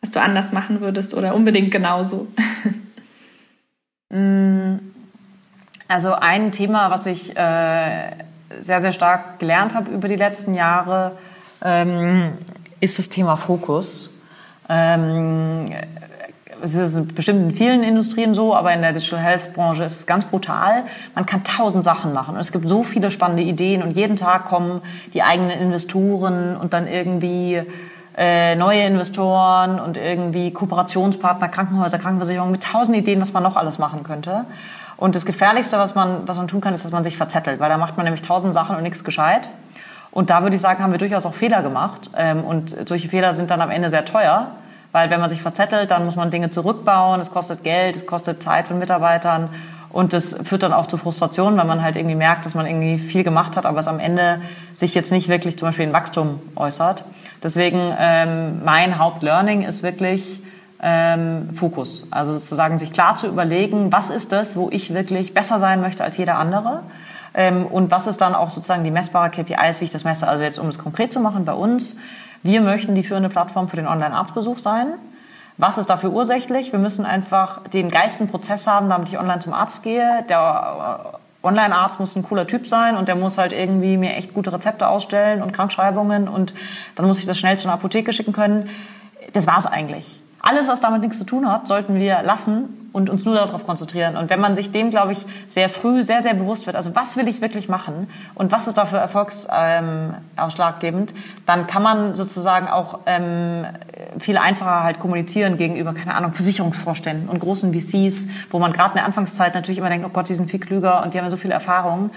was 0.00 0.10
du 0.10 0.20
anders 0.20 0.52
machen 0.52 0.80
würdest 0.80 1.14
oder 1.14 1.34
unbedingt 1.34 1.70
genauso? 1.70 2.26
Mm, 4.10 4.76
also 5.88 6.14
ein 6.14 6.52
Thema, 6.52 6.90
was 6.90 7.06
ich 7.06 7.30
äh, 7.36 8.10
sehr, 8.60 8.80
sehr 8.80 8.92
stark 8.92 9.38
gelernt 9.38 9.74
habe 9.74 9.90
über 9.90 10.08
die 10.08 10.16
letzten 10.16 10.54
Jahre, 10.54 11.18
ähm, 11.62 12.32
ist 12.80 12.98
das 12.98 13.08
Thema 13.08 13.36
Fokus. 13.36 14.14
Ähm, 14.68 15.70
es 16.62 16.74
ist 16.74 17.14
bestimmt 17.14 17.40
in 17.42 17.50
vielen 17.50 17.82
Industrien 17.82 18.34
so, 18.34 18.54
aber 18.54 18.72
in 18.72 18.82
der 18.82 18.92
Digital 18.92 19.20
Health 19.20 19.52
Branche 19.54 19.84
ist 19.84 19.98
es 19.98 20.06
ganz 20.06 20.24
brutal. 20.24 20.84
Man 21.14 21.26
kann 21.26 21.44
tausend 21.44 21.84
Sachen 21.84 22.12
machen 22.12 22.34
und 22.34 22.40
es 22.40 22.52
gibt 22.52 22.68
so 22.68 22.82
viele 22.82 23.10
spannende 23.10 23.42
Ideen 23.42 23.82
und 23.82 23.92
jeden 23.92 24.16
Tag 24.16 24.46
kommen 24.46 24.82
die 25.12 25.22
eigenen 25.22 25.50
Investoren 25.50 26.56
und 26.56 26.72
dann 26.72 26.86
irgendwie 26.86 27.62
äh, 28.16 28.54
neue 28.54 28.84
Investoren 28.84 29.80
und 29.80 29.96
irgendwie 29.96 30.52
Kooperationspartner, 30.52 31.48
Krankenhäuser, 31.48 31.98
Krankenversicherungen 31.98 32.52
mit 32.52 32.62
tausend 32.62 32.96
Ideen, 32.96 33.20
was 33.20 33.32
man 33.32 33.42
noch 33.42 33.56
alles 33.56 33.78
machen 33.78 34.02
könnte. 34.04 34.44
Und 34.96 35.16
das 35.16 35.26
Gefährlichste, 35.26 35.78
was 35.78 35.94
man, 35.94 36.26
was 36.28 36.36
man 36.36 36.46
tun 36.46 36.60
kann, 36.60 36.74
ist, 36.74 36.84
dass 36.84 36.92
man 36.92 37.02
sich 37.02 37.16
verzettelt, 37.16 37.58
weil 37.58 37.68
da 37.68 37.76
macht 37.76 37.96
man 37.96 38.04
nämlich 38.04 38.22
tausend 38.22 38.54
Sachen 38.54 38.76
und 38.76 38.82
nichts 38.82 39.02
gescheit. 39.02 39.48
Und 40.12 40.30
da 40.30 40.42
würde 40.42 40.54
ich 40.54 40.62
sagen, 40.62 40.80
haben 40.80 40.92
wir 40.92 40.98
durchaus 40.98 41.26
auch 41.26 41.34
Fehler 41.34 41.62
gemacht. 41.62 42.10
Ähm, 42.16 42.44
und 42.44 42.88
solche 42.88 43.08
Fehler 43.08 43.32
sind 43.32 43.50
dann 43.50 43.60
am 43.60 43.70
Ende 43.70 43.90
sehr 43.90 44.04
teuer. 44.04 44.52
Weil 44.94 45.10
wenn 45.10 45.18
man 45.18 45.28
sich 45.28 45.42
verzettelt, 45.42 45.90
dann 45.90 46.04
muss 46.04 46.14
man 46.14 46.30
Dinge 46.30 46.50
zurückbauen, 46.50 47.18
es 47.18 47.32
kostet 47.32 47.64
Geld, 47.64 47.96
es 47.96 48.06
kostet 48.06 48.40
Zeit 48.40 48.68
von 48.68 48.78
Mitarbeitern 48.78 49.48
und 49.90 50.12
das 50.12 50.38
führt 50.44 50.62
dann 50.62 50.72
auch 50.72 50.86
zu 50.86 50.98
Frustration, 50.98 51.56
weil 51.56 51.64
man 51.64 51.82
halt 51.82 51.96
irgendwie 51.96 52.14
merkt, 52.14 52.46
dass 52.46 52.54
man 52.54 52.64
irgendwie 52.64 52.98
viel 52.98 53.24
gemacht 53.24 53.56
hat, 53.56 53.66
aber 53.66 53.80
es 53.80 53.88
am 53.88 53.98
Ende 53.98 54.40
sich 54.72 54.94
jetzt 54.94 55.10
nicht 55.10 55.28
wirklich 55.28 55.58
zum 55.58 55.66
Beispiel 55.66 55.86
in 55.86 55.92
Wachstum 55.92 56.38
äußert. 56.54 57.02
Deswegen 57.42 57.92
ähm, 57.98 58.64
mein 58.64 59.00
Hauptlearning 59.00 59.62
ist 59.62 59.82
wirklich 59.82 60.40
ähm, 60.80 61.50
Fokus. 61.54 62.06
Also 62.12 62.34
sozusagen 62.34 62.78
sich 62.78 62.92
klar 62.92 63.16
zu 63.16 63.26
überlegen, 63.26 63.90
was 63.90 64.10
ist 64.10 64.30
das, 64.30 64.56
wo 64.56 64.68
ich 64.70 64.94
wirklich 64.94 65.34
besser 65.34 65.58
sein 65.58 65.80
möchte 65.80 66.04
als 66.04 66.16
jeder 66.18 66.38
andere. 66.38 66.84
Ähm, 67.34 67.66
und 67.66 67.90
was 67.90 68.06
ist 68.06 68.20
dann 68.20 68.36
auch 68.36 68.50
sozusagen 68.50 68.84
die 68.84 68.92
messbare 68.92 69.30
KPIs, 69.30 69.80
wie 69.80 69.86
ich 69.86 69.90
das 69.90 70.04
messe. 70.04 70.28
Also 70.28 70.44
jetzt, 70.44 70.60
um 70.60 70.68
es 70.68 70.78
konkret 70.78 71.12
zu 71.12 71.18
machen, 71.18 71.44
bei 71.44 71.54
uns 71.54 71.98
wir 72.44 72.60
möchten 72.60 72.94
die 72.94 73.02
führende 73.02 73.30
Plattform 73.30 73.68
für 73.68 73.76
den 73.76 73.88
Online-Arztbesuch 73.88 74.58
sein. 74.58 74.88
Was 75.56 75.78
ist 75.78 75.88
dafür 75.88 76.12
ursächlich? 76.12 76.72
Wir 76.72 76.78
müssen 76.78 77.06
einfach 77.06 77.66
den 77.68 77.90
geilsten 77.90 78.28
Prozess 78.28 78.66
haben, 78.66 78.90
damit 78.90 79.08
ich 79.08 79.18
online 79.18 79.40
zum 79.40 79.54
Arzt 79.54 79.82
gehe. 79.82 80.24
Der 80.28 81.16
äh, 81.42 81.46
Online-Arzt 81.46 81.98
muss 81.98 82.14
ein 82.16 82.22
cooler 82.22 82.46
Typ 82.46 82.68
sein 82.68 82.96
und 82.96 83.08
der 83.08 83.16
muss 83.16 83.38
halt 83.38 83.52
irgendwie 83.52 83.96
mir 83.96 84.14
echt 84.14 84.34
gute 84.34 84.52
Rezepte 84.52 84.88
ausstellen 84.88 85.42
und 85.42 85.52
Krankschreibungen 85.52 86.28
und 86.28 86.52
dann 86.96 87.06
muss 87.06 87.18
ich 87.18 87.24
das 87.24 87.38
schnell 87.38 87.58
zu 87.58 87.66
einer 87.66 87.74
Apotheke 87.74 88.12
schicken 88.12 88.32
können. 88.32 88.68
Das 89.32 89.46
war's 89.46 89.66
eigentlich. 89.66 90.20
Alles, 90.46 90.68
was 90.68 90.82
damit 90.82 91.00
nichts 91.00 91.16
zu 91.16 91.24
tun 91.24 91.50
hat, 91.50 91.66
sollten 91.66 91.94
wir 91.94 92.20
lassen 92.22 92.68
und 92.92 93.08
uns 93.08 93.24
nur 93.24 93.34
darauf 93.34 93.64
konzentrieren. 93.64 94.18
Und 94.18 94.28
wenn 94.28 94.40
man 94.40 94.54
sich 94.54 94.72
dem, 94.72 94.90
glaube 94.90 95.12
ich, 95.12 95.24
sehr 95.46 95.70
früh 95.70 96.02
sehr, 96.02 96.20
sehr 96.20 96.34
bewusst 96.34 96.66
wird, 96.66 96.76
also 96.76 96.94
was 96.94 97.16
will 97.16 97.28
ich 97.28 97.40
wirklich 97.40 97.70
machen 97.70 98.10
und 98.34 98.52
was 98.52 98.68
ist 98.68 98.76
dafür 98.76 98.98
erfolgsausschlaggebend, 98.98 101.12
ähm, 101.12 101.16
dann 101.46 101.66
kann 101.66 101.82
man 101.82 102.14
sozusagen 102.14 102.68
auch 102.68 102.98
ähm, 103.06 103.64
viel 104.18 104.36
einfacher 104.36 104.84
halt 104.84 105.00
kommunizieren 105.00 105.56
gegenüber, 105.56 105.94
keine 105.94 106.14
Ahnung, 106.14 106.34
Versicherungsvorständen 106.34 107.30
und 107.30 107.40
großen 107.40 107.72
VCs, 107.72 108.28
wo 108.50 108.58
man 108.58 108.74
gerade 108.74 108.90
in 108.90 108.96
der 108.96 109.06
Anfangszeit 109.06 109.54
natürlich 109.54 109.78
immer 109.78 109.88
denkt, 109.88 110.06
oh 110.06 110.10
Gott, 110.12 110.28
die 110.28 110.34
sind 110.34 110.50
viel 110.50 110.60
klüger 110.60 111.02
und 111.02 111.14
die 111.14 111.18
haben 111.18 111.24
ja 111.24 111.30
so 111.30 111.38
viel 111.38 111.52
Erfahrung. 111.52 112.10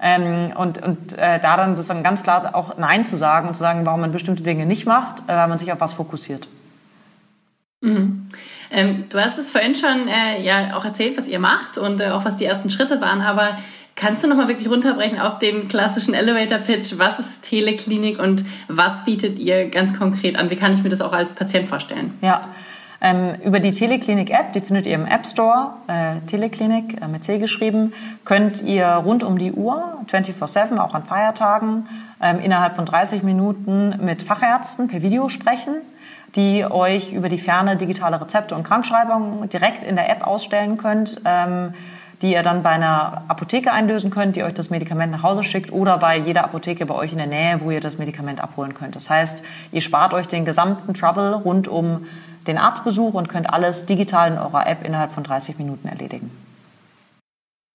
Ähm, 0.00 0.52
und 0.56 0.82
und 0.82 1.18
äh, 1.18 1.38
da 1.38 1.58
dann 1.58 1.76
sozusagen 1.76 2.02
ganz 2.02 2.22
klar 2.22 2.54
auch 2.54 2.78
Nein 2.78 3.04
zu 3.04 3.18
sagen 3.18 3.48
und 3.48 3.54
zu 3.54 3.60
sagen, 3.60 3.84
warum 3.84 4.00
man 4.00 4.10
bestimmte 4.10 4.42
Dinge 4.42 4.64
nicht 4.64 4.86
macht, 4.86 5.18
äh, 5.28 5.36
weil 5.36 5.48
man 5.48 5.58
sich 5.58 5.70
auf 5.70 5.82
was 5.82 5.92
fokussiert. 5.92 6.48
Mhm. 7.84 8.26
Ähm, 8.70 9.04
du 9.10 9.20
hast 9.20 9.38
es 9.38 9.50
vorhin 9.50 9.74
schon 9.74 10.08
äh, 10.08 10.42
ja 10.42 10.76
auch 10.76 10.84
erzählt, 10.84 11.16
was 11.16 11.28
ihr 11.28 11.38
macht 11.38 11.78
und 11.78 12.00
äh, 12.00 12.08
auch 12.08 12.24
was 12.24 12.36
die 12.36 12.46
ersten 12.46 12.70
Schritte 12.70 13.00
waren, 13.00 13.20
aber 13.20 13.58
kannst 13.94 14.24
du 14.24 14.28
nochmal 14.28 14.48
wirklich 14.48 14.68
runterbrechen 14.68 15.20
auf 15.20 15.38
den 15.38 15.68
klassischen 15.68 16.14
Elevator 16.14 16.58
Pitch? 16.58 16.94
Was 16.96 17.18
ist 17.18 17.42
Teleklinik 17.42 18.18
und 18.18 18.44
was 18.68 19.04
bietet 19.04 19.38
ihr 19.38 19.68
ganz 19.68 19.96
konkret 19.96 20.36
an? 20.36 20.50
Wie 20.50 20.56
kann 20.56 20.72
ich 20.72 20.82
mir 20.82 20.88
das 20.88 21.02
auch 21.02 21.12
als 21.12 21.34
Patient 21.34 21.68
vorstellen? 21.68 22.14
Ja. 22.22 22.40
Ähm, 23.00 23.34
über 23.44 23.60
die 23.60 23.70
Teleklinik-App, 23.70 24.54
die 24.54 24.62
findet 24.62 24.86
ihr 24.86 24.94
im 24.94 25.04
App 25.04 25.26
Store, 25.26 25.74
äh, 25.88 26.26
Teleklinik 26.26 27.02
äh, 27.02 27.06
mit 27.06 27.22
C 27.22 27.36
geschrieben, 27.36 27.92
könnt 28.24 28.62
ihr 28.62 28.86
rund 28.86 29.22
um 29.22 29.36
die 29.36 29.52
Uhr, 29.52 29.98
24-7, 30.10 30.78
auch 30.78 30.94
an 30.94 31.04
Feiertagen, 31.04 31.86
ähm, 32.22 32.40
innerhalb 32.40 32.76
von 32.76 32.86
30 32.86 33.22
Minuten 33.22 33.94
mit 34.02 34.22
Fachärzten 34.22 34.88
per 34.88 35.02
Video 35.02 35.28
sprechen 35.28 35.74
die 36.36 36.64
euch 36.64 37.12
über 37.12 37.28
die 37.28 37.38
Ferne 37.38 37.76
digitale 37.76 38.20
Rezepte 38.20 38.54
und 38.54 38.64
Krankschreibungen 38.64 39.48
direkt 39.48 39.84
in 39.84 39.96
der 39.96 40.10
App 40.10 40.26
ausstellen 40.26 40.76
könnt, 40.76 41.20
ähm, 41.24 41.74
die 42.22 42.32
ihr 42.32 42.42
dann 42.42 42.62
bei 42.62 42.70
einer 42.70 43.24
Apotheke 43.28 43.72
einlösen 43.72 44.10
könnt, 44.10 44.36
die 44.36 44.42
euch 44.42 44.54
das 44.54 44.70
Medikament 44.70 45.12
nach 45.12 45.22
Hause 45.22 45.44
schickt 45.44 45.72
oder 45.72 45.98
bei 45.98 46.16
jeder 46.16 46.44
Apotheke 46.44 46.86
bei 46.86 46.94
euch 46.94 47.12
in 47.12 47.18
der 47.18 47.26
Nähe, 47.26 47.60
wo 47.60 47.70
ihr 47.70 47.80
das 47.80 47.98
Medikament 47.98 48.40
abholen 48.40 48.74
könnt. 48.74 48.96
Das 48.96 49.10
heißt, 49.10 49.42
ihr 49.72 49.80
spart 49.80 50.14
euch 50.14 50.26
den 50.26 50.44
gesamten 50.44 50.94
Trouble 50.94 51.34
rund 51.34 51.68
um 51.68 52.06
den 52.46 52.58
Arztbesuch 52.58 53.14
und 53.14 53.28
könnt 53.28 53.50
alles 53.50 53.86
digital 53.86 54.32
in 54.32 54.38
eurer 54.38 54.66
App 54.66 54.84
innerhalb 54.84 55.12
von 55.12 55.24
30 55.24 55.58
Minuten 55.58 55.88
erledigen. 55.88 56.30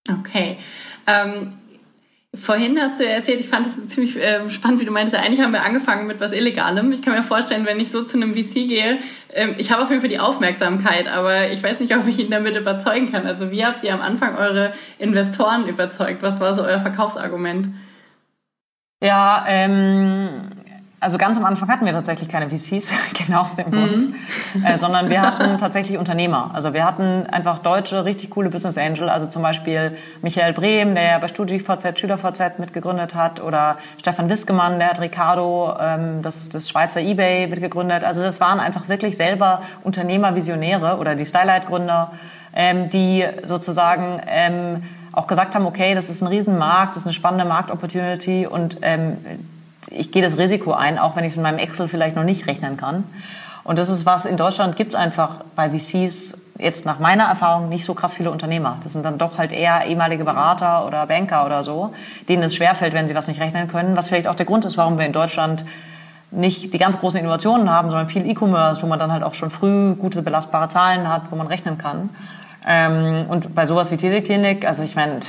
Okay. 0.09 0.57
Ähm 1.07 1.53
Vorhin 2.35 2.79
hast 2.79 2.99
du 2.99 3.05
ja 3.05 3.09
erzählt, 3.09 3.39
ich 3.39 3.49
fand 3.49 3.65
es 3.65 3.87
ziemlich 3.87 4.15
äh, 4.15 4.47
spannend, 4.51 4.79
wie 4.79 4.85
du 4.85 4.91
meintest, 4.91 5.15
eigentlich 5.15 5.41
haben 5.41 5.51
wir 5.51 5.63
angefangen 5.63 6.05
mit 6.05 6.19
was 6.19 6.31
Illegalem. 6.31 6.91
Ich 6.91 7.01
kann 7.01 7.15
mir 7.15 7.23
vorstellen, 7.23 7.65
wenn 7.65 7.79
ich 7.79 7.89
so 7.89 8.03
zu 8.03 8.17
einem 8.17 8.35
VC 8.35 8.53
gehe, 8.67 8.99
äh, 9.29 9.55
ich 9.57 9.71
habe 9.71 9.81
auf 9.81 9.89
jeden 9.89 10.01
Fall 10.01 10.11
die 10.11 10.19
Aufmerksamkeit, 10.19 11.07
aber 11.07 11.49
ich 11.49 11.63
weiß 11.63 11.79
nicht, 11.79 11.95
ob 11.95 12.07
ich 12.07 12.19
ihn 12.19 12.29
damit 12.29 12.55
überzeugen 12.55 13.11
kann. 13.11 13.25
Also 13.25 13.49
wie 13.49 13.65
habt 13.65 13.83
ihr 13.83 13.95
am 13.95 14.01
Anfang 14.01 14.35
eure 14.37 14.73
Investoren 14.99 15.67
überzeugt? 15.67 16.21
Was 16.21 16.39
war 16.39 16.53
so 16.53 16.61
euer 16.61 16.79
Verkaufsargument? 16.79 17.69
Ja, 19.01 19.45
ähm, 19.47 20.51
also 21.01 21.17
ganz 21.17 21.37
am 21.37 21.45
Anfang 21.45 21.69
hatten 21.69 21.85
wir 21.85 21.93
tatsächlich 21.93 22.27
keine 22.27 22.49
VCs, 22.49 22.91
genau 23.25 23.41
aus 23.41 23.55
dem 23.55 23.71
Grund, 23.71 24.13
mhm. 24.53 24.65
äh, 24.65 24.77
sondern 24.77 25.09
wir 25.09 25.21
hatten 25.39 25.57
tatsächlich 25.57 25.97
Unternehmer. 25.97 26.51
Also 26.53 26.73
wir 26.73 26.85
hatten 26.85 27.25
einfach 27.27 27.59
deutsche, 27.59 28.03
richtig 28.03 28.31
coole 28.31 28.49
Business 28.49 28.77
Angel, 28.77 29.09
also 29.09 29.27
zum 29.27 29.41
Beispiel 29.41 29.97
Michael 30.21 30.53
Brehm, 30.53 30.95
der 30.95 31.03
ja 31.03 31.17
bei 31.19 31.27
StudiVZ, 31.27 31.97
SchülerVZ 31.97 32.59
mitgegründet 32.59 33.15
hat, 33.15 33.41
oder 33.41 33.77
Stefan 33.97 34.29
Wiskemann, 34.29 34.79
der 34.79 34.89
hat 34.89 34.99
Ricardo, 34.99 35.73
ähm, 35.79 36.21
das, 36.21 36.49
das 36.49 36.67
Schweizer 36.67 36.99
Ebay 36.99 37.47
mitgegründet. 37.47 38.03
Also 38.03 38.21
das 38.21 38.41
waren 38.41 38.59
einfach 38.59 38.89
wirklich 38.89 39.15
selber 39.15 39.61
Unternehmer, 39.83 40.35
Visionäre 40.35 40.97
oder 40.97 41.15
die 41.15 41.25
Stylight-Gründer, 41.25 42.11
ähm, 42.53 42.89
die 42.89 43.25
sozusagen 43.45 44.21
ähm, 44.27 44.83
auch 45.13 45.27
gesagt 45.27 45.55
haben, 45.55 45.65
okay, 45.65 45.95
das 45.95 46.09
ist 46.09 46.21
ein 46.21 46.27
Riesenmarkt, 46.27 46.95
das 46.95 47.03
ist 47.03 47.07
eine 47.07 47.13
spannende 47.13 47.45
Marktopportunity 47.45 48.47
und 48.47 48.77
ähm, 48.81 49.17
ich 49.91 50.11
gehe 50.11 50.21
das 50.21 50.37
Risiko 50.37 50.73
ein, 50.73 50.99
auch 50.99 51.15
wenn 51.15 51.23
ich 51.23 51.31
es 51.33 51.37
in 51.37 51.43
meinem 51.43 51.59
Excel 51.59 51.87
vielleicht 51.87 52.15
noch 52.15 52.23
nicht 52.23 52.47
rechnen 52.47 52.77
kann. 52.77 53.03
Und 53.63 53.77
das 53.77 53.89
ist 53.89 54.05
was, 54.05 54.25
in 54.25 54.37
Deutschland 54.37 54.75
gibt 54.75 54.93
es 54.93 54.95
einfach 54.95 55.43
bei 55.55 55.69
VCs 55.69 56.37
jetzt 56.57 56.85
nach 56.85 56.99
meiner 56.99 57.25
Erfahrung 57.25 57.69
nicht 57.69 57.85
so 57.85 57.93
krass 57.93 58.13
viele 58.13 58.31
Unternehmer. 58.31 58.77
Das 58.83 58.93
sind 58.93 59.05
dann 59.05 59.17
doch 59.17 59.37
halt 59.37 59.51
eher 59.51 59.85
ehemalige 59.85 60.25
Berater 60.25 60.85
oder 60.85 61.05
Banker 61.07 61.45
oder 61.45 61.63
so, 61.63 61.93
denen 62.27 62.43
es 62.43 62.55
schwerfällt, 62.55 62.93
wenn 62.93 63.07
sie 63.07 63.15
was 63.15 63.27
nicht 63.27 63.39
rechnen 63.39 63.67
können. 63.67 63.95
Was 63.95 64.07
vielleicht 64.07 64.27
auch 64.27 64.35
der 64.35 64.45
Grund 64.45 64.65
ist, 64.65 64.77
warum 64.77 64.97
wir 64.97 65.05
in 65.05 65.13
Deutschland 65.13 65.63
nicht 66.31 66.73
die 66.73 66.77
ganz 66.77 66.99
großen 66.99 67.19
Innovationen 67.19 67.71
haben, 67.71 67.89
sondern 67.89 68.07
viel 68.07 68.29
E-Commerce, 68.29 68.83
wo 68.83 68.87
man 68.87 68.99
dann 68.99 69.11
halt 69.11 69.23
auch 69.23 69.33
schon 69.33 69.49
früh 69.49 69.95
gute 69.95 70.21
belastbare 70.21 70.69
Zahlen 70.69 71.07
hat, 71.07 71.23
wo 71.31 71.35
man 71.35 71.47
rechnen 71.47 71.77
kann. 71.77 72.09
Ähm, 72.67 73.25
und 73.29 73.55
bei 73.55 73.65
sowas 73.65 73.89
wie 73.91 73.97
Teleklinik, 73.97 74.65
also 74.65 74.83
ich 74.83 74.95
meine, 74.95 75.21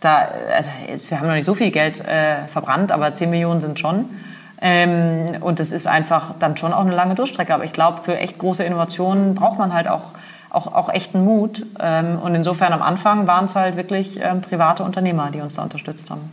da, 0.00 0.28
also 0.54 0.70
wir 1.08 1.18
haben 1.18 1.26
noch 1.26 1.34
nicht 1.34 1.44
so 1.44 1.54
viel 1.54 1.70
Geld 1.70 2.00
äh, 2.00 2.46
verbrannt, 2.48 2.92
aber 2.92 3.14
10 3.14 3.30
Millionen 3.30 3.60
sind 3.60 3.78
schon. 3.78 4.10
Ähm, 4.60 5.36
und 5.40 5.60
es 5.60 5.70
ist 5.70 5.86
einfach 5.86 6.34
dann 6.38 6.56
schon 6.56 6.72
auch 6.72 6.84
eine 6.84 6.94
lange 6.94 7.14
Durchstrecke. 7.14 7.54
Aber 7.54 7.64
ich 7.64 7.72
glaube, 7.72 8.02
für 8.02 8.16
echt 8.16 8.38
große 8.38 8.64
Innovationen 8.64 9.34
braucht 9.34 9.58
man 9.58 9.72
halt 9.72 9.88
auch, 9.88 10.12
auch, 10.50 10.72
auch 10.72 10.88
echten 10.88 11.24
Mut. 11.24 11.64
Ähm, 11.80 12.18
und 12.18 12.34
insofern 12.34 12.72
am 12.72 12.82
Anfang 12.82 13.26
waren 13.26 13.46
es 13.46 13.56
halt 13.56 13.76
wirklich 13.76 14.20
ähm, 14.22 14.40
private 14.40 14.82
Unternehmer, 14.82 15.30
die 15.30 15.40
uns 15.40 15.54
da 15.54 15.62
unterstützt 15.62 16.10
haben. 16.10 16.32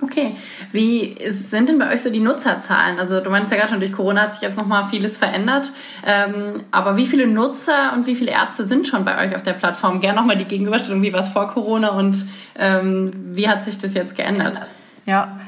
Okay. 0.00 0.36
Wie 0.70 1.16
sind 1.28 1.68
denn 1.68 1.78
bei 1.78 1.92
euch 1.92 2.02
so 2.02 2.10
die 2.10 2.20
Nutzerzahlen? 2.20 2.98
Also 2.98 3.20
du 3.20 3.30
meinst 3.30 3.50
ja 3.50 3.58
gerade 3.58 3.70
schon, 3.70 3.80
durch 3.80 3.92
Corona 3.92 4.22
hat 4.22 4.32
sich 4.32 4.42
jetzt 4.42 4.56
nochmal 4.56 4.84
vieles 4.84 5.16
verändert. 5.16 5.72
Ähm, 6.06 6.62
aber 6.70 6.96
wie 6.96 7.06
viele 7.06 7.26
Nutzer 7.26 7.92
und 7.94 8.06
wie 8.06 8.14
viele 8.14 8.30
Ärzte 8.30 8.64
sind 8.64 8.86
schon 8.86 9.04
bei 9.04 9.24
euch 9.24 9.34
auf 9.34 9.42
der 9.42 9.54
Plattform? 9.54 10.00
Gerne 10.00 10.20
nochmal 10.20 10.36
die 10.36 10.44
Gegenüberstellung, 10.44 11.02
wie 11.02 11.12
war 11.12 11.20
es 11.20 11.28
vor 11.28 11.48
Corona 11.48 11.90
und 11.90 12.26
ähm, 12.56 13.10
wie 13.14 13.48
hat 13.48 13.64
sich 13.64 13.78
das 13.78 13.94
jetzt 13.94 14.16
geändert? 14.16 14.60
Ja, 15.04 15.38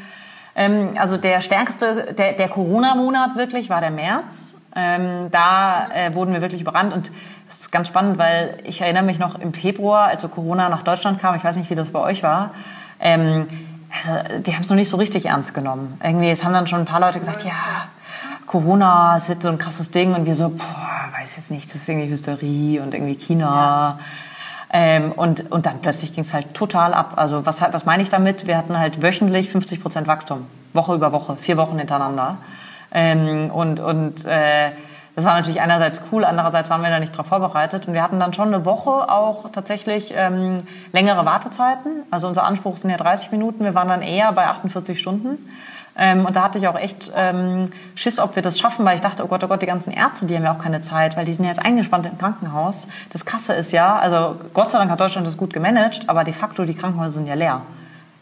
ähm, 0.55 0.91
also 0.97 1.17
der 1.17 1.41
stärkste, 1.41 2.15
der, 2.15 2.33
der 2.33 2.49
Corona-Monat 2.49 3.37
wirklich 3.37 3.71
war 3.71 3.81
der 3.81 3.91
März. 3.91 4.61
Ähm, 4.75 5.29
da 5.31 5.89
äh, 5.93 6.15
wurden 6.15 6.33
wir 6.33 6.41
wirklich 6.41 6.61
überrannt 6.61 6.93
und 6.93 7.11
das 7.49 7.63
ist 7.63 7.73
ganz 7.73 7.89
spannend, 7.89 8.19
weil 8.19 8.59
ich 8.63 8.81
erinnere 8.81 9.03
mich 9.03 9.19
noch 9.19 9.41
im 9.41 9.53
Februar, 9.53 10.05
als 10.05 10.23
so 10.23 10.29
Corona 10.29 10.69
nach 10.69 10.83
Deutschland 10.83 11.21
kam, 11.21 11.35
ich 11.35 11.43
weiß 11.43 11.57
nicht, 11.57 11.69
wie 11.69 11.75
das 11.75 11.89
bei 11.89 11.99
euch 11.99 12.23
war, 12.23 12.55
ähm, 13.01 13.49
also, 13.93 14.41
die 14.43 14.55
haben 14.55 14.63
es 14.63 14.71
noch 14.71 14.77
nicht 14.77 14.89
so 14.89 14.97
richtig 14.97 15.27
ernst 15.27 15.55
genommen. 15.55 15.99
Irgendwie, 16.03 16.31
es 16.31 16.45
haben 16.45 16.53
dann 16.53 16.67
schon 16.67 16.81
ein 16.81 16.85
paar 16.85 17.01
Leute 17.01 17.21
gesagt, 17.21 17.45
ja, 17.45 17.89
Corona 18.47 19.17
ist 19.17 19.29
jetzt 19.29 19.43
so 19.43 19.49
ein 19.49 19.59
krasses 19.59 19.91
Ding 19.91 20.15
und 20.15 20.27
wir 20.27 20.35
so, 20.35 20.49
boah, 20.49 21.21
weiß 21.21 21.37
jetzt 21.37 21.51
nicht, 21.51 21.69
das 21.69 21.83
ist 21.83 21.89
irgendwie 21.89 22.11
Hysterie 22.11 22.81
und 22.81 22.95
irgendwie 22.95 23.15
China. 23.15 23.47
Ja. 23.47 23.99
Ähm, 24.73 25.13
und, 25.13 25.51
und 25.51 25.67
dann 25.67 25.81
plötzlich 25.81 26.15
ging 26.15 26.25
es 26.25 26.33
halt 26.33 26.55
total 26.55 26.95
ab. 26.95 27.15
Also 27.17 27.45
was, 27.47 27.61
was 27.61 27.85
meine 27.85 28.03
ich 28.03 28.09
damit? 28.09 28.47
Wir 28.47 28.57
hatten 28.57 28.79
halt 28.79 29.03
wöchentlich 29.03 29.51
50 29.51 29.83
Prozent 29.83 30.07
Wachstum, 30.07 30.47
Woche 30.73 30.95
über 30.95 31.13
Woche, 31.13 31.37
vier 31.41 31.57
Wochen 31.57 31.79
hintereinander. 31.79 32.39
Ähm, 32.93 33.51
und 33.51 33.81
und 33.81 34.25
äh, 34.25 34.71
das 35.17 35.25
war 35.25 35.35
natürlich 35.35 35.61
einerseits 35.61 36.03
cool, 36.13 36.25
andererseits 36.25 36.71
waren 36.71 36.83
wir 36.83 36.91
da 36.91 37.01
nicht 37.01 37.13
darauf 37.13 37.27
vorbereitet. 37.27 37.89
Und 37.89 37.95
wir 37.95 38.03
hatten 38.03 38.21
dann 38.21 38.33
schon 38.33 38.55
eine 38.55 38.65
Woche 38.65 39.11
auch 39.11 39.51
tatsächlich 39.51 40.15
ähm, 40.17 40.63
längere 40.93 41.25
Wartezeiten. 41.25 42.05
Also 42.11 42.29
unser 42.29 42.45
Anspruch 42.45 42.77
sind 42.77 42.91
ja 42.91 42.97
30 42.97 43.33
Minuten, 43.33 43.65
wir 43.65 43.75
waren 43.75 43.89
dann 43.89 44.03
eher 44.03 44.33
bei 44.33 44.47
48 44.47 44.99
Stunden. 44.99 45.39
Ähm, 45.97 46.25
und 46.25 46.37
da 46.37 46.45
hatte 46.45 46.59
ich 46.59 46.69
auch 46.69 46.79
echt 46.79 47.13
ähm, 47.17 47.67
Schiss, 47.95 48.21
ob 48.21 48.37
wir 48.37 48.43
das 48.43 48.59
schaffen, 48.59 48.85
weil 48.85 48.97
ich 48.97 49.03
dachte, 49.03 49.25
oh 49.25 49.27
Gott, 49.27 49.43
oh 49.45 49.49
Gott, 49.49 49.61
die 49.61 49.67
ganzen 49.67 49.93
Ärzte, 49.93 50.27
die 50.27 50.37
haben 50.37 50.45
ja 50.45 50.55
auch 50.55 50.63
keine 50.63 50.81
Zeit, 50.81 51.17
weil 51.17 51.25
die 51.25 51.35
sind 51.35 51.45
ja 51.45 51.51
jetzt 51.51 51.63
eingespannt 51.63 52.07
im 52.07 52.17
Krankenhaus. 52.17 52.89
Das 53.13 53.27
Kasse 53.27 53.55
ist 53.55 53.73
ja, 53.73 53.99
also 53.99 54.37
Gott 54.55 54.71
sei 54.71 54.79
Dank 54.79 54.91
hat 54.91 55.01
Deutschland 55.01 55.27
das 55.27 55.37
gut 55.37 55.53
gemanagt, 55.53 56.09
aber 56.09 56.25
de 56.25 56.33
facto 56.33 56.65
die 56.65 56.75
Krankenhäuser 56.75 57.17
sind 57.17 57.27
ja 57.27 57.35
leer. 57.35 57.63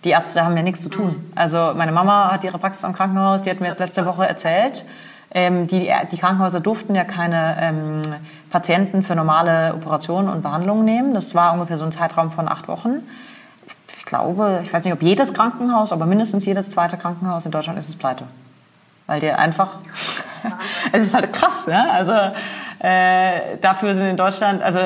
Die 0.04 0.10
Ärzte 0.10 0.44
haben 0.44 0.56
ja 0.56 0.62
nichts 0.62 0.80
zu 0.80 0.88
tun. 0.88 1.08
Mhm. 1.08 1.32
Also 1.34 1.72
meine 1.76 1.92
Mama 1.92 2.32
hat 2.32 2.42
ihre 2.44 2.58
Praxis 2.58 2.84
am 2.84 2.94
Krankenhaus, 2.94 3.42
die 3.42 3.50
hat 3.50 3.60
mir 3.60 3.66
jetzt 3.66 3.80
letzte 3.80 4.06
Woche 4.06 4.26
erzählt, 4.26 4.84
ähm, 5.30 5.66
die, 5.66 5.90
die 6.10 6.16
Krankenhäuser 6.16 6.60
durften 6.60 6.94
ja 6.94 7.04
keine 7.04 7.56
ähm, 7.60 8.02
Patienten 8.50 9.02
für 9.02 9.14
normale 9.14 9.74
Operationen 9.74 10.28
und 10.28 10.42
Behandlungen 10.42 10.84
nehmen. 10.84 11.14
Das 11.14 11.34
war 11.34 11.52
ungefähr 11.52 11.76
so 11.76 11.84
ein 11.84 11.92
Zeitraum 11.92 12.30
von 12.30 12.48
acht 12.48 12.68
Wochen. 12.68 13.06
Ich 13.98 14.04
glaube, 14.04 14.60
ich 14.64 14.72
weiß 14.72 14.84
nicht, 14.84 14.92
ob 14.92 15.02
jedes 15.02 15.34
Krankenhaus, 15.34 15.92
aber 15.92 16.06
mindestens 16.06 16.46
jedes 16.46 16.70
zweite 16.70 16.96
Krankenhaus 16.96 17.44
in 17.44 17.50
Deutschland 17.50 17.78
ist 17.78 17.90
es 17.90 17.96
pleite. 17.96 18.24
Weil 19.08 19.20
die 19.20 19.30
einfach, 19.30 19.78
es 20.92 21.06
ist 21.06 21.14
halt 21.14 21.32
krass, 21.32 21.66
ne? 21.66 21.90
Also 21.90 22.12
äh, 22.80 23.56
dafür 23.58 23.94
sind 23.94 24.06
in 24.06 24.18
Deutschland, 24.18 24.62
also 24.62 24.80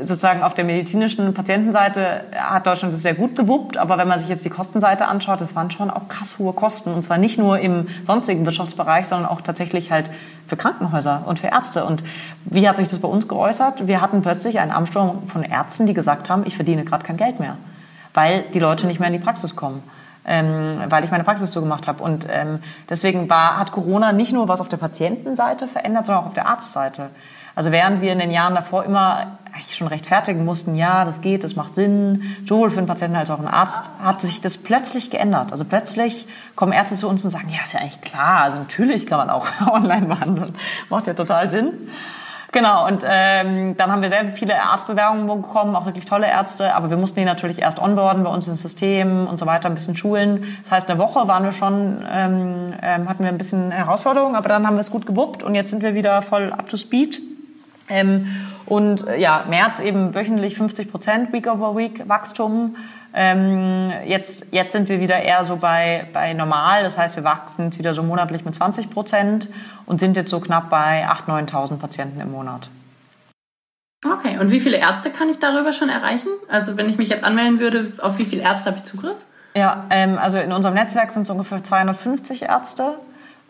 sozusagen 0.00 0.42
auf 0.42 0.54
der 0.54 0.64
medizinischen 0.64 1.32
Patientenseite 1.32 2.24
hat 2.36 2.66
Deutschland 2.66 2.92
das 2.92 3.02
sehr 3.02 3.14
gut 3.14 3.36
gewuppt, 3.36 3.76
aber 3.76 3.98
wenn 3.98 4.08
man 4.08 4.18
sich 4.18 4.28
jetzt 4.28 4.44
die 4.44 4.50
Kostenseite 4.50 5.06
anschaut, 5.06 5.40
das 5.40 5.54
waren 5.54 5.70
schon 5.70 5.92
auch 5.92 6.08
krass 6.08 6.40
hohe 6.40 6.52
Kosten 6.54 6.92
und 6.92 7.04
zwar 7.04 7.18
nicht 7.18 7.38
nur 7.38 7.60
im 7.60 7.86
sonstigen 8.02 8.44
Wirtschaftsbereich, 8.44 9.06
sondern 9.06 9.30
auch 9.30 9.40
tatsächlich 9.40 9.92
halt 9.92 10.10
für 10.48 10.56
Krankenhäuser 10.56 11.22
und 11.24 11.38
für 11.38 11.46
Ärzte. 11.46 11.84
Und 11.84 12.02
wie 12.44 12.68
hat 12.68 12.74
sich 12.74 12.88
das 12.88 12.98
bei 12.98 13.08
uns 13.08 13.28
geäußert? 13.28 13.86
Wir 13.86 14.00
hatten 14.00 14.22
plötzlich 14.22 14.58
einen 14.58 14.72
Ansturm 14.72 15.28
von 15.28 15.44
Ärzten, 15.44 15.86
die 15.86 15.94
gesagt 15.94 16.28
haben, 16.28 16.42
ich 16.46 16.56
verdiene 16.56 16.84
gerade 16.84 17.04
kein 17.04 17.16
Geld 17.16 17.38
mehr, 17.38 17.56
weil 18.12 18.42
die 18.54 18.58
Leute 18.58 18.88
nicht 18.88 18.98
mehr 18.98 19.06
in 19.06 19.14
die 19.14 19.24
Praxis 19.24 19.54
kommen 19.54 19.84
ähm, 20.24 20.82
weil 20.88 21.04
ich 21.04 21.10
meine 21.10 21.24
Praxis 21.24 21.50
zugemacht 21.50 21.88
habe. 21.88 22.02
Und 22.02 22.26
ähm, 22.30 22.60
deswegen 22.88 23.28
war, 23.28 23.58
hat 23.58 23.72
Corona 23.72 24.12
nicht 24.12 24.32
nur 24.32 24.48
was 24.48 24.60
auf 24.60 24.68
der 24.68 24.76
Patientenseite 24.76 25.66
verändert, 25.66 26.06
sondern 26.06 26.24
auch 26.24 26.28
auf 26.28 26.34
der 26.34 26.46
Arztseite. 26.46 27.10
Also 27.54 27.70
während 27.70 28.00
wir 28.00 28.12
in 28.12 28.18
den 28.18 28.30
Jahren 28.30 28.54
davor 28.54 28.84
immer 28.84 29.38
eigentlich 29.52 29.76
schon 29.76 29.86
rechtfertigen 29.86 30.44
mussten, 30.44 30.74
ja, 30.74 31.04
das 31.04 31.20
geht, 31.20 31.44
das 31.44 31.54
macht 31.54 31.74
Sinn, 31.74 32.34
sowohl 32.46 32.70
für 32.70 32.76
den 32.76 32.86
Patienten 32.86 33.16
als 33.16 33.30
auch 33.30 33.38
einen 33.38 33.48
Arzt, 33.48 33.82
hat 34.02 34.22
sich 34.22 34.40
das 34.40 34.56
plötzlich 34.56 35.10
geändert. 35.10 35.52
Also 35.52 35.66
plötzlich 35.66 36.26
kommen 36.56 36.72
Ärzte 36.72 36.94
zu 36.94 37.08
uns 37.08 37.22
und 37.24 37.30
sagen, 37.30 37.50
ja, 37.50 37.58
ist 37.62 37.74
ja 37.74 37.80
eigentlich 37.80 38.00
klar, 38.00 38.42
also 38.42 38.58
natürlich 38.58 39.06
kann 39.06 39.18
man 39.18 39.28
auch 39.28 39.46
online 39.70 40.06
behandeln, 40.06 40.54
macht 40.88 41.06
ja 41.06 41.12
total 41.12 41.50
Sinn. 41.50 41.90
Genau, 42.52 42.86
und 42.86 43.02
ähm, 43.08 43.78
dann 43.78 43.90
haben 43.90 44.02
wir 44.02 44.10
sehr 44.10 44.30
viele 44.30 44.62
Arztbewerbungen 44.62 45.26
bekommen, 45.26 45.74
auch 45.74 45.86
wirklich 45.86 46.04
tolle 46.04 46.26
Ärzte, 46.26 46.74
aber 46.74 46.90
wir 46.90 46.98
mussten 46.98 47.18
die 47.18 47.24
natürlich 47.24 47.62
erst 47.62 47.80
onboarden 47.80 48.24
bei 48.24 48.30
uns 48.30 48.46
ins 48.46 48.60
System 48.60 49.26
und 49.26 49.40
so 49.40 49.46
weiter, 49.46 49.70
ein 49.70 49.74
bisschen 49.74 49.96
schulen. 49.96 50.58
Das 50.64 50.70
heißt, 50.70 50.90
eine 50.90 50.98
Woche 50.98 51.26
waren 51.28 51.44
wir 51.44 51.52
schon, 51.52 52.04
ähm, 52.12 52.74
ähm, 52.82 53.08
hatten 53.08 53.24
wir 53.24 53.30
ein 53.30 53.38
bisschen 53.38 53.70
Herausforderungen, 53.70 54.36
aber 54.36 54.50
dann 54.50 54.66
haben 54.66 54.76
wir 54.76 54.80
es 54.80 54.90
gut 54.90 55.06
gewuppt 55.06 55.42
und 55.42 55.54
jetzt 55.54 55.70
sind 55.70 55.82
wir 55.82 55.94
wieder 55.94 56.20
voll 56.20 56.52
up 56.52 56.68
to 56.68 56.76
speed. 56.76 57.22
Ähm, 57.88 58.26
und 58.66 59.06
äh, 59.06 59.18
ja, 59.18 59.44
März 59.48 59.80
eben 59.80 60.14
wöchentlich 60.14 60.58
50 60.58 60.90
Prozent 60.90 61.32
Week 61.32 61.50
over 61.50 61.74
Week 61.74 62.06
Wachstum. 62.06 62.76
Ähm, 63.14 63.92
jetzt, 64.06 64.46
jetzt 64.52 64.72
sind 64.72 64.88
wir 64.88 65.00
wieder 65.00 65.20
eher 65.20 65.44
so 65.44 65.56
bei, 65.56 66.06
bei 66.12 66.32
normal, 66.32 66.82
das 66.82 66.96
heißt, 66.96 67.16
wir 67.16 67.24
wachsen 67.24 67.76
wieder 67.76 67.92
so 67.92 68.02
monatlich 68.02 68.44
mit 68.44 68.54
20 68.54 68.90
Prozent 68.90 69.48
und 69.84 70.00
sind 70.00 70.16
jetzt 70.16 70.30
so 70.30 70.40
knapp 70.40 70.70
bei 70.70 71.06
8.000, 71.06 71.50
9.000 71.50 71.76
Patienten 71.76 72.20
im 72.20 72.30
Monat. 72.30 72.68
Okay, 74.04 74.38
und 74.38 74.50
wie 74.50 74.60
viele 74.60 74.78
Ärzte 74.78 75.10
kann 75.10 75.28
ich 75.28 75.38
darüber 75.38 75.72
schon 75.72 75.88
erreichen? 75.88 76.28
Also 76.48 76.76
wenn 76.76 76.88
ich 76.88 76.98
mich 76.98 77.08
jetzt 77.08 77.22
anmelden 77.22 77.60
würde, 77.60 77.92
auf 78.00 78.18
wie 78.18 78.24
viele 78.24 78.42
Ärzte 78.42 78.70
habe 78.70 78.78
ich 78.78 78.84
Zugriff? 78.84 79.16
Ja, 79.54 79.84
ähm, 79.90 80.18
also 80.18 80.38
in 80.38 80.52
unserem 80.52 80.74
Netzwerk 80.74 81.12
sind 81.12 81.22
es 81.22 81.30
ungefähr 81.30 81.62
250 81.62 82.42
Ärzte. 82.42 82.94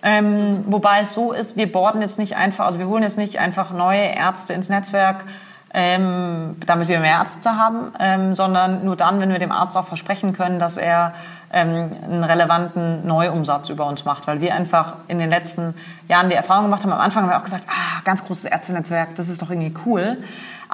Ähm, 0.02 0.64
wobei 0.66 1.00
es 1.00 1.14
so 1.14 1.32
ist, 1.32 1.56
wir 1.56 1.70
borden 1.70 2.02
jetzt 2.02 2.18
nicht 2.18 2.36
einfach, 2.36 2.66
also 2.66 2.80
wir 2.80 2.88
holen 2.88 3.04
jetzt 3.04 3.16
nicht 3.16 3.38
einfach 3.38 3.70
neue 3.70 4.02
Ärzte 4.02 4.52
ins 4.52 4.68
Netzwerk, 4.68 5.24
ähm, 5.74 6.56
damit 6.66 6.88
wir 6.88 7.00
mehr 7.00 7.18
Ärzte 7.18 7.56
haben, 7.56 7.92
ähm, 7.98 8.34
sondern 8.34 8.84
nur 8.84 8.96
dann, 8.96 9.20
wenn 9.20 9.30
wir 9.30 9.38
dem 9.38 9.52
Arzt 9.52 9.76
auch 9.76 9.86
versprechen 9.86 10.32
können, 10.34 10.58
dass 10.58 10.76
er 10.76 11.14
ähm, 11.52 11.90
einen 12.02 12.24
relevanten 12.24 13.06
Neuumsatz 13.06 13.70
über 13.70 13.86
uns 13.86 14.04
macht, 14.04 14.26
weil 14.26 14.40
wir 14.40 14.54
einfach 14.54 14.96
in 15.08 15.18
den 15.18 15.30
letzten 15.30 15.74
Jahren 16.08 16.28
die 16.28 16.34
Erfahrung 16.34 16.64
gemacht 16.64 16.82
haben. 16.82 16.92
Am 16.92 17.00
Anfang 17.00 17.22
haben 17.22 17.30
wir 17.30 17.38
auch 17.38 17.44
gesagt, 17.44 17.64
ah, 17.68 18.00
ganz 18.04 18.24
großes 18.24 18.46
Ärztenetzwerk, 18.46 19.16
das 19.16 19.28
ist 19.28 19.40
doch 19.40 19.50
irgendwie 19.50 19.74
cool. 19.86 20.18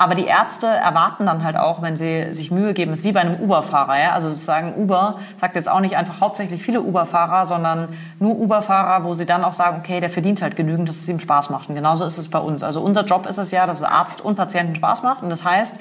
Aber 0.00 0.14
die 0.14 0.26
Ärzte 0.26 0.68
erwarten 0.68 1.26
dann 1.26 1.42
halt 1.42 1.56
auch, 1.56 1.82
wenn 1.82 1.96
sie 1.96 2.32
sich 2.32 2.52
Mühe 2.52 2.72
geben, 2.72 2.92
es 2.92 3.00
ist 3.00 3.04
wie 3.04 3.10
bei 3.10 3.18
einem 3.18 3.40
Uber-Fahrer. 3.40 3.98
Ja? 3.98 4.12
Also 4.12 4.28
sozusagen 4.28 4.76
Uber 4.76 5.18
sagt 5.40 5.56
jetzt 5.56 5.68
auch 5.68 5.80
nicht 5.80 5.96
einfach 5.96 6.20
hauptsächlich 6.20 6.62
viele 6.62 6.82
Uber-Fahrer, 6.82 7.46
sondern 7.46 7.88
nur 8.20 8.38
Uber-Fahrer, 8.38 9.02
wo 9.02 9.14
sie 9.14 9.26
dann 9.26 9.42
auch 9.42 9.54
sagen, 9.54 9.78
okay, 9.80 9.98
der 9.98 10.08
verdient 10.08 10.40
halt 10.40 10.54
genügend, 10.54 10.88
dass 10.88 10.98
es 10.98 11.08
ihm 11.08 11.18
Spaß 11.18 11.50
macht. 11.50 11.68
Und 11.68 11.74
genauso 11.74 12.04
ist 12.04 12.16
es 12.16 12.30
bei 12.30 12.38
uns. 12.38 12.62
Also 12.62 12.80
unser 12.80 13.04
Job 13.04 13.26
ist 13.26 13.38
es 13.38 13.50
ja, 13.50 13.66
dass 13.66 13.78
es 13.78 13.82
Arzt 13.82 14.24
und 14.24 14.36
Patienten 14.36 14.76
Spaß 14.76 15.02
macht. 15.02 15.24
Und 15.24 15.30
das 15.30 15.44
heißt, 15.44 15.74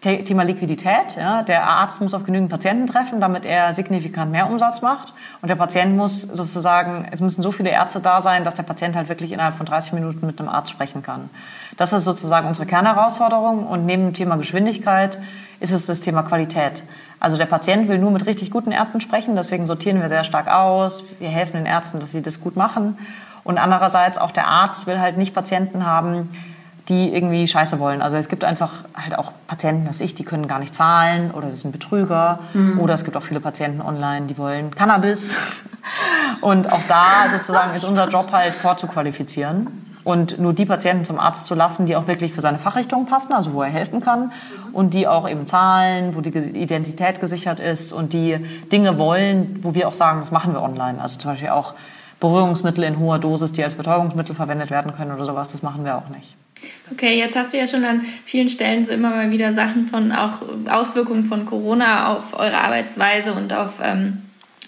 Thema 0.00 0.44
Liquidität. 0.44 1.16
Ja, 1.16 1.42
der 1.42 1.66
Arzt 1.66 2.00
muss 2.00 2.14
auf 2.14 2.24
genügend 2.24 2.50
Patienten 2.50 2.86
treffen, 2.86 3.20
damit 3.20 3.44
er 3.44 3.72
signifikant 3.72 4.30
mehr 4.30 4.48
Umsatz 4.48 4.80
macht. 4.80 5.12
Und 5.42 5.48
der 5.48 5.56
Patient 5.56 5.96
muss 5.96 6.22
sozusagen, 6.22 7.08
es 7.10 7.20
müssen 7.20 7.42
so 7.42 7.50
viele 7.50 7.70
Ärzte 7.70 7.98
da 8.00 8.20
sein, 8.20 8.44
dass 8.44 8.54
der 8.54 8.62
Patient 8.62 8.94
halt 8.94 9.08
wirklich 9.08 9.32
innerhalb 9.32 9.56
von 9.56 9.66
30 9.66 9.94
Minuten 9.94 10.24
mit 10.24 10.38
einem 10.38 10.48
Arzt 10.48 10.70
sprechen 10.70 11.02
kann. 11.02 11.30
Das 11.76 11.92
ist 11.92 12.04
sozusagen 12.04 12.46
unsere 12.46 12.66
Kernherausforderung. 12.66 13.66
Und 13.66 13.86
neben 13.86 14.04
dem 14.04 14.14
Thema 14.14 14.36
Geschwindigkeit 14.36 15.18
ist 15.58 15.72
es 15.72 15.86
das 15.86 16.00
Thema 16.00 16.22
Qualität. 16.22 16.84
Also 17.18 17.36
der 17.36 17.46
Patient 17.46 17.88
will 17.88 17.98
nur 17.98 18.12
mit 18.12 18.26
richtig 18.26 18.52
guten 18.52 18.70
Ärzten 18.70 19.00
sprechen, 19.00 19.34
deswegen 19.34 19.66
sortieren 19.66 20.00
wir 20.00 20.08
sehr 20.08 20.22
stark 20.22 20.46
aus. 20.46 21.02
Wir 21.18 21.28
helfen 21.28 21.56
den 21.56 21.66
Ärzten, 21.66 21.98
dass 21.98 22.12
sie 22.12 22.22
das 22.22 22.40
gut 22.40 22.56
machen. 22.56 22.96
Und 23.42 23.58
andererseits 23.58 24.18
auch 24.18 24.30
der 24.30 24.46
Arzt 24.46 24.86
will 24.86 25.00
halt 25.00 25.16
nicht 25.16 25.34
Patienten 25.34 25.84
haben, 25.84 26.30
die 26.88 27.12
irgendwie 27.14 27.46
Scheiße 27.46 27.78
wollen. 27.78 28.00
Also 28.00 28.16
es 28.16 28.28
gibt 28.28 28.44
einfach 28.44 28.72
halt 28.94 29.18
auch 29.18 29.32
Patienten, 29.46 29.86
das 29.86 30.00
ich, 30.00 30.14
die 30.14 30.24
können 30.24 30.48
gar 30.48 30.58
nicht 30.58 30.74
zahlen 30.74 31.30
oder 31.30 31.48
das 31.48 31.60
sind 31.60 31.72
Betrüger. 31.72 32.40
Mhm. 32.54 32.80
Oder 32.80 32.94
es 32.94 33.04
gibt 33.04 33.16
auch 33.16 33.22
viele 33.22 33.40
Patienten 33.40 33.82
online, 33.82 34.26
die 34.26 34.38
wollen 34.38 34.74
Cannabis. 34.74 35.32
Und 36.40 36.72
auch 36.72 36.80
da 36.88 37.26
sozusagen 37.32 37.74
ist 37.74 37.84
unser 37.84 38.08
Job 38.08 38.30
halt 38.30 38.54
vorzuqualifizieren 38.54 39.88
und 40.08 40.38
nur 40.38 40.54
die 40.54 40.64
Patienten 40.64 41.04
zum 41.04 41.18
Arzt 41.18 41.44
zu 41.44 41.54
lassen, 41.54 41.84
die 41.84 41.94
auch 41.94 42.06
wirklich 42.06 42.32
für 42.32 42.40
seine 42.40 42.58
Fachrichtung 42.58 43.04
passen, 43.04 43.34
also 43.34 43.52
wo 43.52 43.62
er 43.62 43.68
helfen 43.68 44.00
kann 44.00 44.32
und 44.72 44.94
die 44.94 45.06
auch 45.06 45.28
eben 45.28 45.46
zahlen, 45.46 46.16
wo 46.16 46.22
die 46.22 46.30
Identität 46.30 47.20
gesichert 47.20 47.60
ist 47.60 47.92
und 47.92 48.14
die 48.14 48.38
Dinge 48.72 48.96
wollen, 48.96 49.58
wo 49.62 49.74
wir 49.74 49.86
auch 49.86 49.92
sagen, 49.92 50.20
das 50.20 50.30
machen 50.30 50.54
wir 50.54 50.62
online. 50.62 50.98
Also 51.00 51.18
zum 51.18 51.32
Beispiel 51.32 51.50
auch 51.50 51.74
Berührungsmittel 52.20 52.84
in 52.84 52.98
hoher 52.98 53.18
Dosis, 53.18 53.52
die 53.52 53.62
als 53.62 53.74
Betäubungsmittel 53.74 54.34
verwendet 54.34 54.70
werden 54.70 54.94
können 54.94 55.12
oder 55.12 55.26
sowas, 55.26 55.50
das 55.50 55.62
machen 55.62 55.84
wir 55.84 55.98
auch 55.98 56.08
nicht. 56.08 56.37
Okay, 56.90 57.18
jetzt 57.18 57.36
hast 57.36 57.52
du 57.52 57.58
ja 57.58 57.66
schon 57.66 57.84
an 57.84 58.04
vielen 58.24 58.48
Stellen 58.48 58.84
so 58.84 58.92
immer 58.92 59.10
mal 59.10 59.30
wieder 59.30 59.52
Sachen 59.52 59.86
von 59.86 60.10
auch 60.12 60.42
Auswirkungen 60.68 61.24
von 61.24 61.44
Corona 61.44 62.14
auf 62.14 62.38
eure 62.38 62.58
Arbeitsweise 62.58 63.34
und 63.34 63.52
auf 63.52 63.80
ähm, 63.82 64.22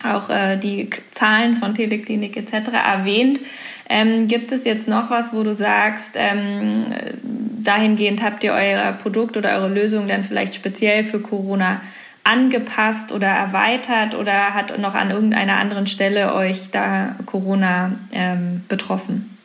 auch 0.04 0.30
äh, 0.30 0.56
die 0.56 0.90
Zahlen 1.12 1.56
von 1.56 1.74
Teleklinik 1.74 2.36
etc. 2.36 2.70
erwähnt. 2.72 3.40
Ähm, 3.88 4.28
gibt 4.28 4.52
es 4.52 4.64
jetzt 4.64 4.88
noch 4.88 5.10
was, 5.10 5.34
wo 5.34 5.42
du 5.42 5.54
sagst, 5.54 6.14
ähm, 6.16 6.86
dahingehend 7.22 8.22
habt 8.22 8.44
ihr 8.44 8.52
euer 8.52 8.92
Produkt 8.92 9.36
oder 9.36 9.56
eure 9.56 9.68
Lösung 9.68 10.08
dann 10.08 10.24
vielleicht 10.24 10.54
speziell 10.54 11.04
für 11.04 11.20
Corona 11.20 11.80
angepasst 12.22 13.12
oder 13.12 13.26
erweitert 13.26 14.14
oder 14.14 14.54
hat 14.54 14.78
noch 14.78 14.94
an 14.94 15.10
irgendeiner 15.10 15.56
anderen 15.56 15.86
Stelle 15.86 16.34
euch 16.34 16.70
da 16.70 17.16
Corona 17.26 17.92
ähm, 18.12 18.62
betroffen? 18.68 19.36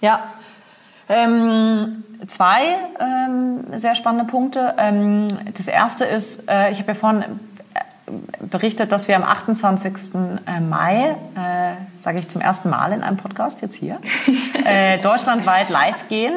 Ja, 0.00 0.32
ähm, 1.08 2.04
zwei 2.26 2.62
ähm, 3.00 3.78
sehr 3.78 3.94
spannende 3.94 4.30
Punkte. 4.30 4.74
Ähm, 4.78 5.28
das 5.54 5.68
erste 5.68 6.04
ist, 6.04 6.48
äh, 6.50 6.70
ich 6.70 6.78
habe 6.78 6.88
ja 6.88 6.94
vorhin 6.94 7.24
berichtet, 8.40 8.92
dass 8.92 9.08
wir 9.08 9.16
am 9.16 9.22
28. 9.22 10.14
Äh, 10.46 10.60
Mai, 10.60 11.16
äh, 11.34 11.74
sage 12.00 12.18
ich 12.18 12.28
zum 12.28 12.40
ersten 12.40 12.70
Mal 12.70 12.92
in 12.92 13.02
einem 13.02 13.16
Podcast 13.16 13.60
jetzt 13.62 13.74
hier, 13.74 13.98
äh, 14.64 14.98
deutschlandweit 14.98 15.70
live 15.70 16.08
gehen 16.08 16.32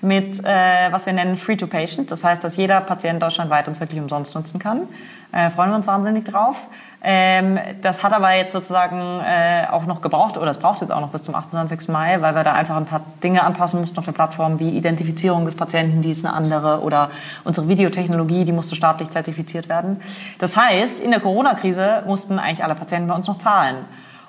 mit, 0.00 0.42
äh, 0.44 0.90
was 0.90 1.06
wir 1.06 1.12
nennen 1.12 1.36
Free-to-Patient. 1.36 2.10
Das 2.10 2.24
heißt, 2.24 2.42
dass 2.42 2.56
jeder 2.56 2.80
Patient 2.80 3.22
deutschlandweit 3.22 3.68
uns 3.68 3.80
wirklich 3.80 4.00
umsonst 4.00 4.34
nutzen 4.34 4.58
kann. 4.58 4.88
Äh, 5.32 5.50
freuen 5.50 5.70
wir 5.70 5.76
uns 5.76 5.86
wahnsinnig 5.86 6.24
drauf. 6.24 6.56
Ähm, 7.00 7.60
das 7.80 8.02
hat 8.02 8.12
aber 8.12 8.34
jetzt 8.34 8.52
sozusagen 8.52 9.20
äh, 9.20 9.66
auch 9.70 9.86
noch 9.86 10.02
gebraucht, 10.02 10.36
oder 10.36 10.50
es 10.50 10.58
braucht 10.58 10.80
jetzt 10.80 10.90
auch 10.90 11.00
noch 11.00 11.10
bis 11.10 11.22
zum 11.22 11.34
28. 11.36 11.88
Mai, 11.88 12.20
weil 12.20 12.34
wir 12.34 12.42
da 12.42 12.54
einfach 12.54 12.76
ein 12.76 12.86
paar 12.86 13.02
Dinge 13.22 13.44
anpassen 13.44 13.80
mussten 13.80 13.98
auf 13.98 14.04
der 14.04 14.12
Plattform, 14.12 14.58
wie 14.58 14.70
Identifizierung 14.70 15.44
des 15.44 15.54
Patienten, 15.54 16.02
die 16.02 16.10
ist 16.10 16.24
eine 16.24 16.34
andere, 16.34 16.80
oder 16.80 17.10
unsere 17.44 17.68
Videotechnologie, 17.68 18.44
die 18.44 18.52
musste 18.52 18.74
staatlich 18.74 19.10
zertifiziert 19.10 19.68
werden. 19.68 20.00
Das 20.40 20.56
heißt, 20.56 21.00
in 21.00 21.12
der 21.12 21.20
Corona-Krise 21.20 22.02
mussten 22.06 22.40
eigentlich 22.40 22.64
alle 22.64 22.74
Patienten 22.74 23.08
bei 23.08 23.14
uns 23.14 23.28
noch 23.28 23.38
zahlen. 23.38 23.76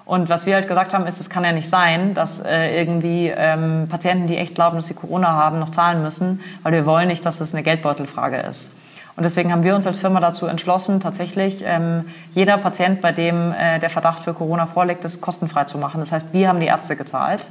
Und 0.05 0.27
was 0.27 0.45
wir 0.45 0.55
halt 0.55 0.67
gesagt 0.67 0.93
haben, 0.93 1.05
ist, 1.05 1.19
es 1.19 1.29
kann 1.29 1.43
ja 1.43 1.51
nicht 1.51 1.69
sein, 1.69 2.15
dass 2.15 2.41
äh, 2.41 2.79
irgendwie 2.79 3.27
ähm, 3.27 3.87
Patienten, 3.89 4.25
die 4.25 4.37
echt 4.37 4.55
glauben, 4.55 4.75
dass 4.75 4.87
sie 4.87 4.95
Corona 4.95 5.33
haben, 5.33 5.59
noch 5.59 5.69
zahlen 5.69 6.01
müssen, 6.01 6.41
weil 6.63 6.71
wir 6.71 6.85
wollen 6.85 7.07
nicht, 7.07 7.25
dass 7.25 7.37
das 7.37 7.53
eine 7.53 7.61
Geldbeutelfrage 7.61 8.37
ist. 8.37 8.71
Und 9.19 9.23
deswegen 9.23 9.51
haben 9.51 9.65
wir 9.65 9.75
uns 9.75 9.85
als 9.85 9.97
Firma 9.97 10.21
dazu 10.21 10.45
entschlossen, 10.45 11.01
tatsächlich 11.01 11.61
ähm, 11.65 12.05
jeder 12.33 12.57
Patient, 12.57 13.01
bei 13.01 13.11
dem 13.11 13.51
äh, 13.51 13.77
der 13.77 13.89
Verdacht 13.89 14.23
für 14.23 14.33
Corona 14.33 14.65
vorliegt, 14.65 15.03
das 15.03 15.19
kostenfrei 15.19 15.65
zu 15.65 15.77
machen. 15.77 15.99
Das 15.99 16.13
heißt, 16.13 16.31
wir 16.31 16.47
haben 16.47 16.61
die 16.61 16.67
Ärzte 16.67 16.95
gezahlt. 16.95 17.45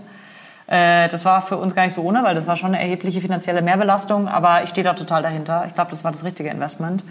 Äh, 0.66 1.10
das 1.10 1.26
war 1.26 1.42
für 1.42 1.58
uns 1.58 1.74
gar 1.74 1.82
nicht 1.84 1.92
so 1.92 2.00
ohne, 2.00 2.24
weil 2.24 2.34
das 2.34 2.46
war 2.46 2.56
schon 2.56 2.74
eine 2.74 2.80
erhebliche 2.80 3.20
finanzielle 3.20 3.60
Mehrbelastung, 3.60 4.28
aber 4.28 4.62
ich 4.62 4.70
stehe 4.70 4.82
da 4.82 4.94
total 4.94 5.22
dahinter. 5.22 5.64
Ich 5.66 5.74
glaube, 5.74 5.90
das 5.90 6.04
war 6.04 6.10
das 6.10 6.24
richtige 6.24 6.48
Investment. 6.48 7.04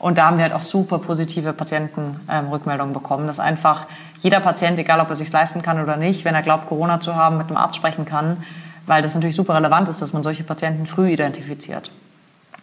Und 0.00 0.18
da 0.18 0.26
haben 0.26 0.36
wir 0.36 0.42
halt 0.42 0.54
auch 0.54 0.62
super 0.62 0.98
positive 0.98 1.52
Patientenrückmeldungen 1.52 2.90
ähm, 2.90 3.00
bekommen, 3.00 3.28
dass 3.28 3.38
einfach 3.38 3.86
jeder 4.20 4.40
Patient, 4.40 4.80
egal 4.80 4.98
ob 4.98 5.10
er 5.10 5.14
sich 5.14 5.30
leisten 5.30 5.62
kann 5.62 5.80
oder 5.80 5.96
nicht, 5.96 6.24
wenn 6.24 6.34
er 6.34 6.42
glaubt, 6.42 6.66
Corona 6.66 6.98
zu 6.98 7.14
haben, 7.14 7.38
mit 7.38 7.46
einem 7.46 7.56
Arzt 7.56 7.76
sprechen 7.76 8.04
kann, 8.04 8.38
weil 8.84 9.00
das 9.00 9.14
natürlich 9.14 9.36
super 9.36 9.54
relevant 9.54 9.88
ist, 9.88 10.02
dass 10.02 10.12
man 10.12 10.24
solche 10.24 10.42
Patienten 10.42 10.86
früh 10.86 11.08
identifiziert. 11.08 11.92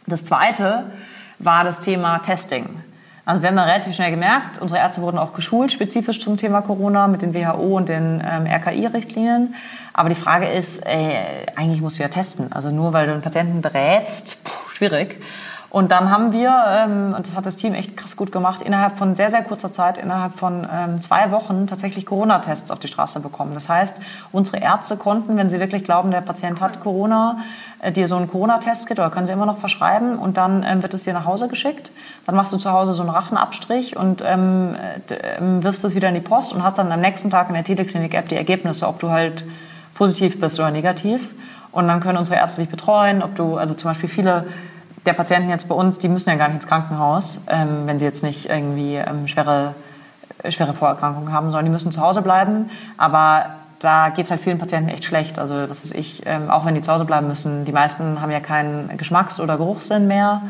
Das 0.05 0.25
Zweite 0.25 0.83
war 1.39 1.63
das 1.63 1.79
Thema 1.79 2.19
Testing. 2.19 2.83
Also 3.25 3.41
wir 3.41 3.49
haben 3.49 3.57
dann 3.57 3.69
relativ 3.69 3.93
schnell 3.93 4.11
gemerkt, 4.11 4.59
unsere 4.59 4.79
Ärzte 4.79 5.01
wurden 5.01 5.19
auch 5.19 5.33
geschult, 5.33 5.71
spezifisch 5.71 6.19
zum 6.19 6.37
Thema 6.37 6.61
Corona 6.61 7.07
mit 7.07 7.21
den 7.21 7.33
WHO 7.33 7.77
und 7.77 7.87
den 7.87 8.23
ähm, 8.25 8.47
RKI-Richtlinien. 8.47 9.53
Aber 9.93 10.09
die 10.09 10.15
Frage 10.15 10.47
ist, 10.47 10.79
ey, 10.85 11.13
eigentlich 11.55 11.79
musst 11.81 11.99
du 11.99 12.03
ja 12.03 12.09
testen. 12.09 12.51
Also 12.51 12.71
nur 12.71 12.93
weil 12.93 13.05
du 13.05 13.13
einen 13.13 13.21
Patienten 13.21 13.61
berätst, 13.61 14.39
pff, 14.43 14.73
schwierig. 14.73 15.17
Und 15.71 15.91
dann 15.91 16.09
haben 16.09 16.31
wir, 16.31 16.51
ähm, 16.67 17.13
und 17.15 17.27
das 17.27 17.35
hat 17.35 17.45
das 17.45 17.55
Team 17.55 17.75
echt 17.75 17.95
krass 17.95 18.17
gut 18.17 18.31
gemacht, 18.31 18.63
innerhalb 18.63 18.97
von 18.97 19.15
sehr, 19.15 19.29
sehr 19.29 19.43
kurzer 19.43 19.71
Zeit, 19.71 19.99
innerhalb 19.99 20.33
von 20.35 20.67
ähm, 20.71 20.99
zwei 20.99 21.29
Wochen 21.29 21.67
tatsächlich 21.67 22.07
Corona-Tests 22.07 22.71
auf 22.71 22.79
die 22.79 22.87
Straße 22.87 23.19
bekommen. 23.19 23.53
Das 23.53 23.69
heißt, 23.69 23.97
unsere 24.31 24.57
Ärzte 24.57 24.97
konnten, 24.97 25.37
wenn 25.37 25.47
sie 25.47 25.59
wirklich 25.59 25.83
glauben, 25.83 26.09
der 26.09 26.21
Patient 26.21 26.59
hat 26.59 26.79
Corona, 26.79 27.37
äh, 27.81 27.91
dir 27.91 28.07
so 28.07 28.15
einen 28.15 28.27
Corona-Test-Kit 28.27 28.97
oder 28.97 29.11
können 29.11 29.27
sie 29.27 29.31
immer 29.31 29.45
noch 29.45 29.59
verschreiben 29.59 30.17
und 30.17 30.37
dann 30.37 30.63
ähm, 30.63 30.81
wird 30.81 30.95
es 30.95 31.03
dir 31.03 31.13
nach 31.13 31.25
Hause 31.25 31.47
geschickt. 31.47 31.91
Dann 32.25 32.35
machst 32.35 32.51
du 32.51 32.57
zu 32.57 32.71
Hause 32.71 32.93
so 32.93 33.03
einen 33.03 33.11
Rachenabstrich 33.11 33.95
und 33.95 34.23
ähm, 34.25 34.75
ähm, 35.37 35.63
wirfst 35.63 35.83
es 35.85 35.93
wieder 35.93 36.09
in 36.09 36.15
die 36.15 36.19
Post 36.19 36.51
und 36.51 36.63
hast 36.63 36.79
dann 36.79 36.91
am 36.91 37.01
nächsten 37.01 37.29
Tag 37.29 37.47
in 37.47 37.53
der 37.53 37.63
Teleklinik-App 37.63 38.27
die 38.27 38.35
Ergebnisse, 38.35 38.87
ob 38.87 38.99
du 38.99 39.11
halt 39.11 39.45
positiv 39.93 40.39
bist 40.39 40.59
oder 40.59 40.71
negativ. 40.71 41.29
Und 41.71 41.87
dann 41.87 41.99
können 41.99 42.17
unsere 42.17 42.37
Ärzte 42.37 42.61
dich 42.61 42.71
betreuen, 42.71 43.21
ob 43.21 43.35
du, 43.35 43.57
also 43.57 43.75
zum 43.75 43.91
Beispiel 43.91 44.09
viele 44.09 44.47
der 45.05 45.13
Patienten 45.13 45.49
jetzt 45.49 45.69
bei 45.69 45.75
uns, 45.75 45.97
die 45.97 46.09
müssen 46.09 46.29
ja 46.29 46.35
gar 46.35 46.47
nicht 46.47 46.55
ins 46.55 46.67
Krankenhaus, 46.67 47.41
ähm, 47.47 47.85
wenn 47.85 47.99
sie 47.99 48.05
jetzt 48.05 48.23
nicht 48.23 48.49
irgendwie 48.49 48.95
ähm, 48.95 49.27
schwere, 49.27 49.75
äh, 50.43 50.51
schwere 50.51 50.73
Vorerkrankungen 50.73 51.31
haben, 51.31 51.47
sondern 51.47 51.65
die 51.65 51.71
müssen 51.71 51.91
zu 51.91 52.01
Hause 52.01 52.21
bleiben. 52.21 52.69
Aber 52.97 53.45
da 53.79 54.09
geht 54.09 54.25
es 54.25 54.31
halt 54.31 54.41
vielen 54.41 54.57
Patienten 54.57 54.89
echt 54.89 55.05
schlecht. 55.05 55.39
Also 55.39 55.69
was 55.69 55.83
ist 55.83 55.95
ich, 55.95 56.23
ähm, 56.25 56.49
auch 56.49 56.65
wenn 56.65 56.75
die 56.75 56.81
zu 56.81 56.91
Hause 56.91 57.05
bleiben 57.05 57.27
müssen. 57.27 57.65
Die 57.65 57.71
meisten 57.71 58.21
haben 58.21 58.31
ja 58.31 58.39
keinen 58.39 58.97
Geschmacks- 58.97 59.39
oder 59.39 59.57
Geruchssinn 59.57 60.07
mehr. 60.07 60.41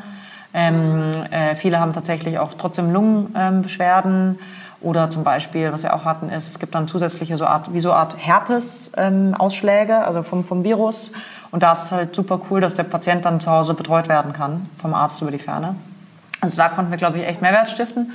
Ähm, 0.54 1.12
äh, 1.30 1.56
viele 1.56 1.80
haben 1.80 1.94
tatsächlich 1.94 2.40
auch 2.40 2.54
trotzdem 2.58 2.92
Lungenbeschwerden. 2.92 4.40
Oder 4.82 5.10
zum 5.10 5.26
Beispiel, 5.26 5.74
was 5.74 5.84
wir 5.84 5.94
auch 5.94 6.06
hatten, 6.06 6.30
ist, 6.30 6.50
es 6.50 6.58
gibt 6.58 6.74
dann 6.74 6.88
zusätzliche 6.88 7.36
so 7.36 7.46
Art, 7.46 7.74
wie 7.74 7.82
so 7.82 7.92
Art 7.92 8.16
Herpes-Ausschläge, 8.18 9.94
ähm, 9.94 10.04
also 10.04 10.24
vom, 10.24 10.46
vom 10.46 10.64
Virus. 10.64 11.12
Und 11.52 11.64
da 11.64 11.72
ist 11.72 11.84
es 11.84 11.92
halt 11.92 12.16
super 12.16 12.40
cool, 12.50 12.62
dass 12.62 12.76
der 12.76 12.84
Patient 12.84 13.26
dann 13.26 13.40
zu 13.40 13.50
Hause 13.50 13.74
betreut 13.74 14.08
werden 14.08 14.34
kann, 14.34 14.70
vom 14.80 14.94
Arzt 14.94 15.22
über 15.22 15.32
die 15.32 15.40
Ferne. 15.40 15.76
Also 16.42 16.56
da 16.56 16.70
konnten 16.70 16.92
wir, 16.92 16.98
glaube 16.98 17.18
ich, 17.18 17.26
echt 17.26 17.42
Mehrwert 17.42 17.70
stiften. 17.70 18.14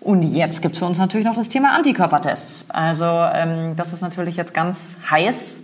Und 0.00 0.22
jetzt 0.22 0.62
gibt 0.62 0.74
es 0.74 0.80
für 0.80 0.84
uns 0.84 0.98
natürlich 0.98 1.26
noch 1.26 1.36
das 1.36 1.48
Thema 1.48 1.76
Antikörpertests. 1.76 2.70
Also 2.70 3.06
ähm, 3.06 3.76
das 3.76 3.92
ist 3.92 4.00
natürlich 4.00 4.36
jetzt 4.36 4.52
ganz 4.52 4.96
heiß. 5.08 5.60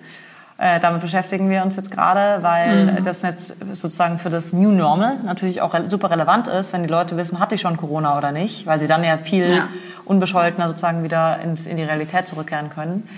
Äh, 0.59 0.81
damit 0.81 1.01
beschäftigen 1.01 1.51
wir 1.51 1.63
uns 1.63 1.77
jetzt 1.77 1.91
gerade, 1.91 2.43
weil 2.43 2.87
mhm. 2.87 3.05
das 3.05 3.23
jetzt 3.23 3.57
sozusagen 3.75 4.19
für 4.19 4.31
das 4.31 4.53
New 4.53 4.71
Normal 4.71 5.17
natürlich 5.25 5.61
auch 5.61 5.75
re 5.75 5.87
super 5.87 6.11
relevant 6.11 6.49
ist, 6.49 6.73
wenn 6.73 6.83
die 6.83 6.89
Leute 6.89 7.17
wissen, 7.17 7.39
hatte 7.39 7.55
ich 7.55 7.61
schon 7.61 7.77
Corona 7.77 8.17
oder 8.19 8.33
nicht, 8.33 8.67
weil 8.67 8.81
sie 8.81 8.89
dann 8.89 9.05
ja 9.05 9.19
viel 9.19 9.49
ja. 9.49 9.69
unbescholtener 10.05 10.69
sozusagen 10.69 11.05
wieder 11.05 11.39
ins, 11.41 11.67
in 11.67 11.77
die 11.77 11.85
Realität 11.85 12.27
zurückkehren 12.27 12.71
können. 12.71 13.09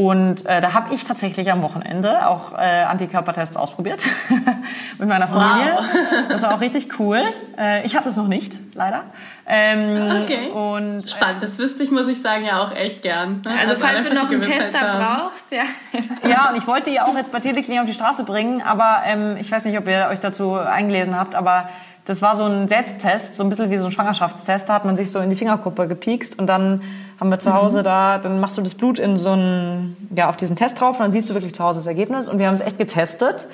Und 0.00 0.46
äh, 0.46 0.62
da 0.62 0.72
habe 0.72 0.94
ich 0.94 1.04
tatsächlich 1.04 1.52
am 1.52 1.60
Wochenende 1.60 2.26
auch 2.26 2.54
äh, 2.54 2.84
Antikörpertests 2.84 3.58
ausprobiert 3.58 4.08
mit 4.98 5.06
meiner 5.06 5.28
Familie. 5.28 5.74
Wow. 5.76 5.84
Das 6.30 6.40
war 6.40 6.54
auch 6.54 6.60
richtig 6.62 6.98
cool. 6.98 7.22
Äh, 7.58 7.84
ich 7.84 7.94
hatte 7.94 8.08
es 8.08 8.16
noch 8.16 8.26
nicht, 8.26 8.56
leider. 8.72 9.04
Ähm, 9.46 10.22
okay. 10.22 10.48
Und, 10.48 11.04
äh, 11.04 11.06
Spannend, 11.08 11.42
das 11.42 11.58
wüsste 11.58 11.82
ich, 11.82 11.90
muss 11.90 12.08
ich 12.08 12.22
sagen, 12.22 12.46
ja 12.46 12.62
auch 12.62 12.74
echt 12.74 13.02
gern. 13.02 13.42
Ne? 13.44 13.50
Also, 13.50 13.74
also 13.74 13.86
falls 13.86 14.08
du 14.08 14.14
noch 14.14 14.30
einen 14.30 14.40
Tester 14.40 14.78
brauchst, 14.96 15.52
ja. 15.52 15.64
ja, 16.26 16.48
und 16.48 16.56
ich 16.56 16.66
wollte 16.66 16.90
die 16.90 16.98
auch 16.98 17.14
jetzt 17.14 17.30
bei 17.30 17.40
Teleklinik 17.40 17.82
auf 17.82 17.86
die 17.86 17.92
Straße 17.92 18.24
bringen, 18.24 18.62
aber 18.62 19.02
ähm, 19.04 19.36
ich 19.38 19.52
weiß 19.52 19.66
nicht, 19.66 19.76
ob 19.76 19.86
ihr 19.86 20.08
euch 20.10 20.20
dazu 20.20 20.54
eingelesen 20.54 21.14
habt, 21.14 21.34
aber 21.34 21.68
das 22.04 22.22
war 22.22 22.34
so 22.34 22.44
ein 22.44 22.66
Selbsttest, 22.66 23.36
so 23.36 23.44
ein 23.44 23.50
bisschen 23.50 23.70
wie 23.70 23.76
so 23.76 23.84
ein 23.84 23.92
Schwangerschaftstest. 23.92 24.68
Da 24.68 24.74
hat 24.74 24.84
man 24.84 24.96
sich 24.96 25.12
so 25.12 25.20
in 25.20 25.30
die 25.30 25.36
Fingerkuppe 25.36 25.86
gepiekst 25.86 26.38
und 26.38 26.46
dann 26.46 26.82
haben 27.20 27.28
wir 27.28 27.38
zu 27.38 27.52
Hause 27.52 27.80
mhm. 27.80 27.84
da, 27.84 28.18
dann 28.18 28.40
machst 28.40 28.56
du 28.56 28.62
das 28.62 28.74
Blut 28.74 28.98
in 28.98 29.18
so 29.18 29.32
einen, 29.32 29.96
ja, 30.14 30.28
auf 30.28 30.36
diesen 30.36 30.56
Test 30.56 30.80
drauf 30.80 30.98
und 30.98 31.04
dann 31.04 31.10
siehst 31.12 31.28
du 31.28 31.34
wirklich 31.34 31.54
zu 31.54 31.62
Hause 31.62 31.80
das 31.80 31.86
Ergebnis. 31.86 32.28
Und 32.28 32.38
wir 32.38 32.46
haben 32.46 32.54
es 32.54 32.62
echt 32.62 32.78
getestet. 32.78 33.46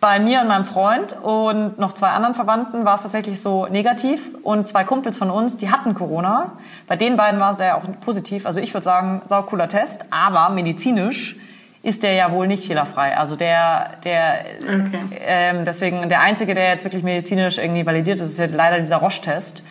Bei 0.00 0.18
mir 0.18 0.40
und 0.40 0.48
meinem 0.48 0.64
Freund 0.64 1.14
und 1.20 1.78
noch 1.78 1.92
zwei 1.92 2.08
anderen 2.08 2.34
Verwandten 2.34 2.84
war 2.84 2.94
es 2.94 3.02
tatsächlich 3.02 3.42
so 3.42 3.66
negativ. 3.66 4.30
Und 4.42 4.68
zwei 4.68 4.84
Kumpels 4.84 5.18
von 5.18 5.30
uns, 5.30 5.58
die 5.58 5.70
hatten 5.70 5.94
Corona. 5.94 6.52
Bei 6.86 6.96
den 6.96 7.16
beiden 7.16 7.40
war 7.40 7.52
es 7.52 7.58
ja 7.58 7.76
auch 7.76 7.82
positiv. 8.00 8.46
Also 8.46 8.60
ich 8.60 8.72
würde 8.72 8.84
sagen, 8.84 9.22
sau 9.28 9.42
cooler 9.42 9.68
Test. 9.68 10.04
Aber 10.10 10.48
medizinisch 10.54 11.36
ist 11.82 12.02
der 12.02 12.12
ja 12.12 12.30
wohl 12.32 12.46
nicht 12.46 12.66
fehlerfrei. 12.66 13.16
Also 13.16 13.36
der, 13.36 13.92
der, 14.04 14.44
okay. 14.62 15.00
ähm, 15.26 15.64
deswegen 15.64 16.08
der 16.08 16.20
einzige, 16.20 16.54
der 16.54 16.68
jetzt 16.68 16.84
wirklich 16.84 17.02
medizinisch 17.02 17.58
irgendwie 17.58 17.86
validiert 17.86 18.20
ist, 18.20 18.32
ist 18.32 18.38
ja 18.38 18.46
leider 18.46 18.80
dieser 18.80 18.96
Roche-Test. 18.96 19.62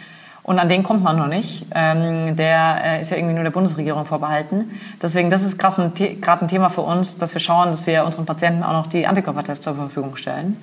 Und 0.41 0.57
an 0.57 0.67
den 0.67 0.81
kommt 0.81 1.03
man 1.03 1.17
noch 1.17 1.27
nicht. 1.27 1.67
Ähm, 1.75 2.35
der 2.35 2.81
äh, 2.83 3.01
ist 3.01 3.11
ja 3.11 3.17
irgendwie 3.17 3.35
nur 3.35 3.43
der 3.43 3.51
Bundesregierung 3.51 4.05
vorbehalten. 4.05 4.79
Deswegen, 4.99 5.29
das 5.29 5.43
ist 5.43 5.59
gerade 5.59 5.91
ein, 5.95 6.23
ein 6.23 6.47
Thema 6.47 6.69
für 6.69 6.81
uns, 6.81 7.19
dass 7.19 7.35
wir 7.35 7.41
schauen, 7.41 7.67
dass 7.67 7.85
wir 7.85 8.03
unseren 8.03 8.25
Patienten 8.25 8.63
auch 8.63 8.73
noch 8.73 8.87
die 8.87 9.05
Antikörpertests 9.05 9.63
zur 9.63 9.75
Verfügung 9.75 10.15
stellen. 10.15 10.57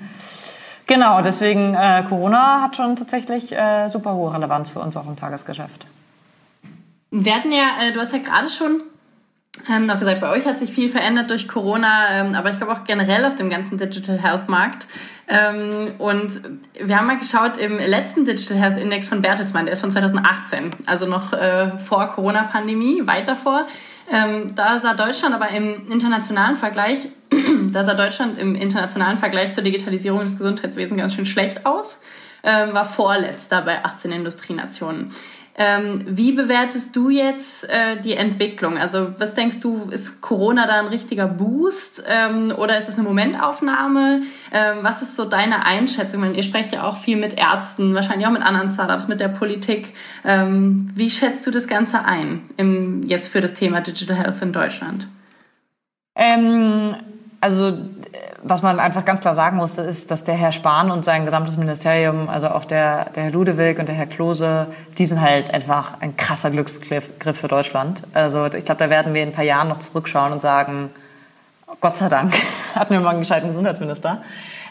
Genau, 0.89 1.21
deswegen 1.21 1.75
äh, 1.75 2.05
Corona 2.09 2.63
hat 2.63 2.75
schon 2.75 2.97
tatsächlich 2.97 3.53
äh, 3.53 3.89
super 3.89 4.15
hohe 4.15 4.33
Relevanz 4.33 4.71
für 4.71 4.81
uns 4.81 4.97
auch 4.97 5.07
im 5.07 5.17
Tagesgeschäft. 5.17 5.87
Wir 7.11 7.35
hatten 7.35 7.53
ja, 7.53 7.71
äh, 7.83 7.93
du 7.93 8.01
hast 8.01 8.13
ja 8.13 8.19
gerade 8.19 8.49
schon 8.49 8.83
ähm, 9.71 9.87
noch 9.87 9.99
gesagt, 9.99 10.21
bei 10.21 10.31
euch 10.31 10.45
hat 10.45 10.59
sich 10.59 10.73
viel 10.73 10.89
verändert 10.89 11.31
durch 11.31 11.49
Corona, 11.49 12.21
ähm, 12.21 12.35
aber 12.35 12.51
ich 12.51 12.57
glaube 12.57 12.73
auch 12.73 12.85
generell 12.85 13.25
auf 13.25 13.35
dem 13.35 13.51
ganzen 13.51 13.79
Digital 13.79 14.19
Health 14.19 14.49
Markt. 14.49 14.87
Ähm, 15.29 15.95
und 15.99 16.41
wir 16.81 16.97
haben 16.97 17.07
mal 17.09 17.19
geschaut 17.19 17.57
im 17.57 17.79
letzten 17.79 18.25
Digital 18.25 18.57
Health 18.57 18.81
Index 18.81 19.09
von 19.09 19.23
Bertelsmann, 19.23 19.67
der 19.67 19.73
ist 19.73 19.81
von 19.81 19.91
2018, 19.91 20.71
also 20.87 21.07
noch 21.07 21.33
äh, 21.33 21.79
vor 21.79 22.07
Corona-Pandemie, 22.09 23.07
weit 23.07 23.27
davor. 23.27 23.67
Ähm, 24.09 24.55
da 24.55 24.79
sah 24.79 24.95
Deutschland 24.95 25.35
aber 25.35 25.49
im 25.51 25.91
internationalen 25.91 26.55
Vergleich, 26.55 27.09
da 27.73 27.83
sah 27.83 27.95
Deutschland 27.95 28.39
im 28.39 28.55
internationalen 28.55 29.19
Vergleich 29.19 29.53
zur 29.53 29.65
Digitalisierung 29.65 30.21
des 30.21 30.39
Gesundheitswesens 30.39 31.01
ganz 31.01 31.15
schön 31.15 31.27
schlecht 31.27 31.67
aus, 31.67 32.01
ähm, 32.45 32.73
war 32.73 32.85
vorletzter 32.85 33.63
bei 33.63 33.85
18 33.85 34.13
Industrienationen. 34.13 35.11
Ähm, 35.59 36.05
wie 36.07 36.33
bewertest 36.33 36.95
du 36.95 37.09
jetzt 37.09 37.65
äh, 37.71 37.99
die 38.03 38.13
Entwicklung? 38.13 38.77
Also 38.77 39.19
was 39.19 39.35
denkst 39.35 39.61
du, 39.61 39.89
ist 39.91 40.21
Corona 40.21 40.67
da 40.67 40.81
ein 40.81 40.89
richtiger 40.89 41.27
Boost 41.27 42.05
ähm, 42.07 42.53
oder 42.55 42.77
ist 42.77 42.91
es 42.91 42.99
eine 42.99 43.09
Momentaufnahme? 43.09 44.21
Ähm, 44.53 44.79
was 44.83 45.01
ist 45.01 45.17
so 45.17 45.25
deine 45.25 45.65
Einschätzung? 45.65 46.21
Meine, 46.21 46.35
ihr 46.35 46.43
sprecht 46.43 46.75
ja 46.75 46.83
auch 46.83 46.99
viel 46.99 47.17
mit 47.17 47.39
Ärzten, 47.39 47.95
wahrscheinlich 47.95 48.27
auch 48.27 48.33
mit 48.33 48.43
anderen 48.43 48.69
Startups, 48.69 49.09
mit 49.09 49.19
der 49.19 49.29
Politik. 49.29 49.95
Ähm, 50.27 50.91
wie 50.95 51.09
schätzt 51.09 51.47
du 51.47 51.51
das 51.51 51.67
Ganze 51.67 52.05
ein 52.05 52.43
im, 52.59 53.03
jetzt 53.05 53.29
für 53.29 53.41
das 53.41 53.55
Thema 53.55 53.81
Digital 53.81 54.17
Health 54.17 54.43
in 54.43 54.53
Deutschland? 54.53 55.09
Ähm, 56.15 56.97
also 57.41 57.79
was 58.43 58.63
man 58.63 58.81
einfach 58.81 59.05
ganz 59.05 59.21
klar 59.21 59.35
sagen 59.35 59.57
musste, 59.57 59.83
ist, 59.83 60.11
dass 60.11 60.25
der 60.25 60.35
Herr 60.35 60.53
Spahn 60.53 60.91
und 60.91 61.05
sein 61.05 61.25
gesamtes 61.25 61.57
Ministerium, 61.57 62.29
also 62.29 62.49
auch 62.49 62.65
der, 62.65 63.07
der 63.11 63.25
Herr 63.25 63.31
Ludewig 63.31 63.79
und 63.79 63.87
der 63.87 63.95
Herr 63.95 64.07
Klose, 64.07 64.67
die 64.99 65.07
sind 65.07 65.21
halt 65.21 65.53
einfach 65.53 66.01
ein 66.01 66.17
krasser 66.17 66.51
Glücksgriff 66.51 67.11
für 67.19 67.49
Deutschland. 67.49 68.03
Also 68.13 68.47
ich 68.47 68.65
glaube, 68.65 68.79
da 68.79 68.91
werden 68.91 69.15
wir 69.15 69.23
in 69.23 69.31
ein 69.31 69.35
paar 69.35 69.45
Jahren 69.45 69.69
noch 69.69 69.79
zurückschauen 69.79 70.33
und 70.33 70.41
sagen, 70.41 70.91
Gott 71.81 71.97
sei 71.97 72.09
Dank 72.09 72.35
hatten 72.75 72.95
wir 72.95 73.01
mal 73.01 73.11
einen 73.11 73.21
gescheiten 73.21 73.49
Gesundheitsminister. 73.49 74.23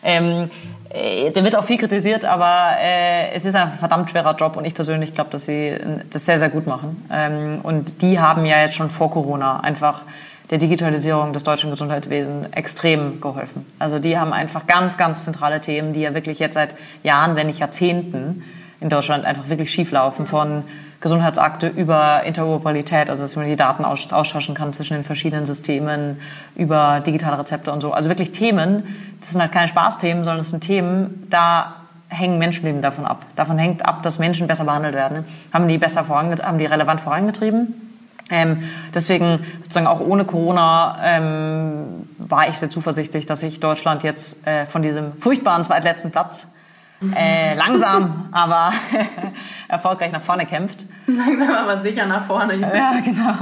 Ähm, 0.03 0.51
äh, 0.89 1.31
der 1.31 1.43
wird 1.43 1.55
auch 1.55 1.65
viel 1.65 1.77
kritisiert, 1.77 2.25
aber 2.25 2.77
äh, 2.79 3.31
es 3.33 3.43
ist 3.43 3.55
ein 3.55 3.71
verdammt 3.71 4.11
schwerer 4.11 4.35
Job 4.35 4.55
und 4.55 4.65
ich 4.65 4.75
persönlich 4.75 5.15
glaube, 5.15 5.31
dass 5.31 5.45
sie 5.45 5.75
das 6.11 6.25
sehr, 6.25 6.37
sehr 6.37 6.49
gut 6.49 6.67
machen. 6.67 7.07
Ähm, 7.11 7.59
und 7.63 8.01
die 8.01 8.19
haben 8.19 8.45
ja 8.45 8.61
jetzt 8.61 8.75
schon 8.75 8.91
vor 8.91 9.09
Corona 9.09 9.59
einfach 9.59 10.03
der 10.51 10.57
Digitalisierung 10.59 11.33
des 11.33 11.43
deutschen 11.43 11.71
Gesundheitswesens 11.71 12.47
extrem 12.51 13.19
geholfen. 13.19 13.65
Also 13.79 13.99
die 13.99 14.17
haben 14.17 14.33
einfach 14.33 14.67
ganz, 14.67 14.97
ganz 14.97 15.23
zentrale 15.23 15.61
Themen, 15.61 15.93
die 15.93 16.01
ja 16.01 16.13
wirklich 16.13 16.39
jetzt 16.39 16.53
seit 16.53 16.69
Jahren, 17.03 17.35
wenn 17.35 17.47
nicht 17.47 17.59
Jahrzehnten 17.59 18.43
in 18.79 18.89
Deutschland 18.89 19.25
einfach 19.25 19.49
wirklich 19.49 19.71
schief 19.71 19.91
laufen, 19.91 20.27
von 20.27 20.63
Gesundheitsakte 21.01 21.67
über 21.67 22.23
Interoperabilität, 22.23 23.09
also 23.09 23.21
dass 23.23 23.35
man 23.35 23.47
die 23.47 23.55
Daten 23.55 23.85
austauschen 23.85 24.55
kann 24.55 24.73
zwischen 24.73 24.95
den 24.95 25.03
verschiedenen 25.03 25.45
Systemen, 25.45 26.19
über 26.55 26.99
digitale 26.99 27.37
Rezepte 27.37 27.71
und 27.71 27.81
so. 27.81 27.93
Also 27.93 28.09
wirklich 28.09 28.31
Themen, 28.31 28.95
das 29.19 29.31
sind 29.31 29.41
halt 29.41 29.51
keine 29.51 29.67
Spaßthemen, 29.67 30.23
sondern 30.23 30.39
das 30.39 30.49
sind 30.49 30.61
Themen, 30.61 31.27
da 31.29 31.75
hängen 32.07 32.37
Menschenleben 32.37 32.81
davon 32.81 33.05
ab. 33.05 33.25
Davon 33.35 33.57
hängt 33.57 33.85
ab, 33.85 34.03
dass 34.03 34.19
Menschen 34.19 34.47
besser 34.47 34.63
behandelt 34.63 34.95
werden. 34.95 35.25
Haben 35.53 35.67
die 35.67 35.77
besser 35.77 36.03
vorangetrieben, 36.03 36.47
haben 36.47 36.59
die 36.59 36.65
relevant 36.65 37.01
vorangetrieben? 37.01 37.94
Ähm, 38.29 38.63
deswegen 38.93 39.45
sozusagen 39.59 39.87
auch 39.87 39.99
ohne 39.99 40.25
Corona 40.25 40.97
ähm, 41.03 42.09
war 42.17 42.49
ich 42.49 42.57
sehr 42.57 42.69
zuversichtlich, 42.69 43.25
dass 43.25 43.41
sich 43.41 43.59
Deutschland 43.59 44.03
jetzt 44.03 44.45
äh, 44.47 44.65
von 44.65 44.81
diesem 44.81 45.13
furchtbaren 45.19 45.63
zweitletzten 45.63 46.11
Platz 46.11 46.47
äh, 47.15 47.53
langsam, 47.57 48.29
aber 48.31 48.73
erfolgreich 49.67 50.11
nach 50.11 50.21
vorne 50.21 50.45
kämpft. 50.47 50.85
Langsam, 51.05 51.51
aber 51.51 51.77
sicher 51.77 52.05
nach 52.07 52.23
vorne. 52.23 52.55
Ja, 52.75 52.93
genau. 53.03 53.33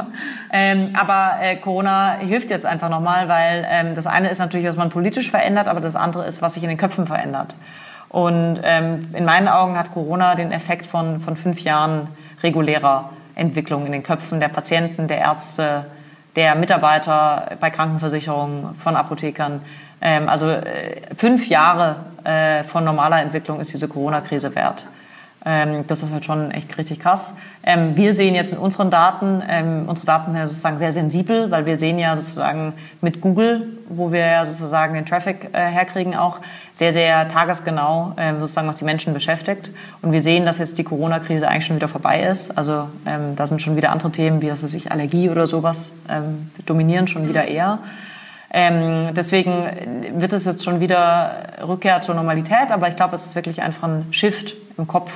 Ähm, 0.52 0.90
aber 0.94 1.42
äh, 1.42 1.56
Corona 1.56 2.16
hilft 2.20 2.50
jetzt 2.50 2.66
einfach 2.66 2.90
nochmal, 2.90 3.30
weil 3.30 3.66
ähm, 3.70 3.96
das 3.96 4.06
eine 4.06 4.30
ist 4.30 4.40
natürlich, 4.40 4.68
was 4.68 4.76
man 4.76 4.90
politisch 4.90 5.32
verändert, 5.32 5.70
aber 5.70 5.80
das 5.80 5.96
andere 5.96 6.26
ist, 6.26 6.42
was 6.42 6.56
sich 6.56 6.64
in 6.64 6.70
den 6.70 6.78
Köpfen 6.78 7.08
verändert. 7.08 7.56
Und 8.10 8.60
ähm, 8.64 9.00
in 9.14 9.26
meinen 9.26 9.48
Augen 9.48 9.78
hat 9.78 9.92
Corona 9.92 10.36
den 10.36 10.52
Effekt 10.52 10.86
von, 10.86 11.20
von 11.20 11.36
fünf 11.36 11.62
Jahren 11.62 12.10
regulärer 12.44 13.10
Entwicklung 13.36 13.86
in 13.86 13.92
den 13.92 14.04
Köpfen 14.04 14.40
der 14.40 14.50
Patienten, 14.50 15.08
der 15.08 15.20
Ärzte, 15.20 15.86
der 16.36 16.56
Mitarbeiter 16.56 17.58
bei 17.60 17.70
Krankenversicherungen, 17.70 18.76
von 18.76 18.96
Apothekern. 18.96 19.62
Ähm, 20.02 20.28
also 20.30 20.50
äh, 20.50 21.02
fünf 21.16 21.48
Jahre 21.48 21.98
äh, 22.24 22.64
von 22.64 22.84
normaler 22.84 23.22
Entwicklung 23.22 23.60
ist 23.60 23.74
diese 23.74 23.88
Corona-Krise 23.88 24.54
wert. 24.56 24.84
Ähm, 25.46 25.86
das 25.88 26.04
ist 26.04 26.12
halt 26.12 26.24
schon 26.24 26.52
echt 26.52 26.78
richtig 26.78 27.00
krass. 27.00 27.38
Ähm, 27.64 27.98
wir 27.98 28.14
sehen 28.14 28.34
jetzt 28.34 28.54
in 28.54 28.60
unseren 28.60 28.90
Daten, 28.90 29.44
ähm, 29.48 29.84
unsere 29.88 30.06
Daten 30.06 30.32
sind 30.32 30.40
ja 30.40 30.48
sozusagen 30.48 30.78
sehr 30.78 30.94
sensibel, 30.94 31.52
weil 31.52 31.66
wir 31.66 31.78
sehen 31.78 32.00
ja 32.00 32.16
sozusagen 32.16 32.74
mit 33.02 33.20
Google, 33.20 33.68
wo 33.90 34.14
wir 34.14 34.26
ja 34.26 34.46
sozusagen 34.46 34.94
den 34.94 35.06
Traffic 35.06 35.50
äh, 35.52 35.68
herkriegen, 35.68 36.16
auch 36.16 36.40
sehr, 36.76 36.94
sehr 36.94 37.28
tagesgenau 37.28 38.14
ähm, 38.18 38.40
sozusagen, 38.40 38.68
was 38.68 38.78
die 38.78 38.86
Menschen 38.86 39.14
beschäftigt. 39.14 39.70
Und 40.02 40.14
wir 40.14 40.22
sehen, 40.22 40.46
dass 40.46 40.60
jetzt 40.60 40.78
die 40.78 40.86
Corona-Krise 40.86 41.48
eigentlich 41.48 41.66
schon 41.66 41.76
wieder 41.76 41.90
vorbei 41.90 42.24
ist. 42.24 42.58
Also 42.58 42.88
ähm, 43.06 43.36
da 43.36 43.46
sind 43.46 43.62
schon 43.62 43.76
wieder 43.76 43.92
andere 43.92 44.12
Themen, 44.12 44.42
wie 44.42 44.48
das 44.48 44.62
sich 44.62 44.92
Allergie 44.92 45.30
oder 45.30 45.46
sowas 45.46 45.92
ähm, 46.10 46.52
dominieren 46.66 47.08
schon 47.08 47.28
wieder 47.28 47.46
eher. 47.46 47.80
Ähm, 48.56 49.14
deswegen 49.14 50.12
wird 50.16 50.32
es 50.32 50.46
jetzt 50.46 50.64
schon 50.64 50.80
wieder 50.80 51.34
Rückkehr 51.68 52.02
zur 52.02 52.16
Normalität, 52.16 52.72
aber 52.72 52.88
ich 52.88 52.96
glaube, 52.96 53.16
es 53.16 53.26
ist 53.26 53.36
wirklich 53.36 53.62
einfach 53.62 53.88
ein 53.88 54.06
Shift 54.12 54.54
im 54.78 54.88
Kopf 54.88 55.12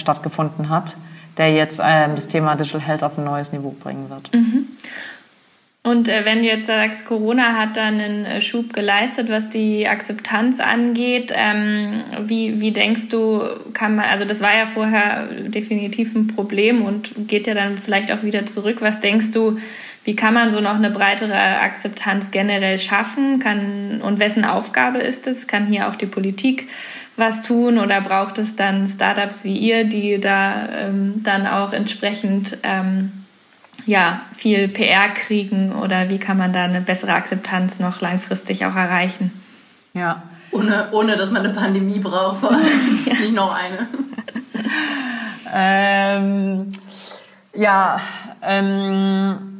stattgefunden 0.00 0.68
hat, 0.68 0.96
der 1.38 1.52
jetzt 1.52 1.80
ähm, 1.84 2.14
das 2.14 2.28
Thema 2.28 2.54
Digital 2.54 2.80
Health 2.80 3.02
auf 3.02 3.18
ein 3.18 3.24
neues 3.24 3.52
Niveau 3.52 3.74
bringen 3.82 4.08
wird. 4.10 4.32
Mhm. 4.34 4.68
Und 5.86 6.08
äh, 6.08 6.24
wenn 6.24 6.38
du 6.38 6.48
jetzt 6.48 6.66
sagst, 6.66 7.04
Corona 7.04 7.58
hat 7.58 7.76
da 7.76 7.84
einen 7.84 8.24
äh, 8.24 8.40
Schub 8.40 8.72
geleistet, 8.72 9.28
was 9.28 9.50
die 9.50 9.86
Akzeptanz 9.86 10.58
angeht, 10.58 11.30
ähm, 11.36 12.04
wie, 12.22 12.58
wie 12.58 12.70
denkst 12.70 13.10
du, 13.10 13.42
kann 13.74 13.96
man, 13.96 14.06
also 14.06 14.24
das 14.24 14.40
war 14.40 14.56
ja 14.56 14.64
vorher 14.64 15.26
definitiv 15.26 16.14
ein 16.14 16.26
Problem 16.26 16.80
und 16.80 17.28
geht 17.28 17.46
ja 17.46 17.52
dann 17.52 17.76
vielleicht 17.76 18.10
auch 18.12 18.22
wieder 18.22 18.46
zurück. 18.46 18.78
Was 18.80 19.00
denkst 19.00 19.32
du, 19.32 19.58
wie 20.04 20.16
kann 20.16 20.32
man 20.32 20.50
so 20.50 20.60
noch 20.60 20.76
eine 20.76 20.90
breitere 20.90 21.60
Akzeptanz 21.60 22.30
generell 22.30 22.78
schaffen? 22.78 23.38
Kann, 23.38 24.00
und 24.00 24.20
wessen 24.20 24.46
Aufgabe 24.46 24.98
ist 24.98 25.26
es? 25.26 25.46
Kann 25.46 25.66
hier 25.66 25.88
auch 25.88 25.96
die 25.96 26.06
Politik 26.06 26.66
was 27.16 27.42
tun 27.42 27.78
oder 27.78 28.00
braucht 28.00 28.38
es 28.38 28.56
dann 28.56 28.88
Startups 28.88 29.44
wie 29.44 29.56
ihr, 29.56 29.84
die 29.84 30.20
da 30.20 30.68
ähm, 30.68 31.22
dann 31.22 31.46
auch 31.46 31.72
entsprechend 31.72 32.58
ähm, 32.62 33.12
ja, 33.86 34.22
viel 34.34 34.68
PR 34.68 35.08
kriegen 35.10 35.72
oder 35.72 36.08
wie 36.10 36.18
kann 36.18 36.38
man 36.38 36.52
da 36.52 36.64
eine 36.64 36.80
bessere 36.80 37.12
Akzeptanz 37.12 37.78
noch 37.78 38.00
langfristig 38.00 38.64
auch 38.64 38.74
erreichen? 38.74 39.30
Ja. 39.92 40.22
Ohne, 40.50 40.88
ohne 40.92 41.16
dass 41.16 41.32
man 41.32 41.44
eine 41.44 41.52
Pandemie 41.52 41.98
braucht, 41.98 42.40
vor 42.40 42.52
allem 42.52 43.00
ja. 43.06 43.14
nicht 43.14 43.34
noch 43.34 43.54
eine. 43.54 43.88
ähm, 45.52 46.68
ja, 47.54 48.00
ähm, 48.42 49.53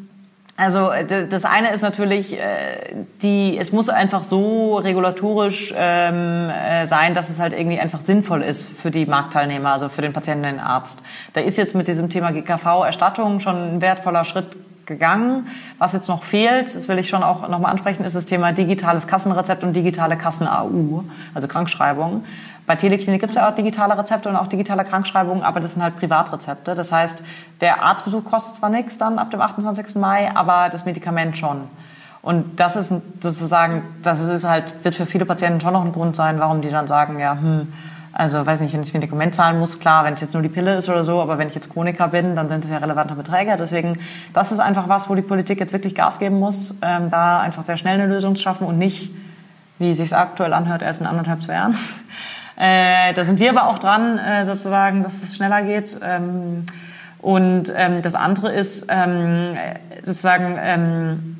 also 0.56 0.90
das 1.08 1.44
eine 1.44 1.72
ist 1.72 1.82
natürlich, 1.82 2.38
äh, 2.38 2.94
die, 3.22 3.58
es 3.58 3.72
muss 3.72 3.88
einfach 3.88 4.22
so 4.22 4.76
regulatorisch 4.76 5.74
ähm, 5.76 6.48
äh, 6.48 6.86
sein, 6.86 7.14
dass 7.14 7.28
es 7.28 7.40
halt 7.40 7.52
irgendwie 7.52 7.80
einfach 7.80 8.00
sinnvoll 8.00 8.42
ist 8.42 8.68
für 8.68 8.92
die 8.92 9.04
Marktteilnehmer, 9.04 9.72
also 9.72 9.88
für 9.88 10.02
den 10.02 10.12
Patienten, 10.12 10.44
den 10.44 10.60
Arzt. 10.60 11.00
Da 11.32 11.40
ist 11.40 11.58
jetzt 11.58 11.74
mit 11.74 11.88
diesem 11.88 12.08
Thema 12.08 12.30
GKV-Erstattung 12.30 13.40
schon 13.40 13.56
ein 13.56 13.80
wertvoller 13.82 14.24
Schritt 14.24 14.56
gegangen. 14.86 15.48
Was 15.78 15.92
jetzt 15.92 16.08
noch 16.08 16.22
fehlt, 16.22 16.74
das 16.74 16.88
will 16.88 16.98
ich 16.98 17.08
schon 17.08 17.24
auch 17.24 17.48
nochmal 17.48 17.72
ansprechen, 17.72 18.04
ist 18.04 18.14
das 18.14 18.26
Thema 18.26 18.52
digitales 18.52 19.08
Kassenrezept 19.08 19.64
und 19.64 19.74
digitale 19.74 20.16
Kassen-AU, 20.16 21.02
also 21.34 21.48
Krankschreibung. 21.48 22.24
Bei 22.66 22.76
Teleklinik 22.76 23.20
gibt 23.20 23.30
es 23.30 23.36
ja 23.36 23.48
auch 23.48 23.54
digitale 23.54 23.96
Rezepte 23.98 24.28
und 24.28 24.36
auch 24.36 24.46
digitale 24.46 24.84
Krankschreibungen, 24.84 25.42
aber 25.42 25.60
das 25.60 25.74
sind 25.74 25.82
halt 25.82 25.96
Privatrezepte. 25.96 26.74
Das 26.74 26.92
heißt, 26.92 27.22
der 27.60 27.82
Arztbesuch 27.82 28.24
kostet 28.24 28.56
zwar 28.56 28.70
nichts 28.70 28.96
dann 28.96 29.18
ab 29.18 29.30
dem 29.30 29.40
28. 29.40 29.96
Mai, 29.96 30.34
aber 30.34 30.70
das 30.70 30.86
Medikament 30.86 31.36
schon. 31.36 31.68
Und 32.22 32.58
das 32.58 32.76
ist 32.76 32.88
sozusagen, 33.20 33.82
das 34.02 34.18
ist 34.20 34.48
halt, 34.48 34.82
wird 34.82 34.94
für 34.94 35.04
viele 35.04 35.26
Patienten 35.26 35.60
schon 35.60 35.74
noch 35.74 35.84
ein 35.84 35.92
Grund 35.92 36.16
sein, 36.16 36.38
warum 36.38 36.62
die 36.62 36.70
dann 36.70 36.86
sagen, 36.86 37.18
ja, 37.18 37.32
hm, 37.32 37.70
also 38.14 38.46
weiß 38.46 38.60
nicht, 38.60 38.72
wenn 38.72 38.82
ich 38.82 38.94
Medikament 38.94 39.34
zahlen 39.34 39.58
muss, 39.58 39.78
klar, 39.78 40.04
wenn 40.04 40.14
es 40.14 40.22
jetzt 40.22 40.32
nur 40.32 40.42
die 40.42 40.48
Pille 40.48 40.76
ist 40.76 40.88
oder 40.88 41.04
so, 41.04 41.20
aber 41.20 41.36
wenn 41.36 41.48
ich 41.48 41.54
jetzt 41.54 41.70
Chroniker 41.70 42.08
bin, 42.08 42.36
dann 42.36 42.48
sind 42.48 42.64
es 42.64 42.70
ja 42.70 42.78
relevante 42.78 43.14
Beträge. 43.14 43.56
Deswegen, 43.58 43.98
das 44.32 44.52
ist 44.52 44.60
einfach 44.60 44.88
was, 44.88 45.10
wo 45.10 45.14
die 45.14 45.22
Politik 45.22 45.60
jetzt 45.60 45.72
wirklich 45.74 45.94
Gas 45.94 46.18
geben 46.18 46.38
muss, 46.38 46.76
ähm, 46.80 47.10
da 47.10 47.40
einfach 47.40 47.64
sehr 47.64 47.76
schnell 47.76 48.00
eine 48.00 48.06
Lösung 48.06 48.36
zu 48.36 48.42
schaffen 48.42 48.66
und 48.66 48.78
nicht, 48.78 49.10
wie 49.78 49.90
es 49.90 49.96
sich 49.98 50.16
aktuell 50.16 50.54
anhört, 50.54 50.80
erst 50.80 51.00
in 51.00 51.06
anderthalb, 51.06 51.42
zwei 51.42 51.54
Jahren. 51.54 51.76
Äh, 52.56 53.12
da 53.14 53.24
sind 53.24 53.40
wir 53.40 53.50
aber 53.50 53.68
auch 53.68 53.78
dran, 53.78 54.18
äh, 54.18 54.44
sozusagen, 54.44 55.02
dass 55.02 55.22
es 55.22 55.36
schneller 55.36 55.62
geht. 55.62 55.98
Ähm, 56.02 56.64
und 57.20 57.72
ähm, 57.74 58.02
das 58.02 58.14
andere 58.14 58.52
ist 58.52 58.86
ähm, 58.90 59.56
sozusagen, 60.04 60.58
ähm, 60.60 61.36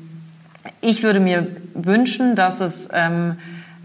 ich 0.81 1.03
würde 1.03 1.19
mir 1.19 1.47
wünschen, 1.75 2.35
dass 2.35 2.59
es 2.59 2.89
ähm, 2.91 3.37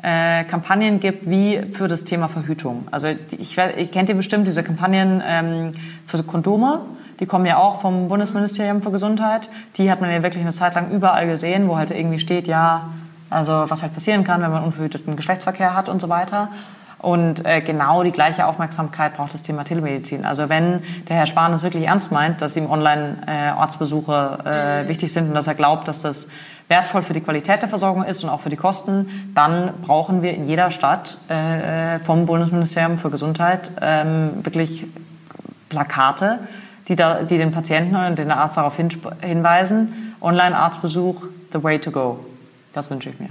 äh, 0.03 0.45
Kampagnen 0.45 0.99
gibt 1.01 1.29
wie 1.29 1.61
für 1.73 1.89
das 1.89 2.05
Thema 2.05 2.29
Verhütung. 2.29 2.89
Also 2.91 3.09
ich, 3.09 3.59
ich 3.59 3.93
kennt 3.93 4.09
ihr 4.09 4.15
bestimmt 4.15 4.47
diese 4.47 4.63
Kampagnen 4.63 5.23
ähm, 5.25 5.73
für 6.07 6.23
Kondome. 6.23 6.81
Die 7.21 7.27
kommen 7.27 7.45
ja 7.45 7.59
auch 7.59 7.83
vom 7.83 8.09
Bundesministerium 8.09 8.83
für 8.83 8.91
Gesundheit. 8.91 9.51
Die 9.77 9.91
hat 9.91 10.01
man 10.01 10.11
ja 10.11 10.23
wirklich 10.23 10.43
eine 10.43 10.55
Zeit 10.55 10.75
lang 10.75 10.91
überall 10.91 11.27
gesehen, 11.27 11.69
wo 11.69 11.77
halt 11.77 11.91
irgendwie 11.91 12.19
steht, 12.19 12.49
ja, 12.49 12.89
also 13.29 13.67
was 13.69 13.83
halt 13.83 13.95
passieren 13.95 14.25
kann, 14.25 14.41
wenn 14.41 14.51
man 14.51 14.65
unverhüteten 14.65 15.17
Geschlechtsverkehr 15.17 15.75
hat 15.75 15.91
und 15.91 16.01
so 16.01 16.09
weiter. 16.09 16.49
Und 17.01 17.47
äh, 17.47 17.63
genau 17.63 18.03
die 18.03 18.13
gleiche 18.13 18.47
Aufmerksamkeit 18.47 19.17
braucht 19.17 19.33
das 19.33 19.43
Thema 19.43 19.65
Telemedizin. 19.65 20.27
Also 20.27 20.49
wenn 20.49 20.83
der 21.09 21.17
Herr 21.17 21.27
Spahn 21.27 21.53
es 21.55 21.63
wirklich 21.63 21.87
ernst 21.87 22.13
meint, 22.13 22.43
dass 22.43 22.57
ihm 22.57 22.71
Online-Arztbesuche 22.71 24.39
äh, 24.45 24.83
mhm. 24.83 24.89
wichtig 24.89 25.13
sind 25.13 25.29
und 25.29 25.35
dass 25.35 25.47
er 25.47 25.55
glaubt, 25.55 25.89
dass 25.89 26.01
das 26.01 26.29
wertvoll 26.69 27.03
für 27.03 27.15
die 27.15 27.21
Qualität 27.21 27.63
der 27.63 27.69
Versorgung 27.69 28.05
ist 28.05 28.23
und 28.23 28.31
auch 28.31 28.41
für 28.41 28.49
die 28.49 28.57
Kosten, 28.57 29.33
dann 29.35 29.73
brauchen 29.83 30.23
wir 30.23 30.35
in 30.35 30.47
jeder 30.47 30.71
Stadt 30.71 31.19
äh, 31.29 31.99
vom 32.01 32.27
Bundesministerium 32.27 32.99
für 32.99 33.11
Gesundheit 33.11 33.73
ähm, 33.81 34.45
wirklich 34.45 34.87
Plakate, 35.69 36.39
die, 36.89 36.97
da, 36.97 37.23
die 37.23 37.39
den 37.39 37.51
Patienten 37.51 37.97
und 37.97 38.19
den 38.19 38.31
Arzt 38.31 38.57
darauf 38.57 38.77
hinweisen, 38.77 40.15
Online-Arztbesuch, 40.21 41.27
the 41.53 41.63
way 41.63 41.79
to 41.79 41.91
go. 41.91 42.25
Das 42.73 42.91
wünsche 42.91 43.09
ich 43.09 43.19
mir. 43.19 43.31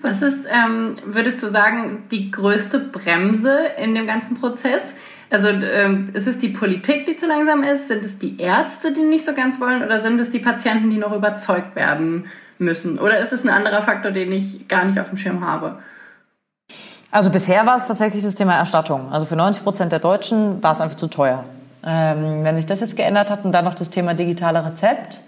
Was 0.00 0.22
ist, 0.22 0.46
ähm, 0.48 0.94
würdest 1.04 1.42
du 1.42 1.48
sagen, 1.48 2.04
die 2.10 2.30
größte 2.30 2.78
Bremse 2.78 3.58
in 3.82 3.94
dem 3.94 4.06
ganzen 4.06 4.38
Prozess? 4.38 4.94
Also 5.30 5.48
ähm, 5.48 6.10
ist 6.14 6.26
es 6.26 6.38
die 6.38 6.48
Politik, 6.48 7.04
die 7.06 7.16
zu 7.16 7.26
langsam 7.26 7.62
ist? 7.62 7.88
Sind 7.88 8.04
es 8.04 8.18
die 8.18 8.40
Ärzte, 8.40 8.92
die 8.92 9.02
nicht 9.02 9.24
so 9.24 9.34
ganz 9.34 9.60
wollen? 9.60 9.82
Oder 9.82 9.98
sind 9.98 10.20
es 10.20 10.30
die 10.30 10.38
Patienten, 10.38 10.90
die 10.90 10.98
noch 10.98 11.14
überzeugt 11.14 11.74
werden 11.74 12.26
müssen? 12.58 12.98
Oder 12.98 13.18
ist 13.18 13.32
es 13.32 13.44
ein 13.44 13.50
anderer 13.50 13.82
Faktor, 13.82 14.12
den 14.12 14.32
ich 14.32 14.68
gar 14.68 14.84
nicht 14.84 14.98
auf 14.98 15.08
dem 15.08 15.18
Schirm 15.18 15.44
habe? 15.44 15.80
Also 17.10 17.30
bisher 17.30 17.66
war 17.66 17.76
es 17.76 17.88
tatsächlich 17.88 18.22
das 18.22 18.34
Thema 18.34 18.54
Erstattung. 18.54 19.10
Also 19.10 19.26
für 19.26 19.36
90 19.36 19.64
Prozent 19.64 19.92
der 19.92 19.98
Deutschen 19.98 20.62
war 20.62 20.72
es 20.72 20.80
einfach 20.80 20.96
zu 20.96 21.08
teuer. 21.08 21.44
Ähm, 21.84 22.44
wenn 22.44 22.56
sich 22.56 22.66
das 22.66 22.80
jetzt 22.80 22.96
geändert 22.96 23.30
hat 23.30 23.44
und 23.44 23.52
dann 23.52 23.64
noch 23.64 23.74
das 23.74 23.90
Thema 23.90 24.14
digitale 24.14 24.64
Rezept, 24.64 25.20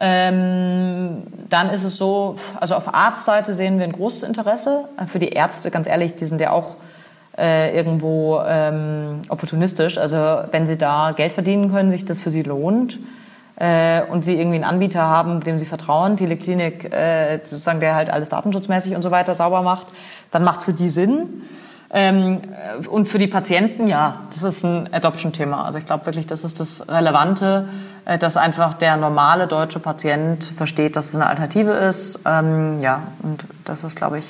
ähm, 0.00 1.24
dann 1.50 1.68
ist 1.68 1.84
es 1.84 1.96
so, 1.96 2.36
also 2.58 2.74
auf 2.74 2.94
Arztseite 2.94 3.52
sehen 3.52 3.78
wir 3.78 3.84
ein 3.84 3.92
großes 3.92 4.22
Interesse. 4.22 4.86
Für 5.06 5.18
die 5.18 5.28
Ärzte, 5.28 5.70
ganz 5.70 5.86
ehrlich, 5.86 6.16
die 6.16 6.24
sind 6.24 6.40
ja 6.40 6.52
auch 6.52 6.76
äh, 7.36 7.76
irgendwo 7.76 8.40
ähm, 8.46 9.20
opportunistisch. 9.28 9.98
Also 9.98 10.16
wenn 10.50 10.66
sie 10.66 10.78
da 10.78 11.12
Geld 11.12 11.32
verdienen 11.32 11.70
können, 11.70 11.90
sich 11.90 12.06
das 12.06 12.22
für 12.22 12.30
sie 12.30 12.42
lohnt 12.42 12.98
äh, 13.56 14.02
und 14.02 14.24
sie 14.24 14.38
irgendwie 14.38 14.56
einen 14.56 14.64
Anbieter 14.64 15.02
haben, 15.02 15.40
dem 15.40 15.58
sie 15.58 15.66
vertrauen, 15.66 16.16
Teleklinik, 16.16 16.90
äh, 16.92 17.40
sozusagen, 17.44 17.80
der 17.80 17.94
halt 17.94 18.08
alles 18.08 18.30
datenschutzmäßig 18.30 18.94
und 18.94 19.02
so 19.02 19.10
weiter 19.10 19.34
sauber 19.34 19.60
macht, 19.60 19.88
dann 20.30 20.44
macht 20.44 20.62
für 20.62 20.72
die 20.72 20.88
Sinn. 20.88 21.42
Ähm, 21.92 22.40
und 22.88 23.06
für 23.06 23.18
die 23.18 23.26
Patienten, 23.26 23.86
ja, 23.88 24.18
das 24.32 24.44
ist 24.44 24.64
ein 24.64 24.88
Adoption-Thema. 24.92 25.64
Also 25.64 25.78
ich 25.78 25.86
glaube 25.86 26.06
wirklich, 26.06 26.26
das 26.26 26.44
ist 26.44 26.60
das 26.60 26.88
Relevante, 26.88 27.68
dass 28.04 28.36
einfach 28.36 28.74
der 28.74 28.96
normale 28.96 29.46
deutsche 29.46 29.78
Patient 29.78 30.52
versteht, 30.56 30.96
dass 30.96 31.08
es 31.08 31.14
eine 31.14 31.26
Alternative 31.26 31.72
ist. 31.72 32.20
Ähm, 32.26 32.80
ja, 32.80 33.02
und 33.22 33.44
das 33.64 33.84
ist, 33.84 33.96
glaube 33.96 34.18
ich, 34.18 34.24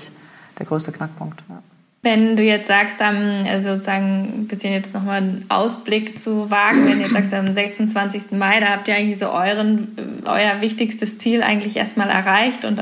der 0.59 0.67
größte 0.67 0.93
Knackpunkt. 0.93 1.43
Ja. 1.49 1.63
Wenn 2.03 2.35
du 2.35 2.43
jetzt 2.43 2.69
sagst, 2.69 3.03
am, 3.03 3.45
also 3.47 3.75
sozusagen 3.75 4.45
ein 4.45 4.47
bisschen 4.47 4.73
jetzt 4.73 4.95
nochmal 4.95 5.19
einen 5.19 5.45
Ausblick 5.51 6.19
zu 6.19 6.51
wagen, 6.51 6.87
wenn 6.87 6.99
du 6.99 7.05
jetzt 7.05 7.13
sagst, 7.13 7.35
am 7.35 7.53
26. 7.53 8.33
Mai, 8.33 8.59
da 8.61 8.69
habt 8.69 8.89
ihr 8.89 8.95
eigentlich 8.95 9.19
so 9.19 9.31
euren, 9.31 10.23
euer 10.25 10.63
wichtigstes 10.63 11.19
Ziel 11.19 11.43
eigentlich 11.43 11.77
erstmal 11.77 12.09
erreicht 12.09 12.65
und 12.65 12.77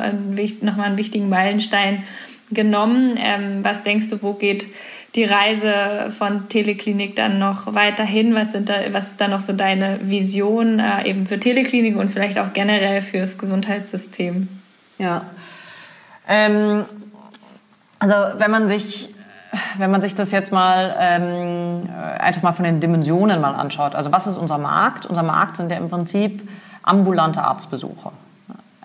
nochmal 0.63 0.87
einen 0.87 0.99
wichtigen 0.99 1.29
Meilenstein 1.29 2.05
genommen. 2.53 3.19
Ähm, 3.19 3.65
was 3.65 3.83
denkst 3.83 4.09
du, 4.09 4.23
wo 4.23 4.35
geht 4.35 4.67
die 5.15 5.25
Reise 5.25 6.11
von 6.11 6.49
Teleklinik 6.49 7.17
dann 7.17 7.39
noch 7.39 7.75
weiterhin? 7.75 8.35
Was, 8.35 8.53
sind 8.53 8.69
da, 8.69 8.75
was 8.93 9.09
ist 9.09 9.21
da 9.21 9.29
noch 9.29 9.41
so 9.41 9.53
deine 9.53 10.01
Vision 10.03 10.79
äh, 10.79 11.09
eben 11.09 11.27
für 11.27 11.41
Teleklinik 11.41 11.97
und 11.97 12.11
vielleicht 12.11 12.39
auch 12.39 12.53
generell 12.53 13.03
fürs 13.03 13.39
Gesundheitssystem? 13.39 14.49
Ja. 14.99 15.23
Ähm, 16.29 16.85
also 17.99 18.15
wenn 18.39 18.51
man 18.51 18.69
sich 18.69 19.15
wenn 19.79 19.91
man 19.91 20.03
sich 20.03 20.15
das 20.15 20.31
jetzt 20.31 20.53
mal 20.53 20.95
ähm, 20.99 21.81
einfach 22.19 22.43
mal 22.43 22.53
von 22.53 22.67
den 22.67 22.81
Dimensionen 22.81 23.41
mal 23.41 23.55
anschaut, 23.55 23.95
also 23.95 24.13
was 24.13 24.27
ist 24.27 24.37
unser 24.37 24.59
Markt? 24.59 25.07
Unser 25.07 25.23
Markt 25.23 25.57
sind 25.57 25.71
ja 25.71 25.79
im 25.79 25.89
Prinzip 25.89 26.47
ambulante 26.83 27.43
Arztbesuche. 27.43 28.13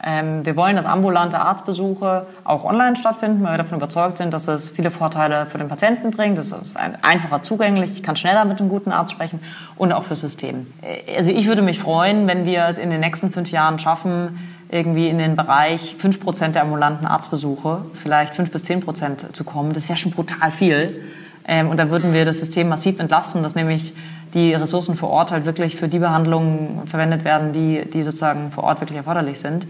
Ähm, 0.06 0.46
wir 0.46 0.58
wollen, 0.58 0.76
dass 0.76 0.86
ambulante 0.86 1.40
Arztbesuche 1.40 2.28
auch 2.44 2.66
online 2.66 2.98
stattfinden, 2.98 3.42
weil 3.44 3.54
wir 3.54 3.58
davon 3.60 3.78
überzeugt 3.78 4.18
sind, 4.18 4.34
dass 4.34 4.44
das 4.44 4.68
viele 4.68 4.92
Vorteile 4.92 5.46
für 5.46 5.58
den 5.58 5.70
Patienten 5.70 6.12
bringt. 6.12 6.38
Das 6.38 6.52
ist 6.52 6.78
einfacher 6.78 7.42
zugänglich, 7.42 7.92
ich 7.94 8.04
kann 8.04 8.18
schneller 8.18 8.44
mit 8.44 8.60
einem 8.60 8.70
guten 8.70 8.92
Arzt 8.92 9.14
sprechen 9.14 9.40
und 9.78 9.94
auch 9.94 10.04
fürs 10.04 10.20
System. 10.20 10.68
Äh, 10.82 11.16
also 11.16 11.32
ich 11.32 11.48
würde 11.48 11.62
mich 11.62 11.80
freuen, 11.80 12.28
wenn 12.28 12.46
wir 12.46 12.66
es 12.66 12.78
in 12.78 12.90
den 12.90 13.00
nächsten 13.00 13.32
fünf 13.32 13.50
Jahren 13.50 13.80
schaffen, 13.80 14.40
irgendwie 14.70 15.08
in 15.08 15.20
den 15.20 15.36
Bereich 15.36 15.96
fünf 15.98 16.20
Prozent 16.20 16.56
der 16.56 16.64
ambulanten 16.64 17.06
Arztbesuche, 17.06 17.86
vielleicht 17.94 18.34
fünf 18.34 18.52
bis 18.52 18.64
zehn 18.64 18.82
Prozent 18.82 19.36
zu 19.36 19.44
kommen. 19.44 19.72
Das 19.74 19.88
wäre 19.88 19.98
schon 19.98 20.12
brutal 20.12 20.52
viel. 20.52 21.00
Ähm, 21.48 21.70
und 21.70 21.78
da 21.78 21.90
würden 21.90 22.12
wir 22.12 22.26
das 22.26 22.40
System 22.40 22.68
massiv 22.68 23.00
entlasten, 23.00 23.44
dass 23.44 23.56
nämlich 23.56 23.94
die 24.34 24.54
Ressourcen 24.54 24.96
vor 24.96 25.10
Ort 25.10 25.32
halt 25.32 25.46
wirklich 25.46 25.76
für 25.76 25.88
die 25.88 26.00
Behandlungen 26.00 26.82
verwendet 26.86 27.24
werden, 27.24 27.54
die, 27.54 27.90
die 27.90 28.04
sozusagen 28.04 28.52
vor 28.52 28.64
Ort 28.64 28.82
wirklich 28.82 28.98
erforderlich 28.98 29.40
sind. 29.40 29.68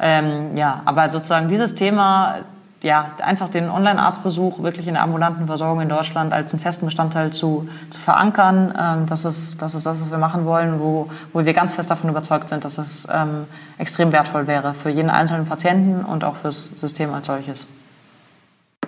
Ähm, 0.00 0.56
ja, 0.56 0.82
aber 0.84 1.08
sozusagen 1.08 1.48
dieses 1.48 1.74
Thema, 1.74 2.38
ja, 2.82 3.08
einfach 3.22 3.50
den 3.50 3.68
Online-Arztbesuch 3.68 4.62
wirklich 4.62 4.88
in 4.88 4.94
der 4.94 5.02
ambulanten 5.02 5.46
Versorgung 5.46 5.82
in 5.82 5.88
Deutschland 5.88 6.32
als 6.32 6.54
einen 6.54 6.62
festen 6.62 6.86
Bestandteil 6.86 7.32
zu, 7.32 7.68
zu 7.90 8.00
verankern, 8.00 8.74
ähm, 8.78 9.06
das, 9.06 9.24
ist, 9.24 9.60
das 9.60 9.74
ist 9.74 9.84
das, 9.84 10.00
was 10.00 10.10
wir 10.10 10.18
machen 10.18 10.46
wollen, 10.46 10.80
wo, 10.80 11.10
wo 11.32 11.44
wir 11.44 11.52
ganz 11.52 11.74
fest 11.74 11.90
davon 11.90 12.08
überzeugt 12.08 12.48
sind, 12.48 12.64
dass 12.64 12.78
es 12.78 13.06
ähm, 13.12 13.44
extrem 13.76 14.10
wertvoll 14.12 14.46
wäre 14.46 14.72
für 14.72 14.88
jeden 14.88 15.10
einzelnen 15.10 15.46
Patienten 15.46 16.04
und 16.04 16.24
auch 16.24 16.36
fürs 16.36 16.70
System 16.80 17.12
als 17.12 17.26
solches. 17.26 17.66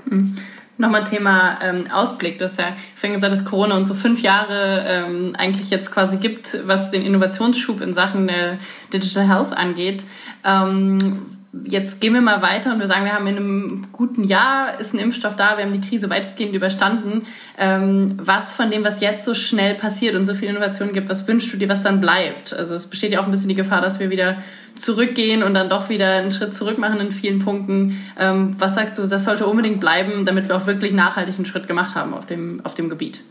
Mhm. 0.07 0.37
Nochmal 0.79 1.05
Thema 1.05 1.59
ähm, 1.63 1.85
Ausblick. 1.93 2.39
Du 2.39 2.45
hast 2.45 2.59
ja 2.59 2.75
vorhin 2.95 3.15
gesagt, 3.15 3.33
dass 3.33 3.45
Corona 3.45 3.77
uns 3.77 3.89
so 3.89 3.95
fünf 3.95 4.23
Jahre 4.23 4.85
ähm, 4.87 5.35
eigentlich 5.37 5.71
jetzt 5.71 5.93
quasi 5.93 6.17
gibt, 6.17 6.67
was 6.67 6.91
den 6.91 7.03
Innovationsschub 7.03 7.81
in 7.83 7.93
Sachen 7.93 8.29
äh, 8.29 8.57
Digital 8.93 9.29
Health 9.29 9.53
angeht. 9.53 10.05
Ähm, 10.45 11.42
jetzt 11.65 12.01
gehen 12.01 12.15
wir 12.15 12.23
mal 12.23 12.41
weiter 12.41 12.73
und 12.73 12.81
wir 12.81 12.87
sagen, 12.87 13.05
wir 13.05 13.13
haben 13.13 13.27
in 13.27 13.37
einem 13.37 13.87
guten 13.93 14.25
Jahr 14.25 14.81
ist 14.81 14.95
ein 14.95 14.99
Impfstoff 14.99 15.37
da, 15.37 15.59
wir 15.59 15.65
haben 15.65 15.73
die 15.73 15.87
Krise 15.87 16.09
weitestgehend 16.09 16.55
überstanden. 16.55 17.25
Ähm, 17.59 18.17
was 18.19 18.55
von 18.55 18.71
dem, 18.71 18.85
was 18.85 19.01
jetzt 19.01 19.25
so 19.25 19.35
schnell 19.35 19.75
passiert 19.75 20.15
und 20.15 20.25
so 20.25 20.35
viel 20.35 20.49
Innovation 20.49 20.93
gibt, 20.93 21.11
was 21.11 21.29
wünschst 21.29 21.53
du 21.53 21.59
dir, 21.59 21.69
was 21.69 21.83
dann 21.83 22.01
bleibt? 22.01 22.55
Also 22.55 22.75
es 22.75 22.87
besteht 22.87 23.13
ja 23.13 23.21
auch 23.21 23.25
ein 23.25 23.31
bisschen 23.31 23.51
die 23.51 23.55
Gefahr, 23.55 23.83
dass 23.83 24.01
wir 24.01 24.09
wieder 24.09 24.39
zurückgehen 24.75 25.43
und 25.43 25.53
dann 25.53 25.69
doch 25.69 25.91
wieder 25.91 26.17
einen 26.17 26.33
Schritt 26.33 26.55
zurück 26.55 26.79
machen 26.79 27.01
in 27.01 27.13
vielen 27.13 27.41
Punkten. 27.41 28.03
Ähm, 28.19 28.53
was 28.59 28.75
sagst 28.75 28.97
du, 28.97 29.07
das 29.07 29.25
sollte 29.25 29.47
unbedingt 29.47 29.79
bleiben, 29.79 30.25
damit 30.25 30.49
wir 30.49 30.57
auch 30.57 30.67
wirklich 30.67 30.95
nachhaltig 30.95 31.35
einen 31.37 31.45
Schritt 31.45 31.69
gemacht 31.69 31.95
haben 31.95 32.15
auf 32.15 32.25
dem, 32.25 32.65
auf 32.65 32.73
dem 32.73 32.89
Gebiet? 32.89 33.25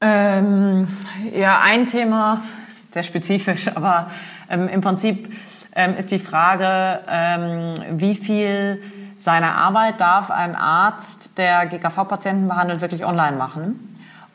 Ähm, 0.00 0.88
ja, 1.38 1.60
ein 1.62 1.86
Thema, 1.86 2.42
sehr 2.92 3.04
spezifisch, 3.04 3.68
aber 3.68 4.10
ähm, 4.48 4.66
im 4.66 4.80
Prinzip 4.80 5.28
ähm, 5.74 5.96
ist 5.96 6.10
die 6.10 6.18
Frage, 6.18 7.00
ähm, 7.08 7.74
wie 7.92 8.14
viel 8.14 8.82
seiner 9.18 9.54
Arbeit 9.54 10.00
darf 10.00 10.30
ein 10.30 10.56
Arzt, 10.56 11.36
der 11.38 11.66
GKV-Patienten 11.66 12.48
behandelt, 12.48 12.80
wirklich 12.80 13.04
online 13.04 13.36
machen. 13.36 13.86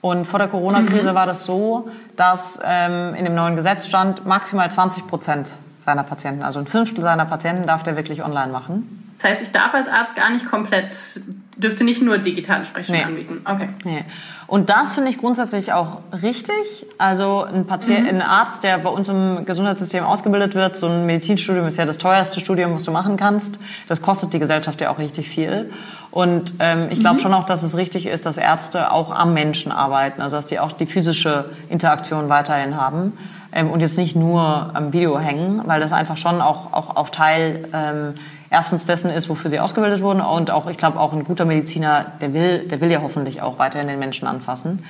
Und 0.02 0.26
vor 0.26 0.38
der 0.38 0.48
Corona-Krise 0.48 1.12
mhm. 1.12 1.16
war 1.16 1.26
das 1.26 1.46
so, 1.46 1.90
dass 2.16 2.62
ähm, 2.64 3.16
in 3.16 3.26
dem 3.26 3.34
neuen 3.34 3.56
Gesetz 3.56 3.88
stand, 3.88 4.26
maximal 4.26 4.70
20 4.70 5.08
Prozent 5.08 5.52
seiner 5.84 6.04
Patienten, 6.04 6.44
also 6.44 6.60
ein 6.60 6.68
Fünftel 6.68 7.04
seiner 7.04 7.26
Patienten 7.26 7.64
darf 7.64 7.84
der 7.84 7.96
wirklich 7.96 8.24
online 8.24 8.52
machen. 8.52 9.06
Das 9.18 9.30
heißt, 9.30 9.42
ich 9.44 9.52
darf 9.52 9.74
als 9.74 9.88
Arzt 9.88 10.16
gar 10.16 10.30
nicht 10.30 10.46
komplett, 10.46 11.22
dürfte 11.58 11.84
nicht 11.84 12.02
nur 12.02 12.18
digitale 12.18 12.66
Sprechstunde 12.66 13.02
nee. 13.02 13.08
anbieten. 13.08 13.42
Okay. 13.46 13.70
Nee. 13.84 14.06
Und 14.48 14.70
das 14.70 14.94
finde 14.94 15.10
ich 15.10 15.18
grundsätzlich 15.18 15.74
auch 15.74 16.00
richtig. 16.22 16.86
Also 16.98 17.44
ein 17.44 17.66
Patient, 17.66 18.04
mhm. 18.04 18.10
ein 18.10 18.22
Arzt, 18.22 18.64
der 18.64 18.78
bei 18.78 18.90
uns 18.90 19.08
im 19.08 19.44
Gesundheitssystem 19.46 20.04
ausgebildet 20.04 20.54
wird, 20.54 20.76
so 20.76 20.88
ein 20.88 21.06
Medizinstudium 21.06 21.66
ist 21.66 21.78
ja 21.78 21.86
das 21.86 21.98
teuerste 21.98 22.40
Studium, 22.40 22.74
was 22.74 22.84
du 22.84 22.92
machen 22.92 23.18
kannst. 23.18 23.58
Das 23.88 24.02
kostet 24.02 24.34
die 24.34 24.40
Gesellschaft 24.40 24.82
ja 24.82 24.92
auch 24.92 25.00
richtig 25.00 25.30
viel. 25.30 25.72
Und 26.12 26.54
ähm, 26.60 26.88
ich 26.92 27.00
glaube 27.00 27.16
mhm. 27.16 27.22
schon 27.22 27.34
auch, 27.34 27.46
dass 27.46 27.64
es 27.64 27.76
richtig 27.76 28.06
ist, 28.06 28.26
dass 28.26 28.38
Ärzte 28.38 28.92
auch 28.92 29.12
am 29.12 29.34
Menschen 29.34 29.72
arbeiten, 29.72 30.22
also 30.22 30.36
dass 30.36 30.46
die 30.46 30.60
auch 30.60 30.72
die 30.72 30.86
physische 30.86 31.52
Interaktion 31.70 32.30
weiterhin 32.30 32.78
haben 32.78 33.18
ähm, 33.52 33.72
und 33.72 33.80
jetzt 33.80 33.98
nicht 33.98 34.16
nur 34.16 34.72
am 34.74 34.94
Video 34.94 35.18
hängen, 35.18 35.62
weil 35.66 35.80
das 35.80 35.92
einfach 35.92 36.18
schon 36.18 36.40
auch, 36.40 36.72
auch 36.72 36.96
auf 36.96 37.10
Teil 37.10 37.64
ähm, 37.74 38.14
erstens 38.56 38.86
dessen 38.86 39.10
ist, 39.10 39.28
wofür 39.28 39.50
sie 39.50 39.60
ausgebildet 39.60 40.02
wurden 40.02 40.22
und 40.22 40.50
auch, 40.50 40.68
ich 40.68 40.78
glaube, 40.78 40.98
auch 40.98 41.12
ein 41.12 41.26
guter 41.26 41.44
Mediziner, 41.44 42.14
der 42.22 42.34
will, 42.34 42.60
der 42.70 42.80
will 42.80 42.90
ja 42.90 43.02
hoffentlich 43.02 43.42
auch 43.42 43.60
weiterhin 43.60 43.90
den 43.90 44.00
Menschen 44.00 44.30
anfassen. 44.30 44.86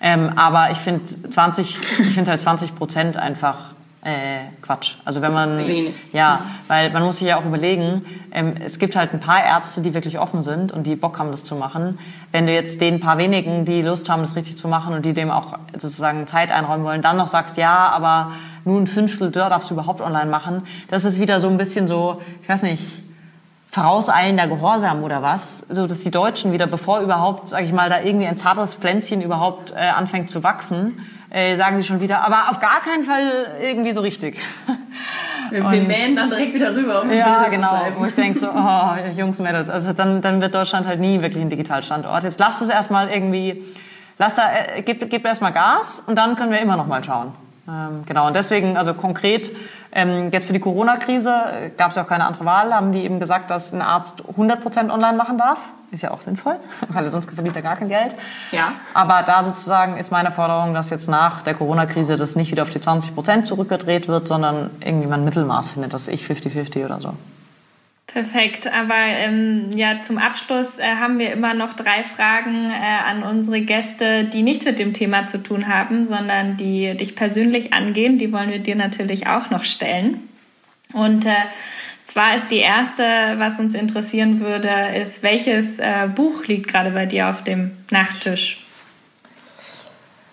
Ähm, 0.00 0.34
aber 0.36 0.70
ich 0.70 0.78
finde 0.78 1.04
20, 1.04 1.76
ich 1.98 2.14
finde 2.14 2.30
halt 2.30 2.40
20 2.40 2.76
Prozent 2.76 3.16
einfach 3.16 3.74
äh, 4.02 4.38
Quatsch. 4.62 4.94
Also 5.04 5.20
wenn 5.20 5.32
man, 5.32 5.60
ja, 6.12 6.42
weil 6.68 6.90
man 6.90 7.02
muss 7.02 7.16
sich 7.16 7.26
ja 7.26 7.40
auch 7.40 7.44
überlegen, 7.44 8.06
ähm, 8.30 8.54
es 8.64 8.78
gibt 8.78 8.94
halt 8.94 9.12
ein 9.12 9.18
paar 9.18 9.44
Ärzte, 9.44 9.80
die 9.80 9.94
wirklich 9.94 10.20
offen 10.20 10.42
sind 10.42 10.70
und 10.70 10.86
die 10.86 10.94
Bock 10.94 11.18
haben, 11.18 11.32
das 11.32 11.42
zu 11.42 11.56
machen. 11.56 11.98
Wenn 12.30 12.46
du 12.46 12.52
jetzt 12.52 12.80
den 12.80 13.00
paar 13.00 13.18
wenigen, 13.18 13.64
die 13.64 13.82
Lust 13.82 14.08
haben, 14.08 14.22
das 14.22 14.36
richtig 14.36 14.56
zu 14.56 14.68
machen 14.68 14.94
und 14.94 15.04
die 15.04 15.12
dem 15.12 15.32
auch 15.32 15.58
sozusagen 15.72 16.28
Zeit 16.28 16.52
einräumen 16.52 16.84
wollen, 16.84 17.02
dann 17.02 17.16
noch 17.16 17.26
sagst, 17.26 17.56
ja, 17.56 17.88
aber 17.88 18.30
nur 18.64 18.80
ein 18.80 18.86
Fünftel 18.86 19.32
darfst 19.32 19.70
du 19.70 19.74
überhaupt 19.74 20.00
online 20.00 20.30
machen, 20.30 20.62
das 20.88 21.04
ist 21.04 21.18
wieder 21.18 21.40
so 21.40 21.48
ein 21.48 21.56
bisschen 21.56 21.88
so, 21.88 22.22
ich 22.42 22.48
weiß 22.48 22.62
nicht, 22.62 23.07
vorauseilender 23.70 24.48
Gehorsam 24.48 25.02
oder 25.02 25.22
was, 25.22 25.60
so 25.68 25.86
dass 25.86 26.00
die 26.00 26.10
Deutschen 26.10 26.52
wieder, 26.52 26.66
bevor 26.66 27.00
überhaupt, 27.00 27.48
sage 27.48 27.64
ich 27.64 27.72
mal, 27.72 27.90
da 27.90 28.00
irgendwie 28.00 28.26
ein 28.26 28.36
zartes 28.36 28.74
Pflänzchen 28.74 29.20
überhaupt 29.20 29.72
äh, 29.72 29.88
anfängt 29.88 30.30
zu 30.30 30.42
wachsen, 30.42 31.06
äh, 31.30 31.56
sagen 31.56 31.80
sie 31.80 31.86
schon 31.86 32.00
wieder, 32.00 32.24
aber 32.24 32.50
auf 32.50 32.60
gar 32.60 32.80
keinen 32.80 33.04
Fall 33.04 33.46
irgendwie 33.60 33.92
so 33.92 34.00
richtig. 34.00 34.38
Wir, 35.50 35.62
mähen 35.62 36.14
dann 36.14 36.28
direkt 36.28 36.52
wieder 36.52 36.74
rüber, 36.74 37.00
um 37.00 37.10
Ja, 37.10 37.48
genau. 37.48 37.80
Wo 37.96 38.04
ich 38.04 38.14
denke 38.14 38.38
so, 38.38 38.48
oh, 38.54 38.90
Jungs, 39.16 39.38
Mädels, 39.38 39.70
also 39.70 39.94
dann, 39.94 40.20
dann 40.20 40.42
wird 40.42 40.54
Deutschland 40.54 40.86
halt 40.86 41.00
nie 41.00 41.22
wirklich 41.22 41.42
ein 41.42 41.48
Digitalstandort. 41.48 42.22
Jetzt 42.24 42.38
lasst 42.38 42.60
es 42.60 42.68
erstmal 42.68 43.08
irgendwie 43.08 43.64
lass 44.18 44.34
da, 44.34 44.42
äh, 44.52 44.82
gib, 44.82 45.08
gib 45.08 45.24
erstmal 45.24 45.52
Gas 45.52 46.00
und 46.06 46.16
dann 46.16 46.36
können 46.36 46.52
wir 46.52 46.60
immer 46.60 46.76
noch 46.76 46.86
mal 46.86 47.02
schauen. 47.02 47.32
Ähm, 47.68 48.02
genau, 48.06 48.26
und 48.26 48.36
deswegen, 48.36 48.76
also 48.76 48.94
konkret, 48.94 49.50
ähm, 49.92 50.30
jetzt 50.32 50.46
für 50.46 50.52
die 50.52 50.60
Corona-Krise 50.60 51.30
äh, 51.30 51.70
gab 51.70 51.90
es 51.90 51.96
ja 51.96 52.04
auch 52.04 52.08
keine 52.08 52.26
andere 52.26 52.44
Wahl, 52.44 52.74
haben 52.74 52.92
die 52.92 53.04
eben 53.04 53.20
gesagt, 53.20 53.50
dass 53.50 53.72
ein 53.72 53.82
Arzt 53.82 54.22
100% 54.22 54.90
online 54.90 55.16
machen 55.16 55.38
darf. 55.38 55.58
Ist 55.90 56.02
ja 56.02 56.10
auch 56.10 56.20
sinnvoll, 56.20 56.56
weil 56.88 57.10
sonst 57.10 57.32
verdient 57.32 57.56
er 57.56 57.62
gar 57.62 57.76
kein 57.76 57.88
Geld. 57.88 58.14
Ja. 58.52 58.72
Aber 58.92 59.22
da 59.22 59.42
sozusagen 59.42 59.96
ist 59.96 60.12
meine 60.12 60.30
Forderung, 60.30 60.74
dass 60.74 60.90
jetzt 60.90 61.08
nach 61.08 61.42
der 61.42 61.54
Corona-Krise 61.54 62.16
das 62.16 62.36
nicht 62.36 62.50
wieder 62.50 62.62
auf 62.64 62.70
die 62.70 62.80
20% 62.80 63.44
zurückgedreht 63.44 64.08
wird, 64.08 64.28
sondern 64.28 64.70
irgendwie 64.80 65.08
man 65.08 65.20
ein 65.20 65.24
Mittelmaß 65.24 65.68
findet, 65.68 65.94
das 65.94 66.08
ich 66.08 66.24
50-50 66.24 66.84
oder 66.84 67.00
so. 67.00 67.14
Perfekt, 68.12 68.66
aber 68.72 68.96
ähm, 68.96 69.68
ja, 69.76 70.02
zum 70.02 70.16
Abschluss 70.16 70.78
äh, 70.78 70.96
haben 70.96 71.18
wir 71.18 71.30
immer 71.30 71.52
noch 71.52 71.74
drei 71.74 72.02
Fragen 72.02 72.70
äh, 72.70 72.74
an 72.74 73.22
unsere 73.22 73.60
Gäste, 73.60 74.24
die 74.24 74.42
nichts 74.42 74.64
mit 74.64 74.78
dem 74.78 74.94
Thema 74.94 75.26
zu 75.26 75.42
tun 75.42 75.68
haben, 75.68 76.04
sondern 76.04 76.56
die 76.56 76.96
dich 76.96 77.14
persönlich 77.14 77.74
angehen. 77.74 78.16
Die 78.16 78.32
wollen 78.32 78.50
wir 78.50 78.60
dir 78.60 78.76
natürlich 78.76 79.26
auch 79.26 79.50
noch 79.50 79.64
stellen. 79.64 80.26
Und 80.94 81.26
äh, 81.26 81.34
zwar 82.02 82.36
ist 82.36 82.50
die 82.50 82.60
erste, 82.60 83.04
was 83.36 83.60
uns 83.60 83.74
interessieren 83.74 84.40
würde, 84.40 84.70
ist, 85.02 85.22
welches 85.22 85.78
äh, 85.78 86.08
Buch 86.12 86.46
liegt 86.46 86.66
gerade 86.68 86.90
bei 86.92 87.04
dir 87.04 87.28
auf 87.28 87.44
dem 87.44 87.72
Nachttisch? 87.90 88.64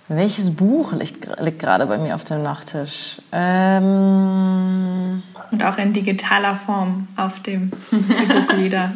Welches 0.08 0.56
Buch 0.56 0.94
liegt, 0.94 1.28
liegt 1.42 1.60
gerade 1.60 1.88
bei 1.88 1.98
mir 1.98 2.14
auf 2.14 2.24
dem 2.24 2.44
Nachttisch? 2.44 3.20
Ähm 3.32 5.24
und 5.52 5.64
auch 5.64 5.78
in 5.78 5.94
digitaler 5.94 6.56
Form 6.56 7.08
auf 7.16 7.40
dem 7.40 7.72
E-Book-Reader. 7.92 8.94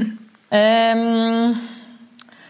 ähm, 0.52 1.56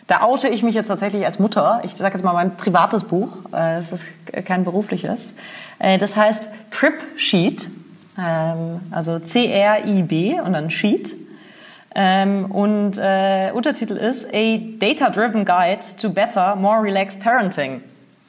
da 0.07 0.23
oute 0.23 0.49
ich 0.49 0.63
mich 0.63 0.75
jetzt 0.75 0.89
tatsächlich 0.89 1.25
als 1.25 1.39
Mutter. 1.39 1.81
Ich 1.85 1.93
sage 1.93 2.15
jetzt 2.15 2.23
mal 2.23 2.35
mein 2.35 2.57
privates 2.57 3.05
Buch. 3.05 3.31
Es 3.51 3.93
ist 3.93 4.05
kein 4.45 4.65
berufliches. 4.65 5.35
Äh, 5.79 5.97
das 5.97 6.17
heißt 6.17 6.51
Crib 6.71 6.95
Sheet. 7.17 7.71
Ähm, 8.19 8.81
also 8.91 9.21
C-R-I-B 9.21 10.39
und 10.41 10.53
dann 10.53 10.71
Sheet. 10.71 11.17
Ähm, 11.95 12.51
und 12.51 12.99
äh, 12.99 13.53
Untertitel 13.53 13.95
ist 13.95 14.29
A 14.35 14.59
Data-Driven 14.79 15.45
Guide 15.45 15.81
to 16.01 16.11
Better, 16.11 16.57
More 16.57 16.83
Relaxed 16.83 17.21
Parenting. 17.21 17.83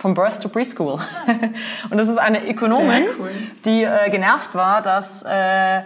From 0.04 0.16
Birth 0.16 0.42
to 0.42 0.50
Preschool. 0.50 1.00
und 1.90 1.98
das 1.98 2.10
ist 2.10 2.18
eine 2.18 2.46
Ökonomin, 2.46 3.06
cool. 3.18 3.32
die 3.64 3.86
äh, 3.86 4.10
genervt 4.10 4.54
war, 4.54 4.82
dass 4.82 5.24
äh, 5.24 5.84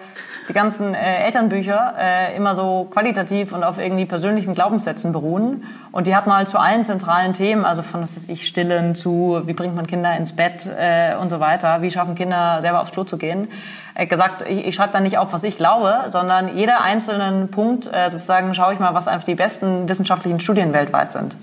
die 0.49 0.53
ganzen 0.53 0.95
äh, 0.95 1.25
Elternbücher 1.25 1.93
äh, 1.95 2.35
immer 2.35 2.55
so 2.55 2.87
qualitativ 2.89 3.53
und 3.53 3.63
auf 3.63 3.77
irgendwie 3.77 4.07
persönlichen 4.07 4.55
Glaubenssätzen 4.55 5.11
beruhen. 5.11 5.65
Und 5.91 6.07
die 6.07 6.15
hat 6.15 6.25
mal 6.25 6.47
zu 6.47 6.57
allen 6.57 6.81
zentralen 6.81 7.33
Themen, 7.33 7.63
also 7.63 7.83
von 7.83 8.01
was 8.01 8.15
weiß 8.15 8.27
ich, 8.29 8.47
Stillen 8.47 8.95
zu, 8.95 9.43
wie 9.45 9.53
bringt 9.53 9.75
man 9.75 9.85
Kinder 9.85 10.17
ins 10.17 10.35
Bett 10.35 10.65
äh, 10.65 11.13
und 11.17 11.29
so 11.29 11.39
weiter, 11.39 11.83
wie 11.83 11.91
schaffen 11.91 12.15
Kinder 12.15 12.57
selber 12.61 12.81
aufs 12.81 12.93
Klo 12.93 13.03
zu 13.03 13.19
gehen, 13.19 13.49
äh, 13.93 14.07
gesagt, 14.07 14.43
ich, 14.49 14.65
ich 14.65 14.73
schreibe 14.73 14.93
da 14.93 14.99
nicht 14.99 15.19
auf, 15.19 15.31
was 15.31 15.43
ich 15.43 15.57
glaube, 15.57 16.05
sondern 16.07 16.57
jeder 16.57 16.81
einzelnen 16.81 17.51
Punkt 17.51 17.85
äh, 17.85 18.09
sozusagen 18.09 18.55
schaue 18.55 18.73
ich 18.73 18.79
mal, 18.79 18.95
was 18.95 19.07
einfach 19.07 19.27
die 19.27 19.35
besten 19.35 19.87
wissenschaftlichen 19.87 20.39
Studien 20.39 20.73
weltweit 20.73 21.11
sind. 21.11 21.35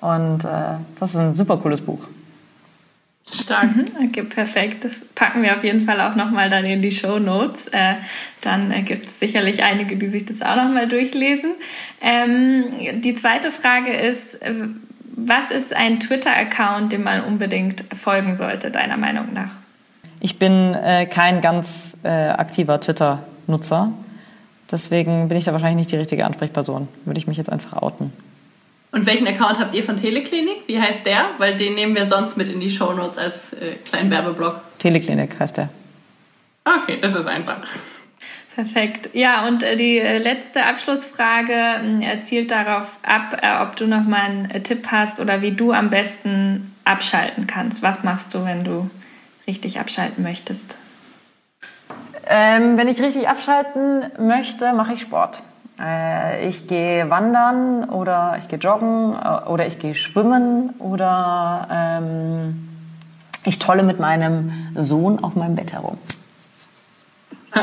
Und 0.00 0.44
äh, 0.44 0.78
das 0.98 1.10
ist 1.10 1.16
ein 1.16 1.34
super 1.34 1.56
cooles 1.58 1.80
Buch. 1.80 2.00
Stark. 3.26 3.76
Mhm. 3.76 3.84
Okay, 4.08 4.22
perfekt. 4.22 4.84
Das 4.84 5.00
packen 5.14 5.42
wir 5.42 5.54
auf 5.54 5.62
jeden 5.62 5.82
Fall 5.82 6.00
auch 6.00 6.16
nochmal 6.16 6.50
dann 6.50 6.64
in 6.64 6.82
die 6.82 6.90
Show 6.90 7.18
Notes. 7.18 7.68
Äh, 7.68 7.96
dann 8.40 8.72
äh, 8.72 8.82
gibt 8.82 9.04
es 9.04 9.20
sicherlich 9.20 9.62
einige, 9.62 9.96
die 9.96 10.08
sich 10.08 10.24
das 10.24 10.42
auch 10.42 10.56
nochmal 10.56 10.88
durchlesen. 10.88 11.52
Ähm, 12.00 12.64
die 13.02 13.14
zweite 13.14 13.50
Frage 13.50 13.92
ist, 13.92 14.38
was 15.04 15.50
ist 15.50 15.74
ein 15.74 16.00
Twitter-Account, 16.00 16.92
dem 16.92 17.04
man 17.04 17.22
unbedingt 17.22 17.84
folgen 17.94 18.36
sollte, 18.36 18.70
deiner 18.70 18.96
Meinung 18.96 19.32
nach? 19.32 19.52
Ich 20.20 20.38
bin 20.38 20.74
äh, 20.74 21.06
kein 21.06 21.40
ganz 21.40 22.00
äh, 22.04 22.08
aktiver 22.08 22.80
Twitter-Nutzer. 22.80 23.92
Deswegen 24.70 25.28
bin 25.28 25.36
ich 25.36 25.44
da 25.44 25.52
wahrscheinlich 25.52 25.76
nicht 25.76 25.92
die 25.92 25.96
richtige 25.96 26.24
Ansprechperson. 26.24 26.88
Würde 27.04 27.18
ich 27.18 27.26
mich 27.26 27.36
jetzt 27.38 27.50
einfach 27.50 27.74
outen. 27.74 28.12
Und 28.92 29.06
welchen 29.06 29.28
Account 29.28 29.58
habt 29.58 29.74
ihr 29.74 29.84
von 29.84 29.96
Teleklinik? 29.96 30.64
Wie 30.66 30.80
heißt 30.80 31.06
der? 31.06 31.26
Weil 31.38 31.56
den 31.56 31.74
nehmen 31.74 31.94
wir 31.94 32.06
sonst 32.06 32.36
mit 32.36 32.48
in 32.48 32.58
die 32.58 32.70
Shownotes 32.70 33.18
als 33.18 33.52
äh, 33.52 33.76
kleinen 33.84 34.10
Werbeblock. 34.10 34.60
Teleklinik 34.78 35.38
heißt 35.38 35.58
der. 35.58 35.68
Okay, 36.64 36.98
das 37.00 37.14
ist 37.14 37.26
einfach. 37.26 37.62
Perfekt. 38.54 39.10
Ja, 39.12 39.46
und 39.46 39.62
äh, 39.62 39.76
die 39.76 39.98
äh, 39.98 40.18
letzte 40.18 40.66
Abschlussfrage 40.66 41.54
äh, 42.02 42.20
zielt 42.20 42.50
darauf 42.50 42.98
ab, 43.02 43.38
äh, 43.40 43.62
ob 43.62 43.76
du 43.76 43.86
noch 43.86 44.04
mal 44.04 44.22
einen 44.22 44.64
Tipp 44.64 44.88
hast 44.90 45.20
oder 45.20 45.40
wie 45.40 45.52
du 45.52 45.72
am 45.72 45.88
besten 45.88 46.74
abschalten 46.84 47.46
kannst. 47.46 47.82
Was 47.82 48.02
machst 48.02 48.34
du, 48.34 48.44
wenn 48.44 48.64
du 48.64 48.90
richtig 49.46 49.78
abschalten 49.78 50.24
möchtest? 50.24 50.76
Ähm, 52.26 52.76
wenn 52.76 52.88
ich 52.88 53.00
richtig 53.00 53.28
abschalten 53.28 54.10
möchte, 54.18 54.72
mache 54.72 54.94
ich 54.94 55.00
Sport. 55.00 55.40
Äh, 55.80 56.48
ich 56.48 56.66
gehe 56.66 57.08
wandern 57.10 57.84
oder 57.84 58.36
ich 58.38 58.48
gehe 58.48 58.58
joggen 58.58 59.14
äh, 59.14 59.48
oder 59.48 59.66
ich 59.66 59.78
gehe 59.78 59.94
schwimmen 59.94 60.70
oder 60.78 61.68
ähm, 61.70 62.68
ich 63.44 63.58
tolle 63.58 63.82
mit 63.82 63.98
meinem 63.98 64.52
Sohn 64.76 65.22
auf 65.24 65.36
meinem 65.36 65.56
Bett 65.56 65.72
herum. 65.72 65.98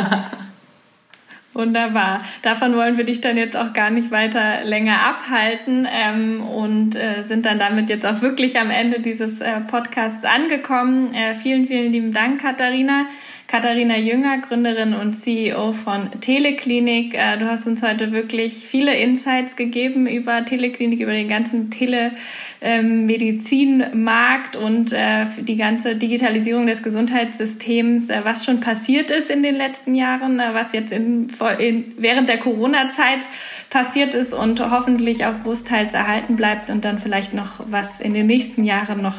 Wunderbar. 1.54 2.22
Davon 2.44 2.76
wollen 2.76 2.98
wir 2.98 3.04
dich 3.04 3.20
dann 3.22 3.36
jetzt 3.36 3.58
auch 3.58 3.74
gar 3.74 3.90
nicht 3.90 4.12
weiter 4.12 4.64
länger 4.64 5.02
abhalten 5.04 5.88
ähm, 5.92 6.46
und 6.46 6.96
äh, 6.96 7.24
sind 7.24 7.48
dann 7.48 7.58
damit 7.58 7.90
jetzt 7.90 8.06
auch 8.06 8.22
wirklich 8.22 8.60
am 8.60 8.70
Ende 8.70 9.00
dieses 9.00 9.42
äh, 9.42 9.62
Podcasts 9.62 10.24
angekommen. 10.24 11.16
Äh, 11.16 11.34
vielen, 11.34 11.66
vielen 11.66 11.92
lieben 11.92 12.14
Dank, 12.14 12.42
Katharina. 12.42 13.08
Katharina 13.48 13.98
Jünger, 13.98 14.40
Gründerin 14.40 14.94
und 14.94 15.14
CEO 15.14 15.72
von 15.72 16.12
Teleklinik. 16.20 17.14
Äh, 17.14 17.38
du 17.38 17.48
hast 17.48 17.66
uns 17.66 17.82
heute 17.82 18.12
wirklich 18.12 18.56
viele 18.56 18.94
Insights 18.94 19.56
gegeben 19.56 20.06
über 20.06 20.44
Teleklinik, 20.44 21.00
über 21.00 21.14
den 21.14 21.30
ganzen 21.30 21.72
Telemedizinmarkt 21.72 24.58
und 24.58 24.92
äh, 24.92 25.28
die 25.40 25.56
ganze 25.56 25.96
Digitalisierung 25.96 26.68
des 26.68 26.84
Gesundheitssystems, 26.84 28.10
äh, 28.10 28.20
was 28.26 28.44
schon 28.44 28.60
passiert 28.60 29.12
ist 29.12 29.30
in 29.30 29.44
den 29.44 29.56
letzten 29.56 29.96
Jahren, 29.96 30.40
was 30.40 30.74
jetzt 30.74 30.92
in, 30.92 31.30
in, 31.58 31.94
während 31.98 32.28
der 32.28 32.40
Corona-Zeit 32.40 33.30
passiert 33.70 34.14
ist 34.14 34.34
und 34.34 34.60
hoffentlich 34.60 35.26
auch 35.26 35.42
großteils 35.44 35.94
erhalten 35.94 36.36
bleibt 36.36 36.70
und 36.70 36.84
dann 36.84 37.00
vielleicht 37.00 37.34
noch 37.34 37.62
was 37.72 38.02
in 38.02 38.14
den 38.14 38.28
nächsten 38.28 38.66
Jahren 38.66 39.02
noch 39.02 39.16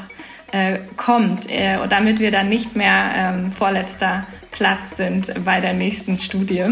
äh, 0.53 0.78
kommt, 0.96 1.51
äh, 1.51 1.78
damit 1.88 2.20
wir 2.20 2.30
dann 2.30 2.49
nicht 2.49 2.76
mehr 2.76 3.12
ähm, 3.14 3.53
vorletzter 3.53 4.26
Platz 4.51 4.96
sind 4.96 5.32
bei 5.44 5.61
der 5.61 5.74
nächsten 5.74 6.16
Studie. 6.16 6.64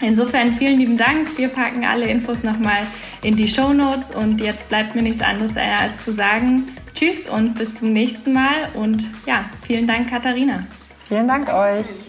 Insofern 0.00 0.52
vielen 0.52 0.78
lieben 0.78 0.96
Dank. 0.96 1.36
Wir 1.36 1.48
packen 1.48 1.84
alle 1.84 2.06
Infos 2.06 2.44
nochmal 2.44 2.82
in 3.22 3.34
die 3.34 3.48
Show 3.48 3.72
Notes 3.72 4.14
und 4.14 4.40
jetzt 4.40 4.68
bleibt 4.68 4.94
mir 4.94 5.02
nichts 5.02 5.22
anderes 5.22 5.56
als 5.56 6.04
zu 6.04 6.12
sagen 6.12 6.64
Tschüss 6.94 7.28
und 7.28 7.54
bis 7.54 7.76
zum 7.76 7.92
nächsten 7.92 8.32
Mal 8.32 8.70
und 8.74 9.04
ja, 9.26 9.44
vielen 9.66 9.86
Dank 9.86 10.10
Katharina. 10.10 10.66
Vielen 11.08 11.28
Dank 11.28 11.48
euch. 11.52 12.07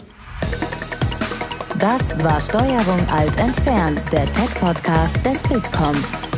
Das 1.80 2.22
war 2.22 2.40
Steuerung 2.42 3.08
alt 3.10 3.38
entfernt, 3.38 4.02
der 4.12 4.30
Tech-Podcast 4.34 5.16
des 5.26 5.42
Bitkom. 5.44 5.94